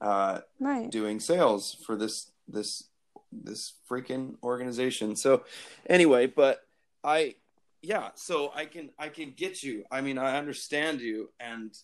uh, 0.00 0.40
Right. 0.60 0.90
doing 0.90 1.20
sales 1.20 1.74
for 1.86 1.96
this 1.96 2.32
this 2.48 2.88
this 3.32 3.74
freaking 3.90 4.36
organization. 4.42 5.16
So 5.16 5.44
anyway, 5.86 6.26
but 6.26 6.60
I 7.02 7.36
yeah, 7.82 8.10
so 8.14 8.50
I 8.54 8.64
can 8.66 8.90
I 8.98 9.08
can 9.08 9.32
get 9.32 9.62
you. 9.62 9.84
I 9.90 10.00
mean, 10.00 10.18
I 10.18 10.36
understand 10.38 11.00
you 11.00 11.30
and 11.40 11.76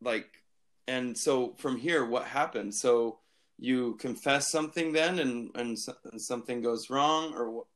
like 0.00 0.42
and 0.86 1.16
so 1.16 1.54
from 1.58 1.76
here 1.76 2.04
what 2.04 2.24
happened? 2.24 2.74
So 2.74 3.20
you 3.58 3.94
confess 3.96 4.50
something 4.50 4.92
then 4.92 5.18
and 5.18 5.50
and, 5.56 5.76
and 6.10 6.20
something 6.20 6.60
goes 6.62 6.90
wrong 6.90 7.34
or 7.34 7.50
what? 7.50 7.66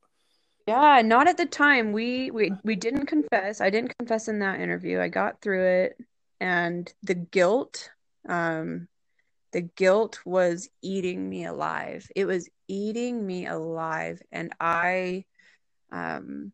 Yeah, 0.67 1.01
not 1.03 1.27
at 1.27 1.37
the 1.37 1.45
time. 1.45 1.91
We 1.91 2.31
we 2.31 2.53
we 2.63 2.75
didn't 2.75 3.07
confess. 3.07 3.59
I 3.59 3.69
didn't 3.69 3.97
confess 3.97 4.27
in 4.27 4.39
that 4.39 4.59
interview. 4.61 4.99
I 4.99 5.09
got 5.09 5.41
through 5.41 5.65
it, 5.65 5.97
and 6.39 6.91
the 7.03 7.15
guilt, 7.15 7.89
um, 8.29 8.87
the 9.51 9.61
guilt 9.61 10.19
was 10.25 10.69
eating 10.81 11.27
me 11.29 11.45
alive. 11.45 12.09
It 12.15 12.25
was 12.25 12.49
eating 12.69 13.25
me 13.27 13.45
alive, 13.45 14.21
and 14.31 14.53
I, 14.59 15.25
um, 15.91 16.53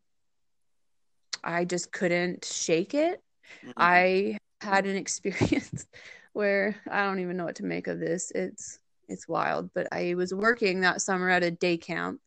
I 1.44 1.64
just 1.64 1.92
couldn't 1.92 2.44
shake 2.44 2.94
it. 2.94 3.22
Mhm. 3.64 3.72
I 3.76 4.38
had 4.60 4.86
an 4.86 4.96
experience 5.04 5.86
where 6.32 6.76
I 6.90 7.04
don't 7.04 7.20
even 7.20 7.36
know 7.36 7.44
what 7.44 7.56
to 7.56 7.64
make 7.64 7.86
of 7.86 8.00
this. 8.00 8.32
It's 8.32 8.80
it's 9.08 9.28
wild, 9.28 9.70
but 9.72 9.86
I 9.92 10.14
was 10.14 10.34
working 10.34 10.80
that 10.80 11.00
summer 11.00 11.30
at 11.30 11.44
a 11.44 11.50
day 11.52 11.76
camp 11.76 12.20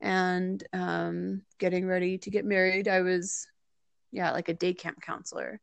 and 0.00 0.62
um, 0.72 1.42
getting 1.58 1.86
ready 1.86 2.18
to 2.18 2.30
get 2.30 2.44
married. 2.44 2.88
I 2.88 3.02
was, 3.02 3.46
yeah, 4.12 4.32
like 4.32 4.48
a 4.48 4.54
day 4.54 4.74
camp 4.74 5.00
counselor. 5.02 5.60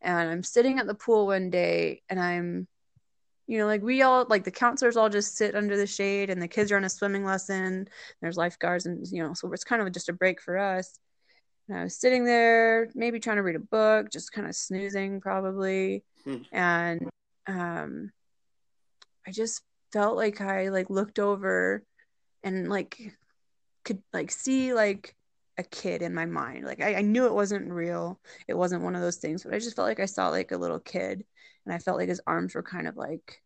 And 0.00 0.30
I'm 0.30 0.42
sitting 0.42 0.78
at 0.78 0.86
the 0.86 0.94
pool 0.94 1.26
one 1.26 1.50
day 1.50 2.02
and 2.08 2.20
I'm, 2.20 2.66
you 3.46 3.58
know, 3.58 3.66
like 3.66 3.82
we 3.82 4.02
all, 4.02 4.26
like 4.28 4.44
the 4.44 4.50
counselors 4.50 4.96
all 4.96 5.08
just 5.08 5.36
sit 5.36 5.54
under 5.54 5.76
the 5.76 5.86
shade 5.86 6.30
and 6.30 6.40
the 6.40 6.48
kids 6.48 6.72
are 6.72 6.76
on 6.76 6.84
a 6.84 6.88
swimming 6.88 7.24
lesson. 7.24 7.88
There's 8.20 8.36
lifeguards 8.36 8.86
and, 8.86 9.06
you 9.06 9.22
know, 9.22 9.34
so 9.34 9.52
it's 9.52 9.64
kind 9.64 9.82
of 9.82 9.92
just 9.92 10.08
a 10.08 10.12
break 10.12 10.40
for 10.40 10.58
us. 10.58 10.98
And 11.68 11.78
I 11.78 11.84
was 11.84 11.96
sitting 11.96 12.24
there, 12.24 12.88
maybe 12.94 13.20
trying 13.20 13.36
to 13.36 13.42
read 13.42 13.56
a 13.56 13.60
book, 13.60 14.10
just 14.10 14.32
kind 14.32 14.48
of 14.48 14.54
snoozing 14.54 15.20
probably. 15.20 16.04
Hmm. 16.24 16.36
And 16.50 17.10
um, 17.46 18.10
I 19.26 19.30
just 19.30 19.62
felt 19.92 20.16
like 20.16 20.40
I 20.40 20.68
like 20.70 20.90
looked 20.90 21.18
over 21.18 21.84
and 22.42 22.68
like 22.68 23.12
could 23.84 24.02
like 24.12 24.30
see 24.30 24.74
like 24.74 25.14
a 25.58 25.62
kid 25.62 26.02
in 26.02 26.14
my 26.14 26.26
mind. 26.26 26.64
Like 26.64 26.80
I, 26.80 26.96
I 26.96 27.00
knew 27.02 27.26
it 27.26 27.34
wasn't 27.34 27.70
real. 27.70 28.18
It 28.48 28.54
wasn't 28.56 28.82
one 28.84 28.94
of 28.94 29.02
those 29.02 29.16
things, 29.16 29.44
but 29.44 29.54
I 29.54 29.58
just 29.58 29.76
felt 29.76 29.88
like 29.88 30.00
I 30.00 30.06
saw 30.06 30.28
like 30.28 30.52
a 30.52 30.56
little 30.56 30.80
kid 30.80 31.24
and 31.64 31.74
I 31.74 31.78
felt 31.78 31.98
like 31.98 32.08
his 32.08 32.20
arms 32.26 32.54
were 32.54 32.62
kind 32.62 32.88
of 32.88 32.96
like 32.96 33.42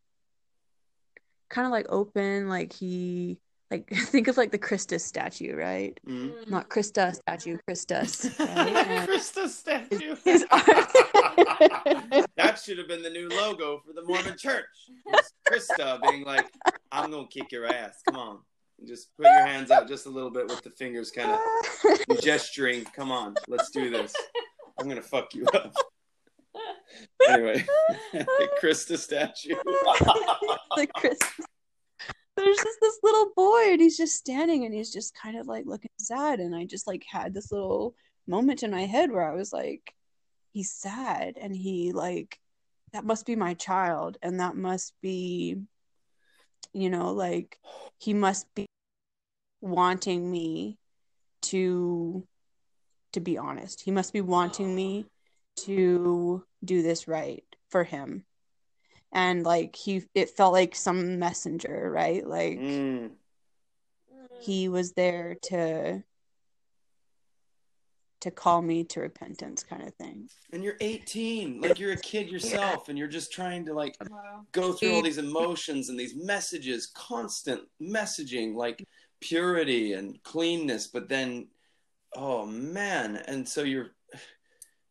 kind 1.49 1.67
of 1.67 1.73
like 1.73 1.87
open, 1.89 2.49
like 2.49 2.73
he 2.73 3.39
like 3.71 3.89
think 3.95 4.29
of 4.29 4.37
like 4.37 4.53
the 4.53 4.59
Christus 4.59 5.05
statue, 5.05 5.55
right? 5.57 5.99
Mhm. 6.07 6.49
Not 6.49 6.69
Krista 6.69 7.15
statue, 7.15 7.59
Christus. 7.67 8.39
Right? 8.39 9.09
Krista 9.09 9.49
statue. 9.49 10.17
his 10.25 10.45
arm- 10.51 10.63
that 12.37 12.61
should 12.63 12.79
have 12.79 12.89
been 12.89 13.03
the 13.03 13.11
new 13.11 13.29
logo 13.29 13.83
for 13.85 13.93
the 13.93 14.03
Mormon 14.03 14.37
church. 14.39 14.65
It's 15.07 15.33
Krista 15.49 16.01
being 16.03 16.25
like, 16.25 16.47
I'm 16.93 17.11
going 17.11 17.27
to 17.29 17.33
kick 17.41 17.51
your 17.53 17.67
ass. 17.67 18.01
Come 18.07 18.17
on. 18.17 18.39
Just 18.85 19.17
put 19.17 19.25
your 19.25 19.47
hands 19.47 19.71
out 19.71 19.89
just 19.89 20.07
a 20.07 20.11
little 20.11 20.31
bit 20.31 20.49
with 20.49 20.63
the 20.63 20.71
fingers 20.71 21.11
kind 21.11 21.31
of 21.31 22.21
gesturing. 22.21 22.85
Come 22.85 23.11
on, 23.11 23.35
let's 23.49 23.71
do 23.71 23.91
this. 23.91 24.15
I'm 24.79 24.89
to 24.91 25.03
fuck 25.03 25.35
you 25.35 25.47
up. 25.55 25.73
Anyway, 27.29 27.65
the 28.13 28.49
Krista 28.63 28.99
statue. 28.99 29.55
the 30.77 30.87
Christmas. 30.95 31.47
There's 32.37 32.57
just 32.57 32.79
this 32.83 32.99
little 33.03 33.33
boy, 33.35 33.73
and 33.73 33.81
he's 33.81 33.97
just 33.97 34.17
standing, 34.17 34.65
and 34.67 34.75
he's 34.75 34.93
just 34.93 35.15
kind 35.15 35.39
of 35.39 35.47
like 35.47 35.65
looking 35.67 35.91
sad. 35.99 36.39
And 36.39 36.55
I 36.55 36.67
just 36.67 36.87
like 36.87 37.05
had 37.11 37.33
this 37.33 37.51
little 37.51 37.95
moment 38.27 38.63
in 38.63 38.71
my 38.71 38.85
head 38.85 39.11
where 39.11 39.27
I 39.27 39.35
was 39.35 39.53
like, 39.53 39.95
he's 40.53 40.71
sad, 40.71 41.39
and 41.41 41.57
he 41.57 41.93
like 41.93 42.39
that 42.93 43.05
must 43.05 43.27
be 43.27 43.37
my 43.37 43.55
child, 43.55 44.19
and 44.23 44.41
that 44.41 44.57
must 44.57 44.95
be, 45.03 45.57
you 46.77 46.91
know, 46.91 47.13
like 47.13 47.59
he 47.99 48.15
must 48.15 48.47
be 48.55 48.67
wanting 49.61 50.31
me 50.31 50.79
to 51.43 52.27
to 53.13 53.21
be 53.21 53.39
honest. 53.39 53.81
He 53.81 53.91
must 53.91 54.13
be 54.13 54.21
wanting 54.21 54.75
me 54.75 55.07
to 55.57 56.45
do 56.65 56.83
this 56.83 57.09
right 57.09 57.45
for 57.71 57.83
him 57.83 58.25
and 59.13 59.45
like 59.45 59.75
he 59.75 60.05
it 60.15 60.31
felt 60.31 60.53
like 60.53 60.75
some 60.75 61.19
messenger 61.19 61.91
right 61.91 62.27
like 62.27 62.59
Mm. 62.59 63.11
he 64.41 64.69
was 64.69 64.93
there 64.93 65.37
to 65.45 66.03
to 68.21 68.31
call 68.31 68.63
me 68.63 68.85
to 68.85 69.01
repentance 69.01 69.63
kind 69.63 69.83
of 69.87 69.95
thing. 69.95 70.29
And 70.53 70.63
you're 70.65 70.77
18, 70.81 71.61
like 71.61 71.79
you're 71.79 71.93
a 71.93 71.97
kid 71.97 72.31
yourself, 72.31 72.89
and 72.89 72.97
you're 72.99 73.09
just 73.09 73.33
trying 73.33 73.65
to 73.67 73.75
like 73.75 73.97
Wow. 74.09 74.47
go 74.53 74.73
through 74.73 74.95
all 74.95 75.03
these 75.03 75.19
emotions 75.19 75.89
and 75.89 75.99
these 75.99 76.15
messages, 76.17 76.87
constant 76.87 77.63
messaging, 77.81 78.55
like 78.55 78.85
purity 79.21 79.95
and 79.95 80.23
cleanness. 80.23 80.87
But 80.87 81.09
then, 81.09 81.49
oh 82.15 82.47
man, 82.47 83.17
and 83.29 83.47
so 83.49 83.63
you're 83.63 83.91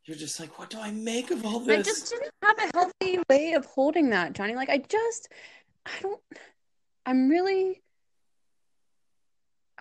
you're 0.05 0.17
just 0.17 0.39
like, 0.39 0.59
what 0.59 0.69
do 0.69 0.79
I 0.79 0.91
make 0.91 1.31
of 1.31 1.45
all 1.45 1.59
this? 1.59 1.79
i 1.79 1.81
just 1.81 2.11
didn't 2.11 2.31
have 2.43 2.57
a 2.59 2.77
healthy 2.77 3.19
way 3.29 3.53
of 3.53 3.65
holding 3.65 4.09
that 4.11 4.33
johnny. 4.33 4.55
Like 4.55 4.69
i 4.69 4.77
just 4.77 5.29
i 5.85 5.91
don't 6.01 6.21
i'm 7.05 7.27
really 7.29 7.81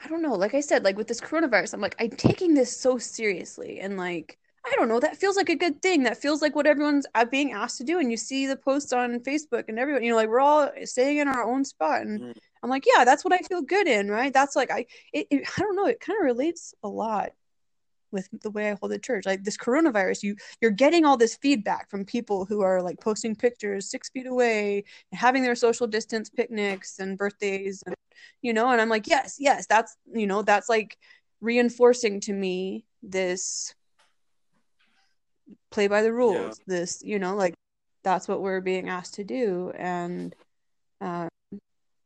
i 0.03 0.09
don't 0.09 0.23
know 0.23 0.35
like 0.35 0.55
i 0.55 0.61
said 0.61 0.85
like 0.85 0.97
with 0.97 1.07
this 1.09 1.21
coronavirus 1.21 1.75
i'm 1.75 1.81
like 1.81 1.97
i'm 2.01 2.11
taking 2.11 2.55
this 2.55 2.77
so 2.77 2.99
seriously 2.99 3.81
and 3.81 3.97
like 3.97 4.39
i 4.67 4.73
don't 4.77 4.89
know 4.89 5.01
that 5.01 5.17
feels 5.17 5.37
like 5.37 5.49
a 5.49 5.57
good 5.57 5.81
thing 5.83 6.03
that 6.03 6.17
feels 6.17 6.43
like 6.43 6.55
what 6.55 6.67
everyone's 6.67 7.07
uh, 7.15 7.25
being 7.25 7.53
asked 7.53 7.79
to 7.79 7.85
do 7.85 7.99
and 7.99 8.11
you 8.11 8.17
see 8.17 8.47
the 8.47 8.57
posts 8.57 8.93
on 8.93 9.19
facebook 9.21 9.65
and 9.69 9.79
everyone 9.79 10.03
you 10.03 10.11
know 10.11 10.17
like 10.17 10.29
we're 10.29 10.41
all 10.41 10.71
staying 10.85 11.19
in 11.19 11.29
our 11.29 11.45
own 11.45 11.65
spot 11.65 12.03
and 12.03 12.21
Mhm. 12.21 12.35
i'm 12.63 12.71
like 12.71 12.85
yeah 12.87 13.05
that's 13.05 13.25
what 13.25 13.35
i 13.35 13.39
feel 13.39 13.63
good 13.63 13.87
in 13.87 14.09
right 14.11 14.33
that's 14.33 14.57
like 14.57 14.71
i 14.71 14.87
it, 15.13 15.27
it 15.31 15.49
i 15.57 15.61
don't 15.61 15.77
know 15.77 15.87
it 15.87 16.01
kind 16.01 16.19
of 16.19 16.25
relates 16.25 16.75
a 16.83 16.89
lot 16.89 17.31
with 18.15 18.29
the 18.41 18.51
way 18.51 18.71
I 18.71 18.77
hold 18.81 18.93
the 18.93 18.99
church. 18.99 19.27
Like 19.27 19.45
this 19.45 19.59
coronavirus, 19.59 20.23
you 20.23 20.37
you're 20.63 20.71
getting 20.71 21.05
all 21.05 21.19
this 21.19 21.37
feedback 21.37 21.91
from 21.91 22.07
people 22.07 22.47
who 22.47 22.63
are 22.63 22.81
like 22.81 23.01
posting 23.01 23.35
pictures 23.35 23.91
six 23.91 24.09
feet 24.09 24.27
away, 24.27 24.85
having 25.13 25.43
their 25.43 25.57
social 25.57 25.87
distance 25.87 26.31
picnics 26.31 27.01
and 27.01 27.19
birthdays, 27.19 27.83
and 27.85 27.95
you 28.41 28.55
know, 28.55 28.71
and 28.71 28.81
I'm 28.81 28.89
like, 28.89 29.07
yes, 29.07 29.37
yes, 29.39 29.67
that's 29.67 29.97
you 30.11 30.27
know, 30.27 30.41
that's 30.41 30.71
like 30.71 30.97
reinforcing 31.43 32.21
to 32.21 32.33
me 32.33 32.87
this 33.03 33.75
play 35.71 35.89
by 35.89 36.01
the 36.01 36.13
rules. 36.13 36.61
This, 36.67 37.03
you 37.03 37.19
know, 37.19 37.35
like 37.35 37.55
that's 38.05 38.29
what 38.29 38.41
we're 38.41 38.61
being 38.63 38.89
asked 38.89 39.15
to 39.15 39.25
do, 39.25 39.73
and 39.77 40.35
um, 41.01 41.29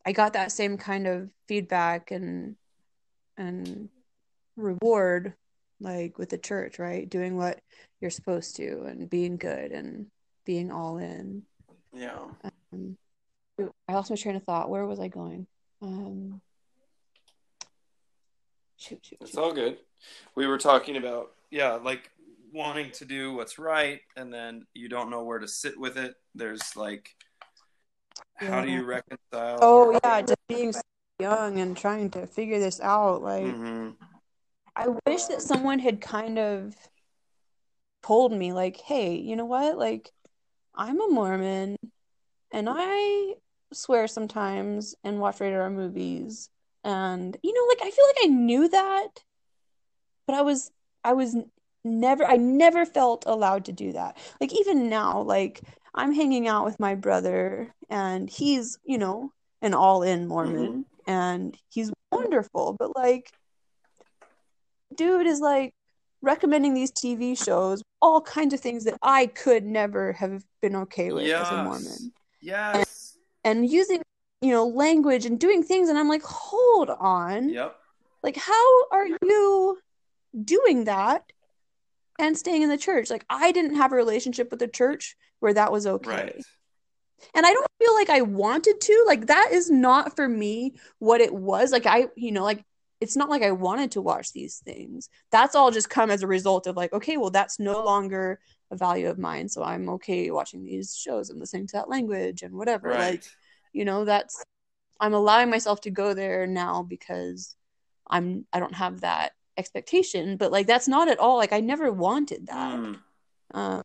I 0.06 0.12
got 0.12 0.32
that 0.32 0.52
same 0.52 0.78
kind 0.78 1.06
of 1.06 1.30
feedback 1.46 2.10
and 2.10 2.56
and 3.36 3.90
reward 4.56 5.34
like 5.80 6.18
with 6.18 6.30
the 6.30 6.38
church, 6.38 6.78
right? 6.78 7.08
Doing 7.08 7.36
what 7.36 7.60
you're 8.00 8.10
supposed 8.10 8.56
to 8.56 8.84
and 8.84 9.08
being 9.08 9.36
good 9.36 9.72
and 9.72 10.06
being 10.44 10.70
all 10.70 10.98
in. 10.98 11.42
yeah. 11.92 12.18
Um, 12.72 12.96
I 13.88 13.92
lost 13.92 14.10
my 14.10 14.16
train 14.16 14.36
of 14.36 14.44
thought. 14.44 14.70
Where 14.70 14.86
was 14.86 15.00
I 15.00 15.08
going? 15.08 15.46
Um, 15.82 16.40
shoot, 18.76 19.04
shoot, 19.04 19.18
It's 19.20 19.36
all 19.36 19.52
good. 19.52 19.78
We 20.34 20.46
were 20.46 20.58
talking 20.58 20.96
about, 20.96 21.32
yeah, 21.50 21.72
like 21.72 22.10
wanting 22.52 22.90
to 22.92 23.04
do 23.04 23.34
what's 23.34 23.58
right, 23.58 24.00
and 24.16 24.32
then 24.32 24.66
you 24.74 24.88
don't 24.88 25.10
know 25.10 25.24
where 25.24 25.38
to 25.38 25.48
sit 25.48 25.78
with 25.78 25.96
it. 25.96 26.14
There's 26.34 26.76
like, 26.76 27.14
how 28.36 28.62
do 28.62 28.70
you 28.70 28.84
reconcile? 28.84 29.58
Oh 29.60 29.98
yeah, 30.04 30.22
just 30.22 30.46
being 30.48 30.72
so 30.72 30.80
young 31.18 31.58
and 31.58 31.76
trying 31.76 32.10
to 32.10 32.26
figure 32.26 32.60
this 32.60 32.80
out. 32.80 33.22
Like 33.22 33.44
Mhm. 33.44 33.96
I 34.78 34.88
wish 35.06 35.24
that 35.24 35.42
someone 35.42 35.80
had 35.80 36.00
kind 36.00 36.38
of 36.38 36.74
told 38.04 38.32
me, 38.32 38.52
like, 38.52 38.76
hey, 38.76 39.16
you 39.16 39.34
know 39.34 39.44
what? 39.44 39.76
Like, 39.76 40.12
I'm 40.74 41.00
a 41.00 41.08
Mormon 41.08 41.76
and 42.52 42.68
I 42.70 43.34
swear 43.72 44.06
sometimes 44.06 44.94
and 45.02 45.20
watch 45.20 45.40
rated 45.40 45.58
R 45.58 45.68
movies. 45.68 46.48
And 46.84 47.36
you 47.42 47.52
know, 47.52 47.66
like 47.68 47.80
I 47.82 47.90
feel 47.90 48.06
like 48.06 48.24
I 48.24 48.26
knew 48.28 48.68
that, 48.68 49.08
but 50.26 50.36
I 50.36 50.42
was 50.42 50.70
I 51.04 51.12
was 51.12 51.36
never 51.84 52.24
I 52.24 52.36
never 52.36 52.86
felt 52.86 53.24
allowed 53.26 53.64
to 53.66 53.72
do 53.72 53.92
that. 53.92 54.16
Like 54.40 54.54
even 54.54 54.88
now, 54.88 55.22
like 55.22 55.60
I'm 55.94 56.14
hanging 56.14 56.46
out 56.46 56.64
with 56.64 56.78
my 56.78 56.94
brother 56.94 57.74
and 57.90 58.30
he's, 58.30 58.78
you 58.84 58.98
know, 58.98 59.32
an 59.60 59.74
all-in 59.74 60.28
Mormon 60.28 60.86
mm-hmm. 61.06 61.10
and 61.10 61.58
he's 61.68 61.92
wonderful, 62.12 62.76
but 62.78 62.94
like 62.96 63.32
dude 64.94 65.26
is 65.26 65.40
like 65.40 65.74
recommending 66.22 66.74
these 66.74 66.90
TV 66.90 67.36
shows, 67.36 67.82
all 68.02 68.20
kinds 68.20 68.54
of 68.54 68.60
things 68.60 68.84
that 68.84 68.98
I 69.02 69.26
could 69.26 69.64
never 69.64 70.12
have 70.14 70.44
been 70.60 70.76
okay 70.76 71.12
with 71.12 71.30
as 71.30 71.48
a 71.50 71.62
Mormon. 71.64 72.12
Yes. 72.40 73.16
And 73.44 73.68
using, 73.68 74.02
you 74.40 74.50
know, 74.50 74.66
language 74.66 75.26
and 75.26 75.38
doing 75.38 75.62
things 75.62 75.88
and 75.88 75.98
I'm 75.98 76.08
like, 76.08 76.22
"Hold 76.22 76.90
on. 76.90 77.48
Yep. 77.50 77.76
Like 78.22 78.36
how 78.36 78.82
are 78.90 79.06
you 79.06 79.78
doing 80.44 80.84
that 80.84 81.24
and 82.18 82.36
staying 82.36 82.62
in 82.62 82.68
the 82.68 82.76
church? 82.78 83.10
Like 83.10 83.24
I 83.30 83.52
didn't 83.52 83.76
have 83.76 83.92
a 83.92 83.96
relationship 83.96 84.50
with 84.50 84.60
the 84.60 84.68
church 84.68 85.16
where 85.40 85.54
that 85.54 85.72
was 85.72 85.86
okay." 85.86 86.10
Right. 86.10 86.44
and 87.34 87.44
I 87.46 87.52
don't 87.52 87.66
feel 87.80 87.94
like 87.94 88.10
I 88.10 88.22
wanted 88.22 88.80
to. 88.80 89.04
Like 89.06 89.26
that 89.26 89.50
is 89.52 89.70
not 89.70 90.16
for 90.16 90.28
me 90.28 90.74
what 90.98 91.20
it 91.20 91.32
was. 91.32 91.72
Like 91.72 91.86
I, 91.86 92.08
you 92.16 92.32
know, 92.32 92.44
like 92.44 92.64
it's 93.00 93.16
not 93.16 93.30
like 93.30 93.42
I 93.42 93.52
wanted 93.52 93.92
to 93.92 94.02
watch 94.02 94.32
these 94.32 94.58
things. 94.58 95.08
That's 95.30 95.54
all 95.54 95.70
just 95.70 95.90
come 95.90 96.10
as 96.10 96.22
a 96.22 96.26
result 96.26 96.66
of 96.66 96.76
like, 96.76 96.92
okay, 96.92 97.16
well, 97.16 97.30
that's 97.30 97.58
no 97.58 97.84
longer 97.84 98.40
a 98.70 98.76
value 98.76 99.08
of 99.08 99.18
mine, 99.18 99.48
so 99.48 99.62
I'm 99.62 99.88
okay 99.90 100.30
watching 100.30 100.64
these 100.64 100.96
shows 100.96 101.30
and 101.30 101.38
listening 101.38 101.66
to 101.68 101.76
that 101.76 101.88
language 101.88 102.42
and 102.42 102.54
whatever. 102.54 102.88
Right. 102.88 103.12
Like, 103.12 103.24
you 103.72 103.84
know, 103.84 104.04
that's 104.04 104.42
I'm 105.00 105.14
allowing 105.14 105.50
myself 105.50 105.80
to 105.82 105.90
go 105.90 106.12
there 106.12 106.46
now 106.46 106.82
because 106.82 107.54
I'm 108.08 108.46
I 108.52 108.60
don't 108.60 108.74
have 108.74 109.00
that 109.02 109.32
expectation, 109.56 110.36
but 110.36 110.52
like 110.52 110.66
that's 110.66 110.88
not 110.88 111.08
at 111.08 111.18
all 111.18 111.36
like 111.36 111.52
I 111.52 111.60
never 111.60 111.92
wanted 111.92 112.46
that. 112.48 112.78
Mm. 112.78 112.98
Um, 113.54 113.82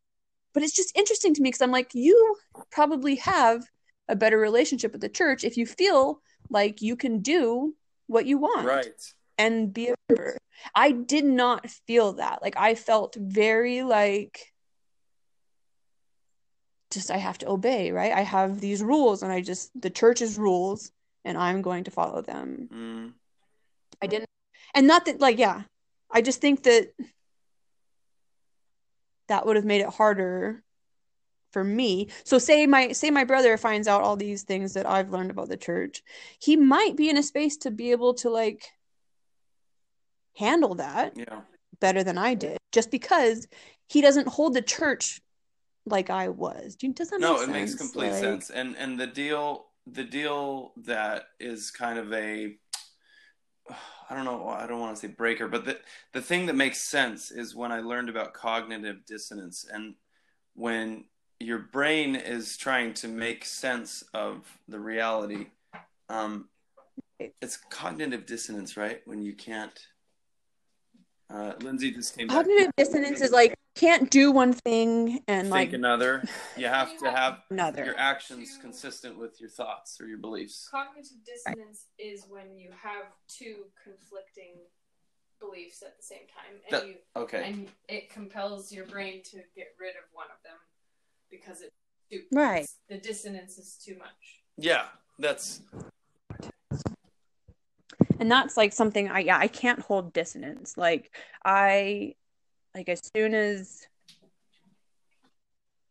but 0.53 0.63
it's 0.63 0.75
just 0.75 0.95
interesting 0.97 1.33
to 1.33 1.41
me 1.41 1.49
because 1.49 1.61
I'm 1.61 1.71
like, 1.71 1.93
you 1.93 2.35
probably 2.71 3.15
have 3.15 3.63
a 4.07 4.15
better 4.15 4.37
relationship 4.37 4.91
with 4.91 5.01
the 5.01 5.09
church 5.09 5.43
if 5.43 5.57
you 5.57 5.65
feel 5.65 6.21
like 6.49 6.81
you 6.81 6.95
can 6.95 7.19
do 7.21 7.73
what 8.07 8.25
you 8.25 8.37
want 8.37 8.65
Right. 8.67 9.13
and 9.37 9.73
be 9.73 9.89
a 9.89 9.95
member. 10.09 10.37
I 10.75 10.91
did 10.91 11.25
not 11.25 11.69
feel 11.87 12.13
that. 12.13 12.41
Like 12.41 12.55
I 12.57 12.75
felt 12.75 13.15
very 13.15 13.83
like 13.83 14.39
just 16.91 17.09
I 17.11 17.17
have 17.17 17.39
to 17.39 17.49
obey, 17.49 17.91
right? 17.91 18.11
I 18.11 18.21
have 18.21 18.59
these 18.59 18.83
rules 18.83 19.23
and 19.23 19.31
I 19.31 19.41
just 19.41 19.71
the 19.79 19.89
church's 19.89 20.37
rules 20.37 20.91
and 21.25 21.37
I'm 21.37 21.61
going 21.61 21.85
to 21.85 21.91
follow 21.91 22.21
them. 22.21 22.69
Mm. 22.71 23.13
I 24.01 24.07
didn't 24.07 24.29
and 24.75 24.87
not 24.87 25.05
that 25.05 25.19
like 25.19 25.39
yeah. 25.39 25.63
I 26.11 26.21
just 26.21 26.41
think 26.41 26.63
that 26.63 26.89
that 29.27 29.45
would 29.45 29.55
have 29.55 29.65
made 29.65 29.81
it 29.81 29.89
harder 29.89 30.63
for 31.53 31.63
me. 31.63 32.09
So 32.25 32.39
say 32.39 32.65
my 32.65 32.91
say 32.91 33.11
my 33.11 33.23
brother 33.23 33.55
finds 33.57 33.87
out 33.87 34.01
all 34.01 34.17
these 34.17 34.41
things 34.43 34.73
that 34.73 34.85
I've 34.89 35.11
learned 35.11 35.31
about 35.31 35.47
the 35.49 35.55
church. 35.57 36.03
He 36.39 36.55
might 36.57 36.97
be 36.97 37.09
in 37.09 37.15
a 37.17 37.23
space 37.23 37.55
to 37.57 37.71
be 37.71 37.91
able 37.91 38.15
to 38.15 38.29
like 38.29 38.63
handle 40.35 40.75
that 40.75 41.15
Yeah. 41.15 41.41
better 41.79 42.03
than 42.03 42.17
I 42.17 42.33
did 42.33 42.57
just 42.71 42.89
because 42.91 43.47
he 43.87 44.01
doesn't 44.01 44.27
hold 44.27 44.55
the 44.55 44.61
church 44.63 45.21
like 45.85 46.09
I 46.09 46.29
was. 46.29 46.75
Does 46.75 47.09
that 47.11 47.19
No, 47.19 47.33
make 47.33 47.41
it 47.41 47.45
sense? 47.45 47.51
makes 47.53 47.75
complete 47.75 48.09
Like- 48.11 48.19
sense. 48.19 48.49
And 48.49 48.75
and 48.77 48.99
the 48.99 49.07
deal 49.07 49.67
the 49.85 50.03
deal 50.03 50.73
that 50.77 51.25
is 51.39 51.69
kind 51.69 51.99
of 51.99 52.11
a 52.13 52.57
I 54.09 54.15
don't 54.15 54.25
know, 54.25 54.47
I 54.49 54.67
don't 54.67 54.79
want 54.81 54.95
to 54.95 54.99
say 55.01 55.07
breaker, 55.13 55.47
but 55.47 55.65
the 55.65 55.79
the 56.13 56.21
thing 56.21 56.47
that 56.47 56.55
makes 56.55 56.79
sense 56.81 57.31
is 57.31 57.55
when 57.55 57.71
I 57.71 57.79
learned 57.81 58.09
about 58.09 58.33
cognitive 58.33 59.05
dissonance 59.05 59.65
and 59.71 59.95
when 60.55 61.05
your 61.43 61.59
brain 61.59 62.15
is 62.15 62.57
trying 62.57 62.93
to 62.95 63.07
make 63.07 63.45
sense 63.45 64.03
of 64.13 64.45
the 64.67 64.79
reality. 64.79 65.47
Um 66.09 66.49
it's 67.41 67.57
cognitive 67.69 68.25
dissonance, 68.25 68.75
right? 68.75 69.01
When 69.05 69.21
you 69.21 69.33
can't 69.33 69.77
uh, 71.33 71.53
Lindsay 71.61 71.91
just 71.91 72.15
came 72.15 72.27
back. 72.27 72.37
Cognitive 72.37 72.71
dissonance 72.77 73.21
is 73.21 73.31
like 73.31 73.55
can't 73.75 74.09
do 74.11 74.31
one 74.31 74.53
thing 74.53 75.21
and 75.27 75.43
Think 75.45 75.51
like 75.51 75.73
another. 75.73 76.23
You 76.55 76.67
have 76.67 76.95
to 76.99 77.09
have 77.11 77.39
another. 77.49 77.83
your 77.85 77.97
actions 77.97 78.57
consistent 78.61 79.17
with 79.17 79.41
your 79.41 79.49
thoughts 79.49 79.99
or 79.99 80.05
your 80.05 80.19
beliefs. 80.19 80.67
Cognitive 80.69 81.17
dissonance 81.25 81.87
is 81.97 82.25
when 82.29 82.55
you 82.55 82.69
have 82.71 83.05
two 83.27 83.65
conflicting 83.83 84.53
beliefs 85.39 85.81
at 85.81 85.97
the 85.97 86.03
same 86.03 86.27
time, 86.27 86.61
and 86.69 86.71
That- 86.71 86.87
you 86.87 86.95
Okay. 87.15 87.43
and 87.51 87.71
it 87.89 88.09
compels 88.11 88.71
your 88.71 88.85
brain 88.85 89.23
to 89.23 89.37
get 89.55 89.75
rid 89.79 89.95
of 89.95 90.03
one 90.11 90.27
of 90.27 90.41
them 90.43 90.57
because 91.33 91.61
it's 91.61 91.71
too 92.11 92.21
Right. 92.31 92.67
The 92.89 92.97
dissonance 92.97 93.57
is 93.57 93.75
too 93.83 93.97
much. 93.97 94.41
Yeah, 94.57 94.85
that's 95.19 95.61
and 98.19 98.31
that's 98.31 98.55
like 98.55 98.71
something 98.73 99.09
I 99.09 99.19
yeah 99.19 99.37
I 99.37 99.47
can't 99.47 99.79
hold 99.79 100.13
dissonance. 100.13 100.77
Like 100.77 101.15
I 101.43 102.15
like 102.75 102.89
as 102.89 103.01
soon 103.15 103.33
as 103.33 103.87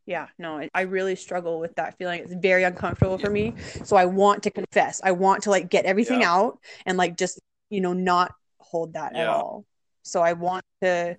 yeah 0.07 0.27
no 0.39 0.59
I, 0.59 0.69
I 0.75 0.83
really 0.83 1.17
struggle 1.17 1.59
with 1.59 1.75
that 1.77 1.99
feeling. 1.99 2.21
It's 2.23 2.35
very 2.35 2.63
uncomfortable 2.65 3.19
for 3.19 3.31
me. 3.31 3.55
So 3.85 3.97
I 3.97 4.07
want 4.07 4.43
to 4.45 4.51
confess. 4.51 5.01
I 5.03 5.13
want 5.13 5.43
to 5.45 5.51
like 5.51 5.71
get 5.71 5.85
everything 5.85 6.21
Yeah. 6.21 6.33
out 6.33 6.59
and 6.87 6.97
like 6.97 7.17
just 7.17 7.39
you 7.71 7.81
know 7.81 7.93
not 7.93 8.33
hold 8.59 8.95
that 8.95 9.15
at 9.17 9.29
all. 9.29 9.65
So 10.03 10.23
I 10.23 10.33
want 10.33 10.65
to. 10.83 11.17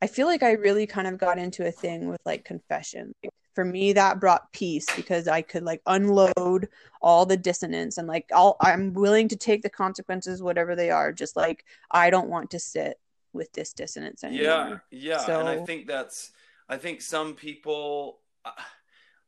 I 0.00 0.06
feel 0.08 0.26
like 0.26 0.42
I 0.42 0.52
really 0.52 0.86
kind 0.86 1.06
of 1.06 1.16
got 1.16 1.38
into 1.38 1.64
a 1.66 1.70
thing 1.70 2.08
with 2.08 2.20
like 2.24 2.44
confession. 2.44 3.12
Like, 3.22 3.32
for 3.54 3.64
me, 3.64 3.92
that 3.92 4.20
brought 4.20 4.52
peace 4.52 4.86
because 4.96 5.28
I 5.28 5.42
could 5.42 5.62
like 5.62 5.82
unload 5.86 6.68
all 7.00 7.26
the 7.26 7.36
dissonance 7.36 7.98
and 7.98 8.08
like 8.08 8.26
I'll 8.34 8.56
I'm 8.60 8.92
willing 8.92 9.28
to 9.28 9.36
take 9.36 9.62
the 9.62 9.70
consequences, 9.70 10.42
whatever 10.42 10.74
they 10.74 10.90
are. 10.90 11.12
Just 11.12 11.36
like 11.36 11.64
I 11.90 12.10
don't 12.10 12.28
want 12.28 12.50
to 12.52 12.58
sit 12.58 12.98
with 13.32 13.52
this 13.52 13.72
dissonance 13.72 14.24
anymore. 14.24 14.82
yeah, 14.90 15.16
yeah, 15.26 15.40
and 15.40 15.48
I 15.48 15.64
think 15.64 15.86
that's 15.86 16.32
I 16.68 16.76
think 16.76 17.00
some 17.02 17.34
people 17.34 18.20
I- 18.44 18.52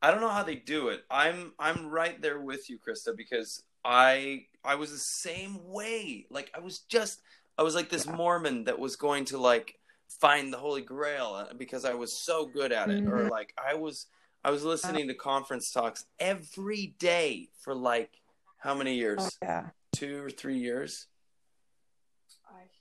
I 0.02 0.10
don't 0.10 0.20
know 0.20 0.28
how 0.28 0.42
they 0.42 0.56
do 0.56 0.88
it. 0.88 1.02
I'm 1.10 1.52
I'm 1.58 1.88
right 1.88 2.20
there 2.20 2.38
with 2.38 2.68
you, 2.68 2.78
Krista, 2.78 3.16
because 3.16 3.62
I 3.86 4.46
I 4.62 4.74
was 4.74 4.90
the 4.90 4.98
same 4.98 5.58
way. 5.64 6.26
Like 6.28 6.50
I 6.54 6.60
was 6.60 6.80
just 6.80 7.20
I 7.56 7.62
was 7.62 7.74
like 7.74 7.88
this 7.88 8.06
Mormon 8.06 8.64
that 8.64 8.78
was 8.78 8.96
going 8.96 9.24
to 9.26 9.38
like 9.38 9.78
find 10.08 10.52
the 10.52 10.58
Holy 10.58 10.82
Grail 10.82 11.34
uh, 11.34 11.54
because 11.54 11.84
I 11.84 11.94
was 11.94 12.12
so 12.12 12.46
good 12.46 12.72
at 12.72 12.90
it, 12.90 13.04
or 13.06 13.18
Mhm. 13.24 13.30
like 13.30 13.54
I 13.62 13.74
was 13.74 14.06
I 14.44 14.50
was 14.50 14.62
listening 14.62 15.08
to 15.08 15.14
conference 15.14 15.70
talks 15.72 16.04
every 16.18 16.94
day 16.98 17.48
for 17.60 17.74
like 17.74 18.20
how 18.58 18.74
many 18.74 18.94
years? 18.94 19.38
Oh, 19.42 19.46
yeah. 19.46 19.70
Two 19.92 20.22
or 20.22 20.30
three 20.30 20.58
years. 20.58 21.06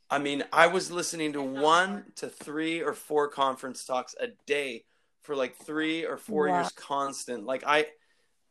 I 0.10 0.16
I 0.16 0.20
mean, 0.20 0.44
I 0.52 0.68
was 0.68 0.92
listening 0.92 1.34
to 1.34 1.42
one 1.42 2.12
to 2.18 2.28
three 2.30 2.82
or 2.82 2.94
four 2.94 3.30
conference 3.30 3.86
talks 3.86 4.16
a 4.20 4.28
day 4.46 4.86
for 5.22 5.36
like 5.36 5.56
three 5.56 6.06
or 6.06 6.18
four 6.18 6.48
Wow. 6.48 6.56
years 6.58 6.72
constant. 6.72 7.46
Like 7.46 7.64
I, 7.66 7.88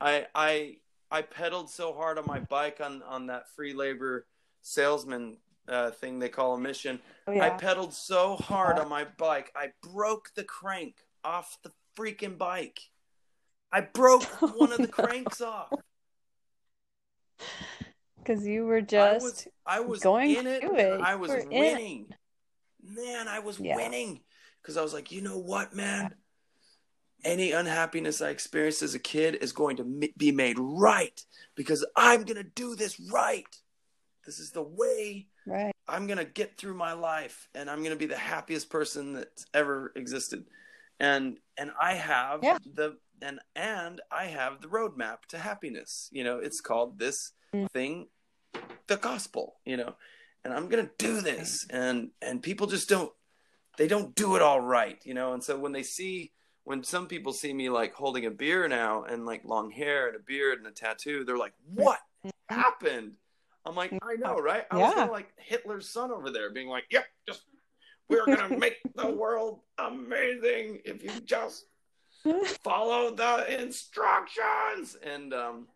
I, 0.01 0.27
I, 0.35 0.77
I 1.11 1.23
pedaled 1.23 1.71
so 1.71 1.93
hard 1.93 2.19
on 2.19 2.27
my 2.27 2.41
bike 2.41 2.81
on 2.81 3.03
on 3.03 3.27
that 3.27 3.49
free 3.51 3.75
labor 3.75 4.27
salesman 4.63 5.37
uh, 5.69 5.91
thing 5.91 6.19
they 6.19 6.29
call 6.29 6.55
a 6.55 6.59
mission. 6.61 7.01
Oh, 7.27 7.39
I 7.39 7.51
pedaled 7.51 7.95
so 7.95 8.37
hard 8.37 8.79
on 8.79 8.89
my 8.89 9.05
bike, 9.17 9.53
I 9.55 9.69
broke 9.83 10.31
the 10.35 10.45
crank 10.45 10.97
off 11.25 11.59
the 11.63 11.73
freaking 11.97 12.39
bike. 12.39 12.81
I 13.71 13.83
broke 13.83 14.25
one 14.57 14.73
of 14.73 14.79
the 14.79 14.87
no. 14.87 14.89
cranks 14.89 15.41
off. 15.41 15.71
Because 18.19 18.47
you 18.47 18.65
were 18.67 18.77
I 18.77 18.81
just 18.83 19.25
was 19.25 19.49
I 19.67 19.81
was 19.81 19.99
going 20.01 20.31
in 20.37 20.47
it. 20.47 20.63
it. 20.63 21.01
I 21.01 21.17
was 21.17 21.33
in 21.33 21.41
it. 21.53 21.59
winning. 21.59 22.07
Man, 22.81 23.27
I 23.27 23.41
was 23.41 23.59
Yeah. 23.59 23.75
winning 23.75 24.21
because 24.61 24.77
I 24.77 24.83
was 24.83 24.95
like, 24.95 25.11
you 25.11 25.23
know 25.23 25.39
what, 25.39 25.75
man? 25.75 26.15
Any 27.25 27.51
unhappiness 27.51 28.21
I 28.23 28.31
experienced 28.31 28.83
as 28.83 28.95
a 28.95 29.01
kid 29.01 29.37
is 29.37 29.51
going 29.53 29.77
to 29.79 30.09
be 30.17 30.31
made 30.31 30.57
right 30.59 31.21
because 31.57 31.85
I'm 31.97 32.23
going 32.23 32.37
to 32.37 32.49
do 32.49 32.77
this 32.77 33.01
right. 33.01 33.47
This 34.25 34.39
is 34.39 34.51
the 34.51 34.63
way 34.63 35.29
right. 35.47 35.73
I'm 35.89 36.07
going 36.07 36.19
to 36.19 36.25
get 36.25 36.57
through 36.57 36.75
my 36.75 36.93
life 36.93 37.49
and 37.55 37.69
I'm 37.69 37.79
going 37.81 37.91
to 37.91 37.97
be 37.97 38.07
the 38.07 38.17
happiest 38.17 38.71
person 38.71 39.15
that's 39.15 39.47
ever 39.53 39.93
existed. 39.97 40.45
And 41.01 41.39
and 41.59 41.73
I 41.81 41.95
have 41.95 42.41
Yeah. 42.43 42.59
the 42.65 42.97
and 43.21 43.41
and 43.57 44.01
I 44.11 44.27
have 44.27 44.61
the 44.61 44.69
roadmap 44.69 45.27
to 45.29 45.39
happiness. 45.39 46.09
You 46.13 46.25
know, 46.25 46.39
it's 46.39 46.61
called 46.61 46.99
this 46.99 47.33
Mm. 47.55 47.71
thing 47.73 48.09
the 48.87 48.97
gospel, 48.97 49.61
you 49.65 49.77
know. 49.77 49.95
And 50.45 50.53
I'm 50.55 50.69
going 50.69 50.85
to 50.87 50.93
do 50.99 51.21
this 51.21 51.67
and 51.71 52.11
and 52.21 52.43
people 52.43 52.67
just 52.67 52.89
don't 52.89 53.13
they 53.79 53.89
don't 53.89 54.15
do 54.15 54.37
it 54.37 54.43
all 54.43 54.61
right, 54.61 55.01
you 55.05 55.15
know. 55.15 55.33
And 55.33 55.43
so 55.43 55.59
when 55.59 55.73
they 55.73 55.83
see 55.83 56.33
when 56.65 56.85
some 56.85 57.09
people 57.09 57.33
see 57.33 57.53
me 57.53 57.69
like 57.71 57.93
holding 57.95 58.25
a 58.27 58.31
beer 58.31 58.69
now 58.69 59.03
and 59.03 59.27
like 59.27 59.45
long 59.45 59.71
hair 59.71 60.07
and 60.07 60.15
a 60.17 60.21
beard 60.21 60.59
and 60.59 60.67
a 60.67 60.71
tattoo, 60.71 61.25
they're 61.25 61.37
like, 61.37 61.55
"What 61.75 61.99
happened?" 62.49 63.17
I'm 63.65 63.75
like, 63.77 63.93
I 64.03 64.15
know, 64.17 64.39
right? 64.39 64.65
I 64.71 64.79
Yeah. 64.79 64.87
was 64.87 64.95
kind 64.95 65.09
of 65.09 65.13
like 65.13 65.33
Hitler's 65.37 65.89
son 65.89 66.11
over 66.11 66.31
there, 66.31 66.51
being 66.51 66.69
like, 66.69 66.85
"Yep, 66.91 67.05
just 67.27 67.43
we're 68.09 68.27
gonna 68.27 68.57
make 68.59 68.79
the 68.95 69.09
world 69.11 69.61
amazing 69.79 70.81
if 70.85 71.03
you 71.03 71.11
just 71.25 71.67
follow 72.65 73.15
the 73.15 73.61
instructions." 73.63 74.97
And 75.03 75.33
um, 75.33 75.69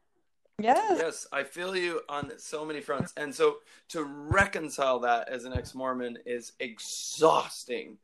yes. 0.58 0.98
yes, 0.98 1.26
I 1.32 1.44
feel 1.44 1.76
you 1.76 2.00
on 2.08 2.32
so 2.38 2.64
many 2.64 2.80
fronts. 2.80 3.12
And 3.16 3.34
so 3.34 3.58
to 3.90 4.02
reconcile 4.04 4.98
that 5.00 5.28
as 5.28 5.44
an 5.44 5.52
ex-Mormon 5.52 6.18
is 6.26 6.52
exhausting. 6.60 7.98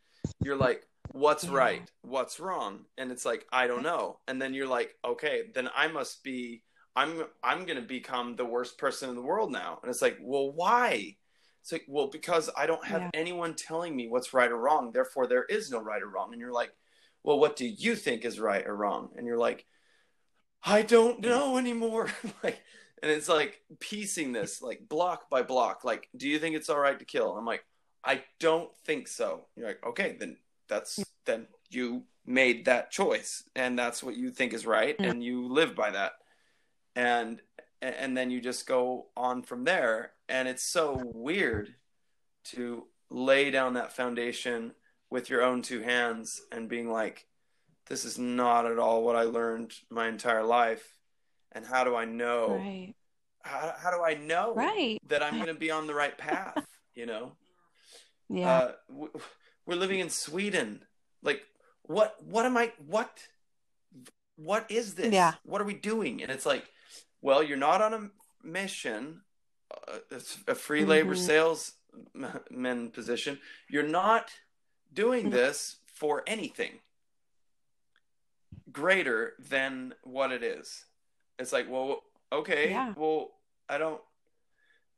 You're 0.44 0.56
like, 0.56 0.86
what's 1.12 1.48
right? 1.48 1.90
What's 2.02 2.38
wrong? 2.38 2.84
And 2.98 3.10
it's 3.10 3.24
like, 3.24 3.46
I 3.52 3.66
don't 3.66 3.82
know. 3.82 4.18
And 4.28 4.40
then 4.40 4.54
you're 4.54 4.68
like, 4.68 4.94
okay, 5.04 5.42
then 5.54 5.68
I 5.74 5.88
must 5.88 6.22
be 6.22 6.62
I'm 6.94 7.24
I'm 7.42 7.64
going 7.64 7.80
to 7.80 7.86
become 7.86 8.36
the 8.36 8.44
worst 8.44 8.78
person 8.78 9.08
in 9.10 9.16
the 9.16 9.22
world 9.22 9.50
now. 9.50 9.78
And 9.82 9.90
it's 9.90 10.02
like, 10.02 10.18
well, 10.20 10.50
why? 10.52 11.16
It's 11.62 11.72
like, 11.72 11.84
well, 11.88 12.08
because 12.08 12.50
I 12.56 12.66
don't 12.66 12.84
have 12.84 13.02
Yeah. 13.02 13.10
anyone 13.14 13.54
telling 13.54 13.94
me 13.94 14.08
what's 14.08 14.34
right 14.34 14.50
or 14.50 14.58
wrong. 14.58 14.92
Therefore, 14.92 15.26
there 15.26 15.44
is 15.44 15.70
no 15.70 15.80
right 15.80 16.02
or 16.02 16.08
wrong. 16.08 16.32
And 16.32 16.40
you're 16.40 16.52
like, 16.52 16.72
well, 17.22 17.38
what 17.38 17.56
do 17.56 17.66
you 17.66 17.94
think 17.96 18.24
is 18.24 18.40
right 18.40 18.66
or 18.66 18.74
wrong? 18.76 19.10
And 19.16 19.26
you're 19.26 19.38
like, 19.38 19.64
I 20.64 20.82
don't 20.82 21.20
know 21.20 21.56
anymore. 21.58 22.10
like, 22.42 22.60
and 23.02 23.10
it's 23.10 23.28
like 23.28 23.60
piecing 23.80 24.32
this 24.32 24.60
like 24.62 24.88
block 24.88 25.30
by 25.30 25.42
block. 25.42 25.84
Like, 25.84 26.08
do 26.16 26.28
you 26.28 26.38
think 26.38 26.56
it's 26.56 26.68
all 26.68 26.78
right 26.78 26.98
to 26.98 27.04
kill? 27.04 27.36
I'm 27.36 27.44
like, 27.46 27.64
I 28.04 28.24
don't 28.40 28.70
think 28.84 29.08
so. 29.08 29.46
You're 29.56 29.68
like, 29.68 29.84
okay, 29.86 30.16
then 30.18 30.36
that's 30.68 30.98
then 31.24 31.46
you 31.70 32.04
made 32.26 32.64
that 32.66 32.90
choice, 32.90 33.44
and 33.56 33.78
that's 33.78 34.02
what 34.02 34.16
you 34.16 34.30
think 34.30 34.52
is 34.52 34.66
right, 34.66 34.96
and 34.98 35.22
you 35.22 35.48
live 35.48 35.74
by 35.74 35.90
that, 35.90 36.12
and 36.96 37.40
and 37.80 38.16
then 38.16 38.30
you 38.30 38.40
just 38.40 38.66
go 38.66 39.06
on 39.16 39.42
from 39.42 39.64
there. 39.64 40.12
And 40.28 40.46
it's 40.46 40.62
so 40.70 41.02
weird 41.14 41.74
to 42.52 42.84
lay 43.10 43.50
down 43.50 43.74
that 43.74 43.92
foundation 43.92 44.72
with 45.10 45.28
your 45.28 45.42
own 45.42 45.62
two 45.62 45.80
hands 45.82 46.40
and 46.52 46.68
being 46.68 46.88
like, 46.88 47.26
this 47.88 48.04
is 48.04 48.18
not 48.18 48.66
at 48.70 48.78
all 48.78 49.02
what 49.02 49.16
I 49.16 49.22
learned 49.24 49.72
my 49.90 50.06
entire 50.06 50.44
life. 50.44 50.94
And 51.50 51.66
how 51.66 51.82
do 51.82 51.96
I 51.96 52.04
know? 52.04 52.54
Right. 52.54 52.94
How, 53.42 53.74
how 53.76 53.90
do 53.90 54.02
I 54.02 54.14
know 54.14 54.54
Right. 54.54 54.98
that 55.08 55.22
I'm 55.22 55.34
going 55.34 55.48
to 55.48 55.54
be 55.54 55.70
on 55.72 55.86
the 55.88 55.94
right 55.94 56.16
path? 56.16 56.64
You 56.94 57.06
know, 57.06 57.32
Yeah. 58.28 58.50
uh, 58.50 58.72
we're 59.66 59.76
living 59.76 60.00
in 60.00 60.10
Sweden. 60.10 60.84
Like, 61.22 61.40
what? 61.82 62.14
What 62.22 62.44
am 62.44 62.56
I? 62.58 62.70
What? 62.86 63.10
What 64.36 64.70
is 64.70 64.94
this? 64.94 65.12
Yeah. 65.12 65.32
What 65.44 65.60
are 65.60 65.64
we 65.64 65.74
doing? 65.74 66.22
And 66.22 66.30
it's 66.30 66.44
like, 66.46 66.64
well, 67.22 67.42
you're 67.42 67.56
not 67.56 67.80
on 67.80 67.94
a 67.94 68.10
mission. 68.46 69.22
Uh, 69.70 69.98
it's 70.10 70.38
a 70.46 70.54
free 70.54 70.84
labor 70.84 71.14
Mhm. 71.14 71.72
salesman 72.14 72.90
position. 72.90 73.40
You're 73.68 73.82
not 73.88 74.30
doing 74.92 75.26
Mhm. 75.28 75.32
this 75.32 75.76
for 75.86 76.22
anything 76.26 76.82
greater 78.70 79.34
than 79.38 79.94
what 80.02 80.32
it 80.32 80.42
is. 80.42 80.84
It's 81.38 81.52
like, 81.52 81.68
well, 81.68 82.04
okay, 82.30 82.70
Yeah. 82.70 82.92
well, 82.96 83.40
I 83.68 83.78
don't, 83.78 84.02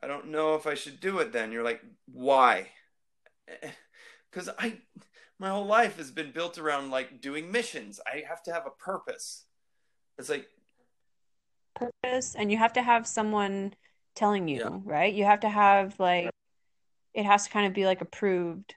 I 0.03 0.07
don't 0.07 0.27
know 0.29 0.55
if 0.55 0.67
I 0.67 0.75
should 0.75 1.01
do 1.01 1.19
it. 1.21 1.33
Then 1.33 1.53
you're 1.53 1.63
like, 1.65 1.83
why? 2.07 2.73
Because 4.31 4.49
I, 4.59 4.83
my 5.39 5.49
whole 5.51 5.65
life 5.67 5.97
has 5.99 6.11
been 6.11 6.33
built 6.33 6.59
around 6.59 6.91
like 6.91 7.21
doing 7.21 7.53
missions. 7.53 8.01
I 8.05 8.25
have 8.29 8.43
to 8.45 8.53
have 8.53 8.67
a 8.67 8.71
purpose. 8.71 9.47
It's 10.19 10.29
like, 10.29 10.49
purpose 11.75 12.35
and 12.35 12.51
you 12.51 12.59
have 12.59 12.73
to 12.75 12.83
have 12.83 13.07
someone 13.07 13.75
telling 14.15 14.49
you, 14.49 14.59
Yeah. 14.61 14.79
right? 14.85 15.13
You 15.13 15.25
have 15.25 15.41
to 15.41 15.49
have 15.49 15.99
like 15.99 16.31
it 17.15 17.25
has 17.25 17.45
to 17.45 17.51
kind 17.51 17.67
of 17.67 17.73
be 17.73 17.87
like 17.87 18.01
approved 18.01 18.75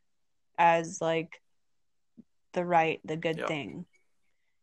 as 0.57 1.01
like 1.01 1.41
the 2.53 2.65
right, 2.65 2.99
the 3.05 3.17
good 3.17 3.37
Yeah. 3.37 3.47
thing. 3.47 3.85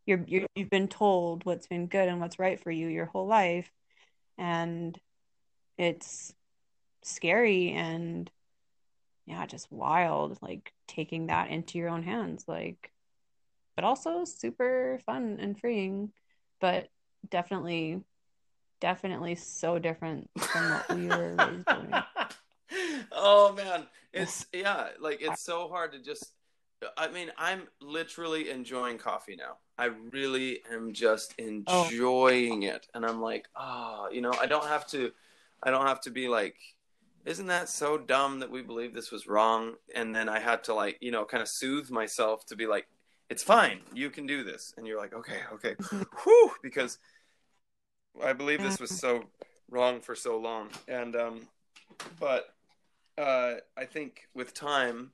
You're, 0.07 0.25
you're 0.27 0.47
you've 0.55 0.71
been 0.71 0.89
told 0.89 1.45
what's 1.47 1.67
been 1.67 1.87
good 1.87 2.09
and 2.09 2.21
what's 2.21 2.39
right 2.39 2.61
for 2.61 2.71
you 2.71 2.89
your 2.89 3.07
whole 3.07 3.27
life, 3.27 3.71
and 4.37 4.99
it's 5.79 6.35
scary 7.03 7.73
and 7.73 8.31
yeah, 9.27 9.47
just 9.47 9.73
wild, 9.73 10.39
like 10.43 10.73
taking 10.87 11.29
that 11.29 11.51
into 11.51 11.79
your 11.79 11.89
own 11.89 12.03
hands, 12.03 12.45
like, 12.47 12.91
but 13.75 13.85
also 13.85 14.25
super 14.25 15.01
fun 15.07 15.39
and 15.41 15.59
freeing, 15.59 16.13
but 16.61 16.89
definitely, 17.31 18.03
definitely 18.85 19.35
so 19.35 19.79
different 19.79 20.29
from 20.39 20.69
what 20.69 20.95
we 20.95 21.07
were 21.07 21.35
raised 21.37 21.65
doing. 21.65 21.95
oh 23.13 23.55
man, 23.55 23.87
it's 24.13 24.45
yeah, 24.53 24.89
like 25.01 25.23
it's 25.23 25.43
so 25.43 25.69
hard 25.69 25.93
to 25.93 25.99
just. 25.99 26.35
I 26.99 27.09
mean, 27.09 27.33
I'm 27.39 27.63
literally 27.81 28.51
enjoying 28.51 28.99
coffee 28.99 29.37
now. 29.37 29.57
I 29.79 29.87
really 30.13 30.61
am 30.71 30.93
just 30.93 31.33
Oh. 31.67 31.85
enjoying 31.87 32.65
it, 32.65 32.87
and 32.93 33.07
I'm 33.07 33.23
like, 33.23 33.47
oh, 33.57 34.09
you 34.13 34.21
know, 34.21 34.35
I 34.39 34.45
don't 34.45 34.67
have 34.67 34.87
to, 34.89 35.13
I 35.63 35.71
don't 35.71 35.87
have 35.87 36.03
to 36.03 36.11
be 36.11 36.29
like, 36.29 36.57
isn't 37.25 37.47
that 37.47 37.71
so 37.71 37.97
dumb 37.97 38.41
that 38.41 38.51
we 38.51 38.61
believe 38.61 38.93
this 38.93 39.11
was 39.11 39.27
wrong? 39.27 39.77
And 39.95 40.15
then 40.15 40.29
I 40.29 40.41
had 40.41 40.63
to 40.65 40.75
like, 40.75 40.99
you 41.01 41.11
know, 41.11 41.25
kind 41.25 41.41
of 41.43 41.49
soothe 41.49 41.91
myself 41.91 42.45
to 42.47 42.57
be 42.57 42.67
like, 42.67 42.87
it's 43.31 43.43
fine, 43.43 43.81
you 43.95 44.11
can 44.11 44.27
do 44.27 44.45
this, 44.45 44.75
and 44.77 44.87
you're 44.87 45.01
like, 45.01 45.15
okay, 45.15 45.41
okay, 45.55 45.75
mm-hmm. 45.77 46.03
whew, 46.23 46.51
because 46.63 46.99
I 48.23 48.33
believe 48.33 48.63
this 48.63 48.81
was 48.81 48.91
so 48.99 49.25
wrong 49.71 50.01
for 50.01 50.15
so 50.15 50.39
long, 50.39 50.69
and 50.89 51.17
um, 51.17 51.41
but 52.21 52.55
uh, 53.19 53.55
I 53.77 53.85
think 53.85 54.29
with 54.35 54.55
time, 54.55 55.13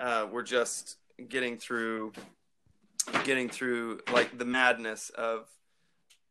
uh, 0.00 0.26
we're 0.30 0.42
just 0.42 0.96
getting 1.28 1.56
through, 1.56 2.12
getting 3.24 3.48
through 3.48 4.00
like 4.12 4.38
the 4.38 4.44
madness 4.44 5.10
of 5.10 5.48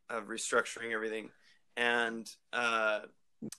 of 0.09 0.27
restructuring 0.27 0.91
everything, 0.91 1.29
and 1.75 2.29
uh, 2.53 3.01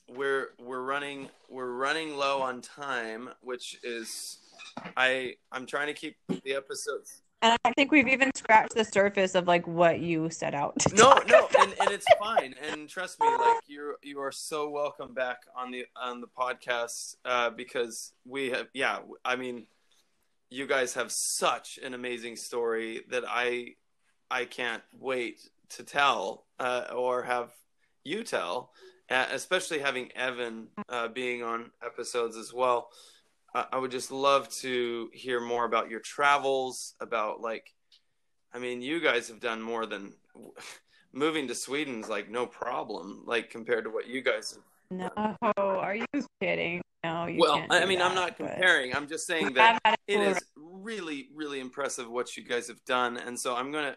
we're 0.09 0.49
we're 0.59 0.81
running 0.81 1.29
we're 1.49 1.71
running 1.71 2.17
low 2.17 2.41
on 2.41 2.61
time, 2.61 3.29
which 3.41 3.79
is 3.83 4.39
I 4.95 5.35
I'm 5.51 5.65
trying 5.65 5.87
to 5.87 5.93
keep 5.93 6.15
the 6.43 6.53
episodes 6.53 7.21
And 7.41 7.57
I 7.63 7.71
think 7.73 7.91
we've 7.91 8.07
even 8.07 8.31
scratched 8.35 8.73
the 8.73 8.83
surface 8.83 9.35
of 9.35 9.47
like 9.47 9.67
what 9.67 9.99
you 9.99 10.29
set 10.31 10.55
out 10.55 10.77
to 10.79 10.95
no 10.95 11.13
no 11.27 11.47
and, 11.59 11.73
and 11.79 11.91
it's 11.91 12.05
fine. 12.19 12.55
And 12.71 12.89
trust 12.89 13.19
me 13.19 13.27
like 13.27 13.57
you're 13.67 13.97
you 14.01 14.19
are 14.19 14.31
so 14.31 14.69
welcome 14.69 15.13
back 15.13 15.41
on 15.55 15.71
the 15.71 15.85
on 15.95 16.21
the 16.21 16.27
podcast 16.27 17.15
uh 17.25 17.51
because 17.51 18.13
we 18.25 18.49
have 18.49 18.67
yeah 18.73 18.99
i 19.23 19.35
mean 19.35 19.67
you 20.49 20.65
guys 20.65 20.93
have 20.93 21.11
such 21.11 21.77
an 21.83 21.93
amazing 21.93 22.35
story 22.35 23.01
that 23.09 23.23
i 23.27 23.69
i 24.31 24.45
can't 24.45 24.83
wait 24.99 25.39
to 25.69 25.83
tell 25.83 26.45
uh 26.59 26.85
or 26.95 27.21
have 27.23 27.51
you 28.03 28.23
tell 28.23 28.71
uh, 29.09 29.25
especially 29.31 29.79
having 29.79 30.09
evan 30.15 30.67
uh 30.89 31.07
being 31.07 31.43
on 31.43 31.69
episodes 31.85 32.37
as 32.37 32.53
well 32.53 32.89
I 33.53 33.77
would 33.77 33.91
just 33.91 34.11
love 34.11 34.49
to 34.61 35.09
hear 35.13 35.39
more 35.39 35.65
about 35.65 35.89
your 35.89 35.99
travels 35.99 36.93
about 36.99 37.41
like 37.41 37.73
I 38.53 38.59
mean, 38.59 38.81
you 38.81 38.99
guys 38.99 39.27
have 39.27 39.39
done 39.39 39.61
more 39.61 39.85
than 39.85 40.13
moving 41.13 41.47
to 41.47 41.55
Sweden's 41.55 42.09
like 42.09 42.29
no 42.29 42.45
problem, 42.45 43.23
like 43.25 43.49
compared 43.49 43.83
to 43.85 43.89
what 43.89 44.07
you 44.07 44.21
guys 44.21 44.51
have. 44.51 44.63
No, 44.89 45.11
are 45.57 45.95
you 45.95 46.05
kidding? 46.41 46.81
No, 47.03 47.27
you 47.27 47.39
well, 47.39 47.65
I 47.69 47.85
mean, 47.85 48.01
I'm 48.01 48.15
not 48.15 48.37
comparing. 48.37 48.95
I'm 48.95 49.07
just 49.07 49.27
saying 49.27 49.53
that 49.53 49.73
have 49.73 49.81
had 49.85 49.97
a 50.07 50.13
it 50.13 50.21
is 50.21 50.43
really, 50.55 51.29
really 51.35 51.59
impressive 51.59 52.09
what 52.09 52.35
you 52.35 52.43
guys 52.43 52.67
have 52.67 52.83
done, 52.85 53.17
and 53.17 53.39
so 53.39 53.55
I'm 53.55 53.71
gonna, 53.71 53.95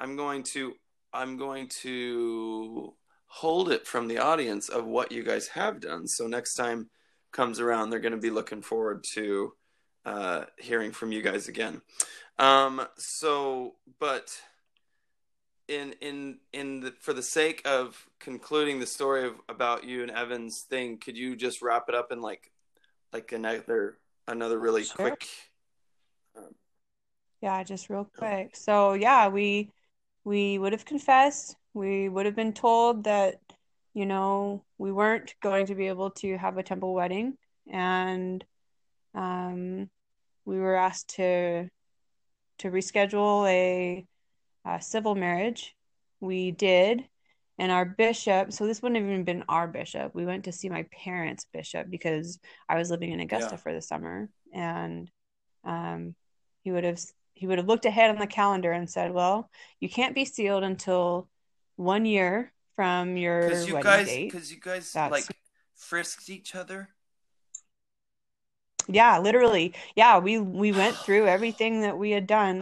I'm 0.00 0.16
going 0.16 0.42
to, 0.44 0.74
I'm 1.12 1.36
going 1.36 1.68
to 1.82 2.94
hold 3.26 3.70
it 3.70 3.86
from 3.86 4.08
the 4.08 4.18
audience 4.18 4.68
of 4.68 4.86
what 4.86 5.12
you 5.12 5.22
guys 5.22 5.48
have 5.48 5.80
done. 5.80 6.06
So 6.06 6.26
next 6.26 6.54
time 6.54 6.88
comes 7.32 7.60
around, 7.60 7.90
they're 7.90 8.00
going 8.00 8.12
to 8.12 8.18
be 8.18 8.30
looking 8.30 8.62
forward 8.62 9.04
to 9.14 9.52
uh, 10.04 10.44
hearing 10.58 10.92
from 10.92 11.12
you 11.12 11.22
guys 11.22 11.48
again. 11.48 11.82
Um, 12.38 12.86
so, 12.96 13.74
but 13.98 14.40
in 15.66 15.94
in 16.00 16.38
in 16.52 16.80
the, 16.80 16.94
for 17.00 17.12
the 17.12 17.22
sake 17.22 17.62
of 17.66 18.06
concluding 18.18 18.80
the 18.80 18.86
story 18.86 19.26
of 19.26 19.34
about 19.48 19.84
you 19.84 20.02
and 20.02 20.10
Evan's 20.10 20.62
thing, 20.62 20.98
could 20.98 21.16
you 21.16 21.36
just 21.36 21.60
wrap 21.62 21.88
it 21.88 21.94
up 21.94 22.10
in 22.12 22.22
like 22.22 22.50
like 23.12 23.32
another 23.32 23.98
another 24.26 24.58
really 24.58 24.84
Sure. 24.84 24.96
quick? 24.96 25.28
Yeah, 27.40 27.62
just 27.62 27.88
real 27.88 28.08
quick. 28.16 28.56
So 28.56 28.94
yeah, 28.94 29.28
we 29.28 29.70
we 30.24 30.58
would 30.58 30.72
have 30.72 30.84
confessed. 30.84 31.56
We 31.74 32.08
would 32.08 32.26
have 32.26 32.34
been 32.34 32.52
told 32.52 33.04
that, 33.04 33.40
you 33.98 34.06
know, 34.06 34.62
we 34.78 34.92
weren't 34.92 35.34
going 35.42 35.66
to 35.66 35.74
be 35.74 35.88
able 35.88 36.10
to 36.10 36.38
have 36.38 36.56
a 36.56 36.62
temple 36.62 36.94
wedding, 36.94 37.36
and 37.68 38.44
um, 39.12 39.90
we 40.44 40.60
were 40.60 40.76
asked 40.76 41.16
to 41.16 41.68
to 42.58 42.70
reschedule 42.70 43.48
a, 43.48 44.06
a 44.64 44.80
civil 44.80 45.16
marriage. 45.16 45.74
We 46.20 46.52
did, 46.52 47.08
and 47.58 47.72
our 47.72 47.84
bishop, 47.84 48.52
so 48.52 48.68
this 48.68 48.80
wouldn't 48.80 49.00
have 49.00 49.10
even 49.10 49.24
been 49.24 49.42
our 49.48 49.66
bishop. 49.66 50.14
We 50.14 50.24
went 50.24 50.44
to 50.44 50.52
see 50.52 50.68
my 50.68 50.86
parents' 50.92 51.46
bishop 51.52 51.90
because 51.90 52.38
I 52.68 52.76
was 52.76 52.92
living 52.92 53.10
in 53.10 53.18
Augusta 53.18 53.54
Yeah. 53.54 53.56
for 53.56 53.74
the 53.74 53.82
summer, 53.82 54.28
and 54.54 55.10
um, 55.64 56.14
he 56.62 56.70
would 56.70 56.84
have 56.84 57.00
he 57.34 57.48
would 57.48 57.58
have 57.58 57.66
looked 57.66 57.84
ahead 57.84 58.10
on 58.10 58.18
the 58.20 58.28
calendar 58.28 58.70
and 58.70 58.88
said, 58.88 59.12
"Well, 59.12 59.50
you 59.80 59.88
can't 59.88 60.14
be 60.14 60.24
sealed 60.24 60.62
until 60.62 61.28
one 61.74 62.06
year 62.06 62.52
from 62.78 63.16
your 63.16 63.42
Because 63.42 63.66
you 63.66 63.74
wedding 63.74 63.90
guys, 63.90 64.06
date." 64.06 64.30
because 64.30 64.52
you 64.52 64.60
guys 64.60 64.92
That's- 64.92 65.10
like 65.10 65.36
frisked 65.74 66.30
each 66.30 66.54
other. 66.54 66.90
Yeah, 68.86 69.18
literally. 69.18 69.74
Yeah, 69.96 70.18
we 70.20 70.38
we 70.38 70.70
went 70.70 70.94
through 70.96 71.26
everything 71.26 71.80
that 71.82 71.98
we 71.98 72.12
had 72.12 72.28
done, 72.28 72.60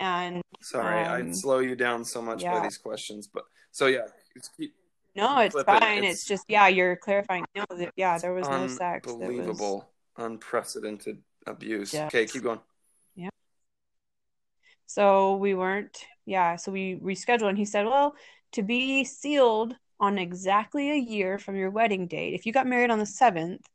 and 0.00 0.42
Sorry, 0.60 1.04
Um, 1.04 1.12
I'd 1.28 1.36
slow 1.36 1.60
you 1.60 1.76
down 1.76 2.04
so 2.04 2.20
much 2.20 2.42
by 2.42 2.58
these 2.64 2.78
questions, 2.78 3.28
but 3.28 3.44
so 3.70 3.86
yeah, 3.86 4.06
it's 4.34 4.48
keep, 4.48 4.74
no, 5.14 5.38
it's 5.38 5.52
Flip 5.54 5.68
it. 5.68 5.80
fine. 5.80 5.98
It's- 5.98 6.14
It's, 6.14 6.24
just 6.26 6.44
yeah, 6.48 6.66
you're 6.66 6.96
clarifying. 6.96 7.44
No, 7.54 7.64
that, 7.70 7.92
yeah, 7.94 8.18
there 8.18 8.34
was 8.34 8.48
no 8.48 8.66
sex. 8.66 9.06
That 9.06 9.14
was 9.18 9.22
unbelievable, 9.28 9.88
unprecedented 10.16 11.22
abuse. 11.46 11.94
Yes. 11.94 12.08
Okay, 12.08 12.26
keep 12.26 12.42
going. 12.42 12.60
Yeah 13.14 13.30
so 14.86 15.36
we 15.36 15.54
weren't. 15.54 15.96
Yeah, 16.26 16.56
so 16.56 16.72
we 16.72 16.96
rescheduled, 16.96 17.48
and 17.50 17.58
he 17.58 17.64
said, 17.64 17.84
"Well, 17.86 18.16
to 18.54 18.62
be 18.62 19.04
sealed 19.04 19.76
on 20.00 20.18
exactly 20.18 20.90
a 20.90 20.96
year 20.96 21.38
from 21.38 21.56
your 21.56 21.70
wedding 21.70 22.06
date, 22.06 22.34
if 22.34 22.46
you 22.46 22.52
got 22.52 22.66
married 22.66 22.90
on 22.90 22.98
the 22.98 23.06
seventh, 23.06 23.66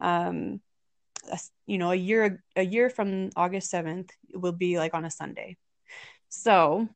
um, 0.00 0.60
a 1.30 1.38
you 1.66 1.78
know, 1.78 1.90
a 1.90 1.96
year 1.96 2.42
a 2.56 2.64
year 2.64 2.88
from 2.88 3.30
August 3.36 3.70
seventh 3.70 4.10
will 4.32 4.52
be 4.52 4.78
like 4.78 4.94
on 4.94 5.04
a 5.04 5.10
Sunday. 5.10 5.56
So, 6.28 6.88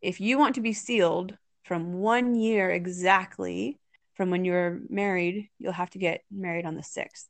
if 0.00 0.20
you 0.20 0.38
want 0.38 0.56
to 0.56 0.60
be 0.60 0.72
sealed 0.72 1.36
from 1.64 1.94
one 1.94 2.34
year 2.34 2.70
exactly 2.70 3.78
from 4.14 4.30
when 4.30 4.44
you 4.44 4.52
were 4.52 4.80
married, 4.88 5.48
you'll 5.58 5.72
have 5.72 5.90
to 5.90 5.98
get 5.98 6.22
married 6.30 6.66
on 6.66 6.74
the 6.74 6.82
sixth. 6.82 7.28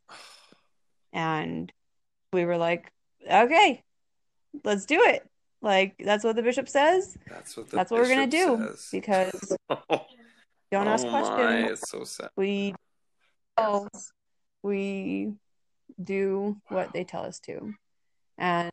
And 1.12 1.72
we 2.32 2.44
were 2.44 2.56
like, 2.56 2.90
okay, 3.30 3.82
let's 4.64 4.86
do 4.86 5.00
it. 5.02 5.26
Like 5.62 5.94
that's 6.04 6.24
what 6.24 6.34
the 6.36 6.42
bishop 6.42 6.68
says. 6.68 7.16
That's 7.28 7.56
what 7.56 7.70
the 7.70 7.76
That's 7.76 7.90
what 7.90 8.00
we're 8.00 8.08
gonna 8.08 8.26
do 8.26 8.58
says. 8.58 8.88
because 8.90 9.56
don't 10.70 10.88
ask 10.88 11.06
oh 11.06 11.10
my, 11.10 11.22
questions. 11.22 11.70
it's 11.70 11.90
so 11.90 12.04
sad. 12.04 12.30
We 12.36 12.74
we 14.62 15.32
do 16.02 16.56
what 16.68 16.92
they 16.92 17.04
tell 17.04 17.22
us 17.24 17.38
to, 17.40 17.74
and 18.38 18.72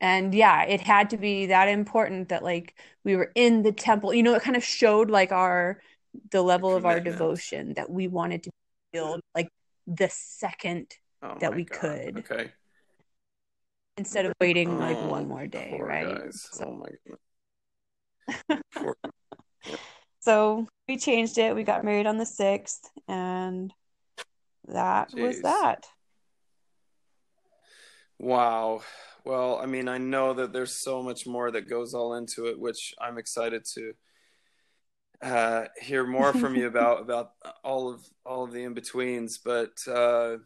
and 0.00 0.34
yeah, 0.34 0.62
it 0.64 0.80
had 0.80 1.10
to 1.10 1.16
be 1.16 1.46
that 1.46 1.68
important 1.68 2.28
that 2.28 2.44
like 2.44 2.74
we 3.04 3.16
were 3.16 3.32
in 3.34 3.62
the 3.62 3.72
temple. 3.72 4.14
You 4.14 4.22
know, 4.22 4.34
it 4.34 4.42
kind 4.42 4.56
of 4.56 4.64
showed 4.64 5.10
like 5.10 5.32
our 5.32 5.80
the 6.30 6.42
level 6.42 6.76
of 6.76 6.86
our 6.86 7.00
devotion 7.00 7.74
that 7.74 7.90
we 7.90 8.06
wanted 8.06 8.44
to 8.44 8.50
build 8.92 9.20
like 9.34 9.48
the 9.86 10.08
second 10.10 10.94
Oh 11.22 11.36
that 11.40 11.54
we 11.54 11.64
God. 11.64 11.78
could. 11.78 12.18
Okay. 12.18 12.50
Instead 13.96 14.26
of 14.26 14.32
waiting 14.40 14.78
like 14.78 14.96
Oh, 14.98 15.08
one 15.08 15.28
more 15.28 15.46
day, 15.46 15.78
right? 15.80 16.18
Guys. 16.22 16.48
So- 16.52 16.64
Oh 16.66 16.72
my 16.76 16.88
goodness. 18.78 18.96
So 20.20 20.68
we 20.88 20.98
changed 20.98 21.36
it. 21.38 21.52
We 21.52 21.64
got 21.64 21.84
married 21.84 22.06
on 22.06 22.16
the 22.16 22.24
6th, 22.24 22.88
and 23.08 23.74
that 24.68 25.12
was 25.14 25.42
that. 25.42 25.84
Wow. 28.20 28.82
Well, 29.24 29.58
I 29.60 29.66
mean, 29.66 29.88
I 29.88 29.98
know 29.98 30.32
that 30.34 30.52
there's 30.52 30.76
so 30.76 31.02
much 31.02 31.26
more 31.26 31.50
that 31.50 31.68
goes 31.68 31.92
all 31.92 32.14
into 32.14 32.46
it, 32.46 32.56
which 32.58 32.94
I'm 33.00 33.18
excited 33.18 33.64
to 33.74 33.94
uh, 35.22 35.64
hear 35.80 36.06
more 36.06 36.32
from 36.32 36.54
you 36.54 36.68
about 36.68 37.00
about 37.06 37.32
all 37.64 37.92
of 37.92 38.04
all 38.24 38.44
of 38.44 38.52
the 38.52 38.62
in 38.62 38.74
betweens. 38.74 39.38
But 39.38 39.72
uh, 39.88 40.36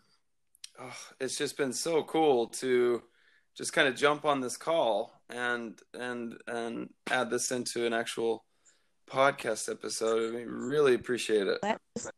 oh, 0.80 0.96
it's 1.20 1.36
just 1.36 1.58
been 1.58 1.74
so 1.74 2.02
cool 2.02 2.46
to 2.48 3.02
just 3.56 3.72
kind 3.72 3.88
of 3.88 3.96
jump 3.96 4.24
on 4.24 4.40
this 4.40 4.56
call 4.56 5.12
and 5.30 5.80
and 5.98 6.36
and 6.46 6.90
add 7.10 7.30
this 7.30 7.50
into 7.50 7.86
an 7.86 7.92
actual 7.92 8.44
podcast 9.10 9.70
episode. 9.70 10.34
We 10.34 10.44
really 10.44 10.94
appreciate 10.94 11.46
it. 11.46 11.58
Let's... 11.62 12.10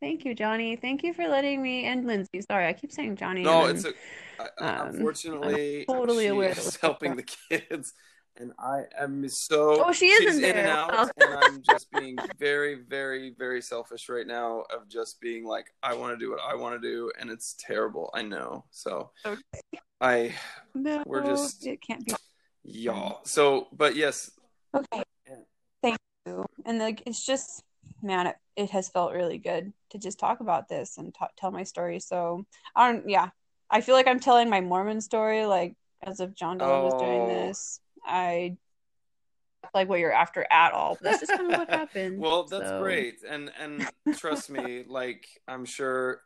Thank 0.00 0.24
you, 0.24 0.34
Johnny. 0.34 0.74
Thank 0.74 1.04
you 1.04 1.14
for 1.14 1.28
letting 1.28 1.62
me 1.62 1.84
and 1.84 2.04
Lindsay. 2.04 2.40
Sorry, 2.40 2.66
I 2.66 2.72
keep 2.72 2.90
saying 2.90 3.16
Johnny. 3.16 3.42
No, 3.42 3.66
and 3.66 3.76
it's 3.76 3.84
then- 3.84 3.92
a, 4.40 4.42
I, 4.42 4.66
I- 4.66 4.76
um, 4.80 4.88
unfortunately 4.88 5.84
I'm 5.88 5.94
totally 5.94 6.26
aware 6.26 6.54
helping 6.80 7.16
the 7.16 7.22
kids, 7.22 7.92
and 8.38 8.52
I 8.58 8.82
am 8.98 9.28
so. 9.28 9.84
Oh, 9.84 9.92
she 9.92 10.06
is 10.08 10.18
she's 10.20 10.38
in 10.38 10.44
in 10.44 10.56
and 10.56 10.66
there. 10.68 10.74
out, 10.74 10.90
Oh. 10.92 11.10
and 11.20 11.34
I'm 11.44 11.62
just 11.62 11.90
being 11.98 12.16
very, 12.38 12.74
very, 12.76 13.34
very 13.38 13.60
selfish 13.60 14.08
right 14.08 14.26
now. 14.26 14.64
Of 14.74 14.88
just 14.88 15.20
being 15.20 15.44
like, 15.44 15.66
I 15.82 15.94
want 15.94 16.18
to 16.18 16.24
do 16.24 16.30
what 16.30 16.40
I 16.40 16.54
want 16.54 16.80
to 16.80 16.88
do, 16.88 17.10
and 17.20 17.30
it's 17.30 17.54
terrible. 17.58 18.10
I 18.14 18.22
know. 18.22 18.64
So, 18.70 19.10
Okay. 19.24 19.38
I 20.00 20.34
no, 20.74 21.02
we're 21.06 21.24
just- 21.24 21.66
it 21.66 21.80
can't 21.80 22.04
be. 22.04 22.14
y'all. 22.64 23.20
So, 23.24 23.68
but 23.72 23.96
yes, 23.96 24.30
Okay. 24.74 25.02
Thank 25.82 25.98
you. 26.26 26.46
And 26.64 26.78
like, 26.78 27.02
it's 27.06 27.24
just, 27.26 27.62
man, 28.02 28.28
it, 28.28 28.36
it 28.56 28.70
has 28.70 28.88
felt 28.88 29.12
really 29.12 29.36
good 29.38 29.72
to 29.90 29.98
just 29.98 30.18
talk 30.18 30.40
about 30.40 30.68
this 30.68 30.96
and 30.96 31.14
ta 31.14 31.28
tell 31.36 31.50
my 31.50 31.62
story. 31.64 32.00
So 32.00 32.46
I 32.74 32.90
don't, 32.90 33.08
yeah, 33.08 33.28
I 33.70 33.80
feel 33.82 33.94
like 33.94 34.06
I'm 34.08 34.18
telling 34.20 34.48
my 34.48 34.60
Mormon 34.62 35.00
story, 35.02 35.44
like 35.44 35.74
as 36.02 36.20
if 36.20 36.34
John 36.34 36.58
Dehlin 36.58 36.84
was 36.84 36.94
doing 36.94 37.20
Oh. 37.20 37.28
this. 37.28 37.80
I 38.04 38.56
like 39.74 39.88
what 39.88 40.00
you're 40.00 40.12
after 40.12 40.46
at 40.50 40.72
all. 40.72 40.94
But 41.00 41.02
that's 41.04 41.20
just 41.20 41.32
kind 41.32 41.52
of 41.52 41.58
what 41.58 41.70
happened. 41.70 42.18
well, 42.20 42.44
that's 42.44 42.68
So- 42.68 42.80
great, 42.82 43.18
and 43.28 43.50
and 43.60 43.88
trust 44.16 44.50
me, 44.50 44.84
like 44.86 45.26
I'm 45.48 45.64
sure. 45.64 46.20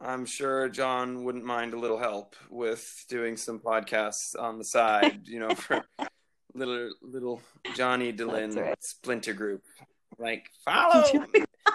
I'm 0.00 0.26
sure 0.26 0.68
John 0.68 1.24
wouldn't 1.24 1.44
mind 1.44 1.74
a 1.74 1.76
little 1.76 1.98
help 1.98 2.36
with 2.50 3.04
doing 3.08 3.36
some 3.36 3.58
podcasts 3.58 4.40
on 4.40 4.56
the 4.56 4.62
side, 4.62 5.26
you 5.26 5.40
know, 5.40 5.50
for 5.56 5.84
little 6.54 6.90
little 7.02 7.42
Johnny 7.74 8.12
Dehlin 8.12 8.54
right. 8.56 8.76
splinter 8.80 9.32
group. 9.32 9.64
Like 10.16 10.48
follow 10.64 11.02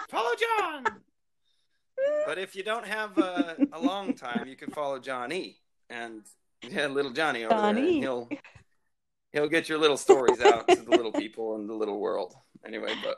follow 0.08 0.30
John. 0.58 0.84
But 2.26 2.38
if 2.38 2.56
you 2.56 2.62
don't 2.62 2.86
have 2.86 3.18
a, 3.18 3.56
a 3.74 3.78
long 3.78 4.14
time, 4.14 4.46
you 4.48 4.56
can 4.56 4.70
follow 4.70 4.98
Johnny 4.98 5.58
and 5.90 6.22
yeah, 6.66 6.86
little 6.86 7.12
Johnny 7.12 7.44
over 7.44 7.54
there. 7.54 7.64
and 7.76 7.78
He'll 7.78 8.28
he'll 9.34 9.48
get 9.48 9.68
your 9.68 9.78
little 9.78 9.98
stories 9.98 10.40
out 10.40 10.66
to 10.68 10.76
the 10.76 10.90
little 10.90 11.12
people 11.12 11.56
in 11.56 11.66
the 11.66 11.74
little 11.74 12.00
world. 12.00 12.34
Anyway, 12.66 12.94
but 13.04 13.16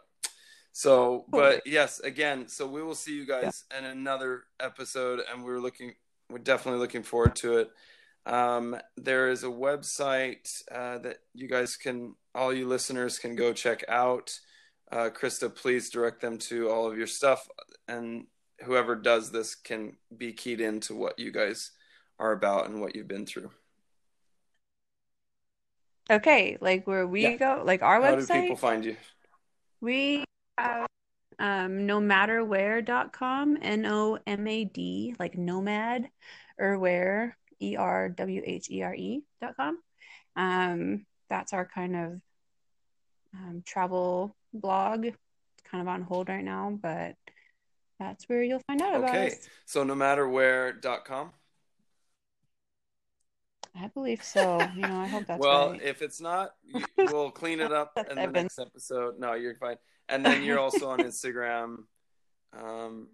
so 0.73 1.25
but 1.29 1.63
yes, 1.67 2.01
again, 2.01 2.49
so 2.49 2.67
we 2.67 2.83
will 2.83 2.97
see 2.97 3.15
you 3.15 3.27
guys 3.27 3.65
in 3.77 3.85
another 3.85 4.45
episode 4.59 5.21
and 5.31 5.45
we're 5.45 5.61
looking 5.61 5.95
we're 6.29 6.39
definitely 6.39 6.81
looking 6.81 7.03
forward 7.03 7.37
to 7.37 7.59
it. 7.59 7.71
Um, 8.27 8.77
there 8.97 9.29
is 9.29 9.45
a 9.45 9.49
website 9.49 10.63
uh, 10.73 10.99
that 10.99 11.19
you 11.33 11.49
guys 11.49 11.77
can, 11.77 12.15
all 12.35 12.53
you 12.53 12.67
listeners 12.67 13.19
can 13.19 13.37
go 13.37 13.53
check 13.53 13.85
out. 13.89 14.39
Uh, 14.91 15.11
Krista, 15.11 15.55
please 15.55 15.91
direct 15.91 16.21
them 16.21 16.39
to 16.39 16.69
all 16.69 16.91
of 16.91 16.99
your 16.99 17.07
stuff, 17.07 17.49
and 17.89 18.27
whoever 18.65 18.95
does 18.97 19.31
this 19.31 19.55
can 19.55 19.97
be 20.17 20.33
keyed 20.33 20.61
into 20.61 20.95
what 20.95 21.19
you 21.19 21.33
guys 21.33 21.73
are 22.19 22.33
about 22.33 22.69
and 22.69 22.81
what 22.81 22.95
you've 22.95 23.09
been 23.09 23.27
through. 23.27 23.51
Okay, 26.11 26.57
like 26.61 26.87
where 26.87 27.07
we 27.07 27.23
Yeah. 27.23 27.37
go, 27.37 27.63
like 27.65 27.83
our 27.83 28.01
website. 28.01 28.29
How 28.29 28.35
do 28.35 28.43
people 28.43 28.57
find 28.57 28.85
you? 28.85 28.97
We 29.81 30.25
have 30.57 30.87
um, 31.39 31.87
nomaderwhere.com, 31.87 33.59
N 33.61 33.87
O 33.87 34.19
M 34.27 34.47
A 34.47 34.65
D, 34.65 35.15
like 35.19 35.37
nomad, 35.37 36.09
or 36.59 36.79
where, 36.79 37.37
E 37.61 37.77
R 37.77 38.09
W 38.09 38.43
H 38.45 38.71
E 38.71 38.83
R 38.83 38.95
E 38.95 39.23
dot 39.41 39.57
com. 39.57 39.79
Um, 40.37 41.07
that's 41.29 41.53
our 41.53 41.67
kind 41.67 41.97
of 41.97 42.21
um, 43.35 43.63
travel 43.67 44.37
blog. 44.53 45.07
It's 45.07 45.17
kind 45.71 45.83
of 45.83 45.89
on 45.89 46.03
hold 46.03 46.29
right 46.29 46.45
now, 46.45 46.79
but 46.81 47.17
that's 47.99 48.29
where 48.29 48.43
you'll 48.43 48.63
find 48.67 48.81
out 48.81 48.95
about 48.95 49.15
Okay. 49.15 49.35
So 49.65 49.83
no 49.83 49.95
matter 49.95 50.29
where.com. 50.29 51.33
I 53.79 53.89
believe 53.89 54.23
so. 54.23 54.61
You 54.75 54.83
know, 54.83 55.01
I 55.01 55.07
hope 55.07 55.27
that's 55.27 55.41
well, 55.41 55.73
right. 55.73 55.83
if 55.83 56.03
it's 56.03 56.21
not, 56.21 56.55
we'll 56.99 57.31
clean 57.31 57.61
it 57.61 57.73
up 57.73 57.93
in 58.11 58.17
the 58.17 58.27
next 58.27 58.59
episode. 58.59 59.19
No, 59.19 59.35
you're 59.35 59.55
fine. 59.57 59.77
And 60.09 60.25
then 60.25 60.43
you're 60.43 60.59
also 60.67 60.89
on 60.91 61.01
Instagram. 61.01 61.85
Um, 62.59 63.09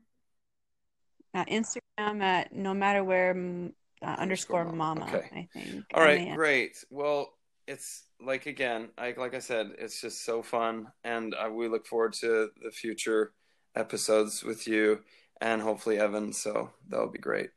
At 1.34 1.48
Instagram 1.48 2.22
at 2.22 2.54
no 2.54 2.74
matter 2.74 3.02
where 3.04 3.30
uh, 3.30 4.06
underscore 4.18 4.60
Underscore 4.60 4.64
mama, 4.64 5.00
mama. 5.00 5.16
Okay. 5.16 5.48
I 5.54 5.58
think. 5.58 5.84
All 5.94 6.02
right, 6.02 6.34
great. 6.34 6.84
Well, 6.90 7.32
it's 7.66 8.04
like 8.20 8.46
again, 8.46 8.90
like 8.98 9.18
like 9.18 9.34
I 9.34 9.38
said, 9.38 9.72
it's 9.78 10.00
just 10.00 10.24
so 10.24 10.42
fun, 10.42 10.88
and 11.04 11.34
uh, 11.34 11.50
we 11.50 11.68
look 11.68 11.86
forward 11.86 12.12
to 12.14 12.50
the 12.62 12.70
future 12.70 13.32
episodes 13.74 14.42
with 14.42 14.66
you 14.66 15.00
and 15.42 15.60
hopefully 15.60 15.98
Evan. 15.98 16.32
So 16.32 16.70
that'll 16.88 17.10
be 17.10 17.18
great. 17.18 17.50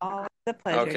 All 0.00 0.26
the 0.46 0.54
pleasure. 0.54 0.80
Okay. 0.80 0.90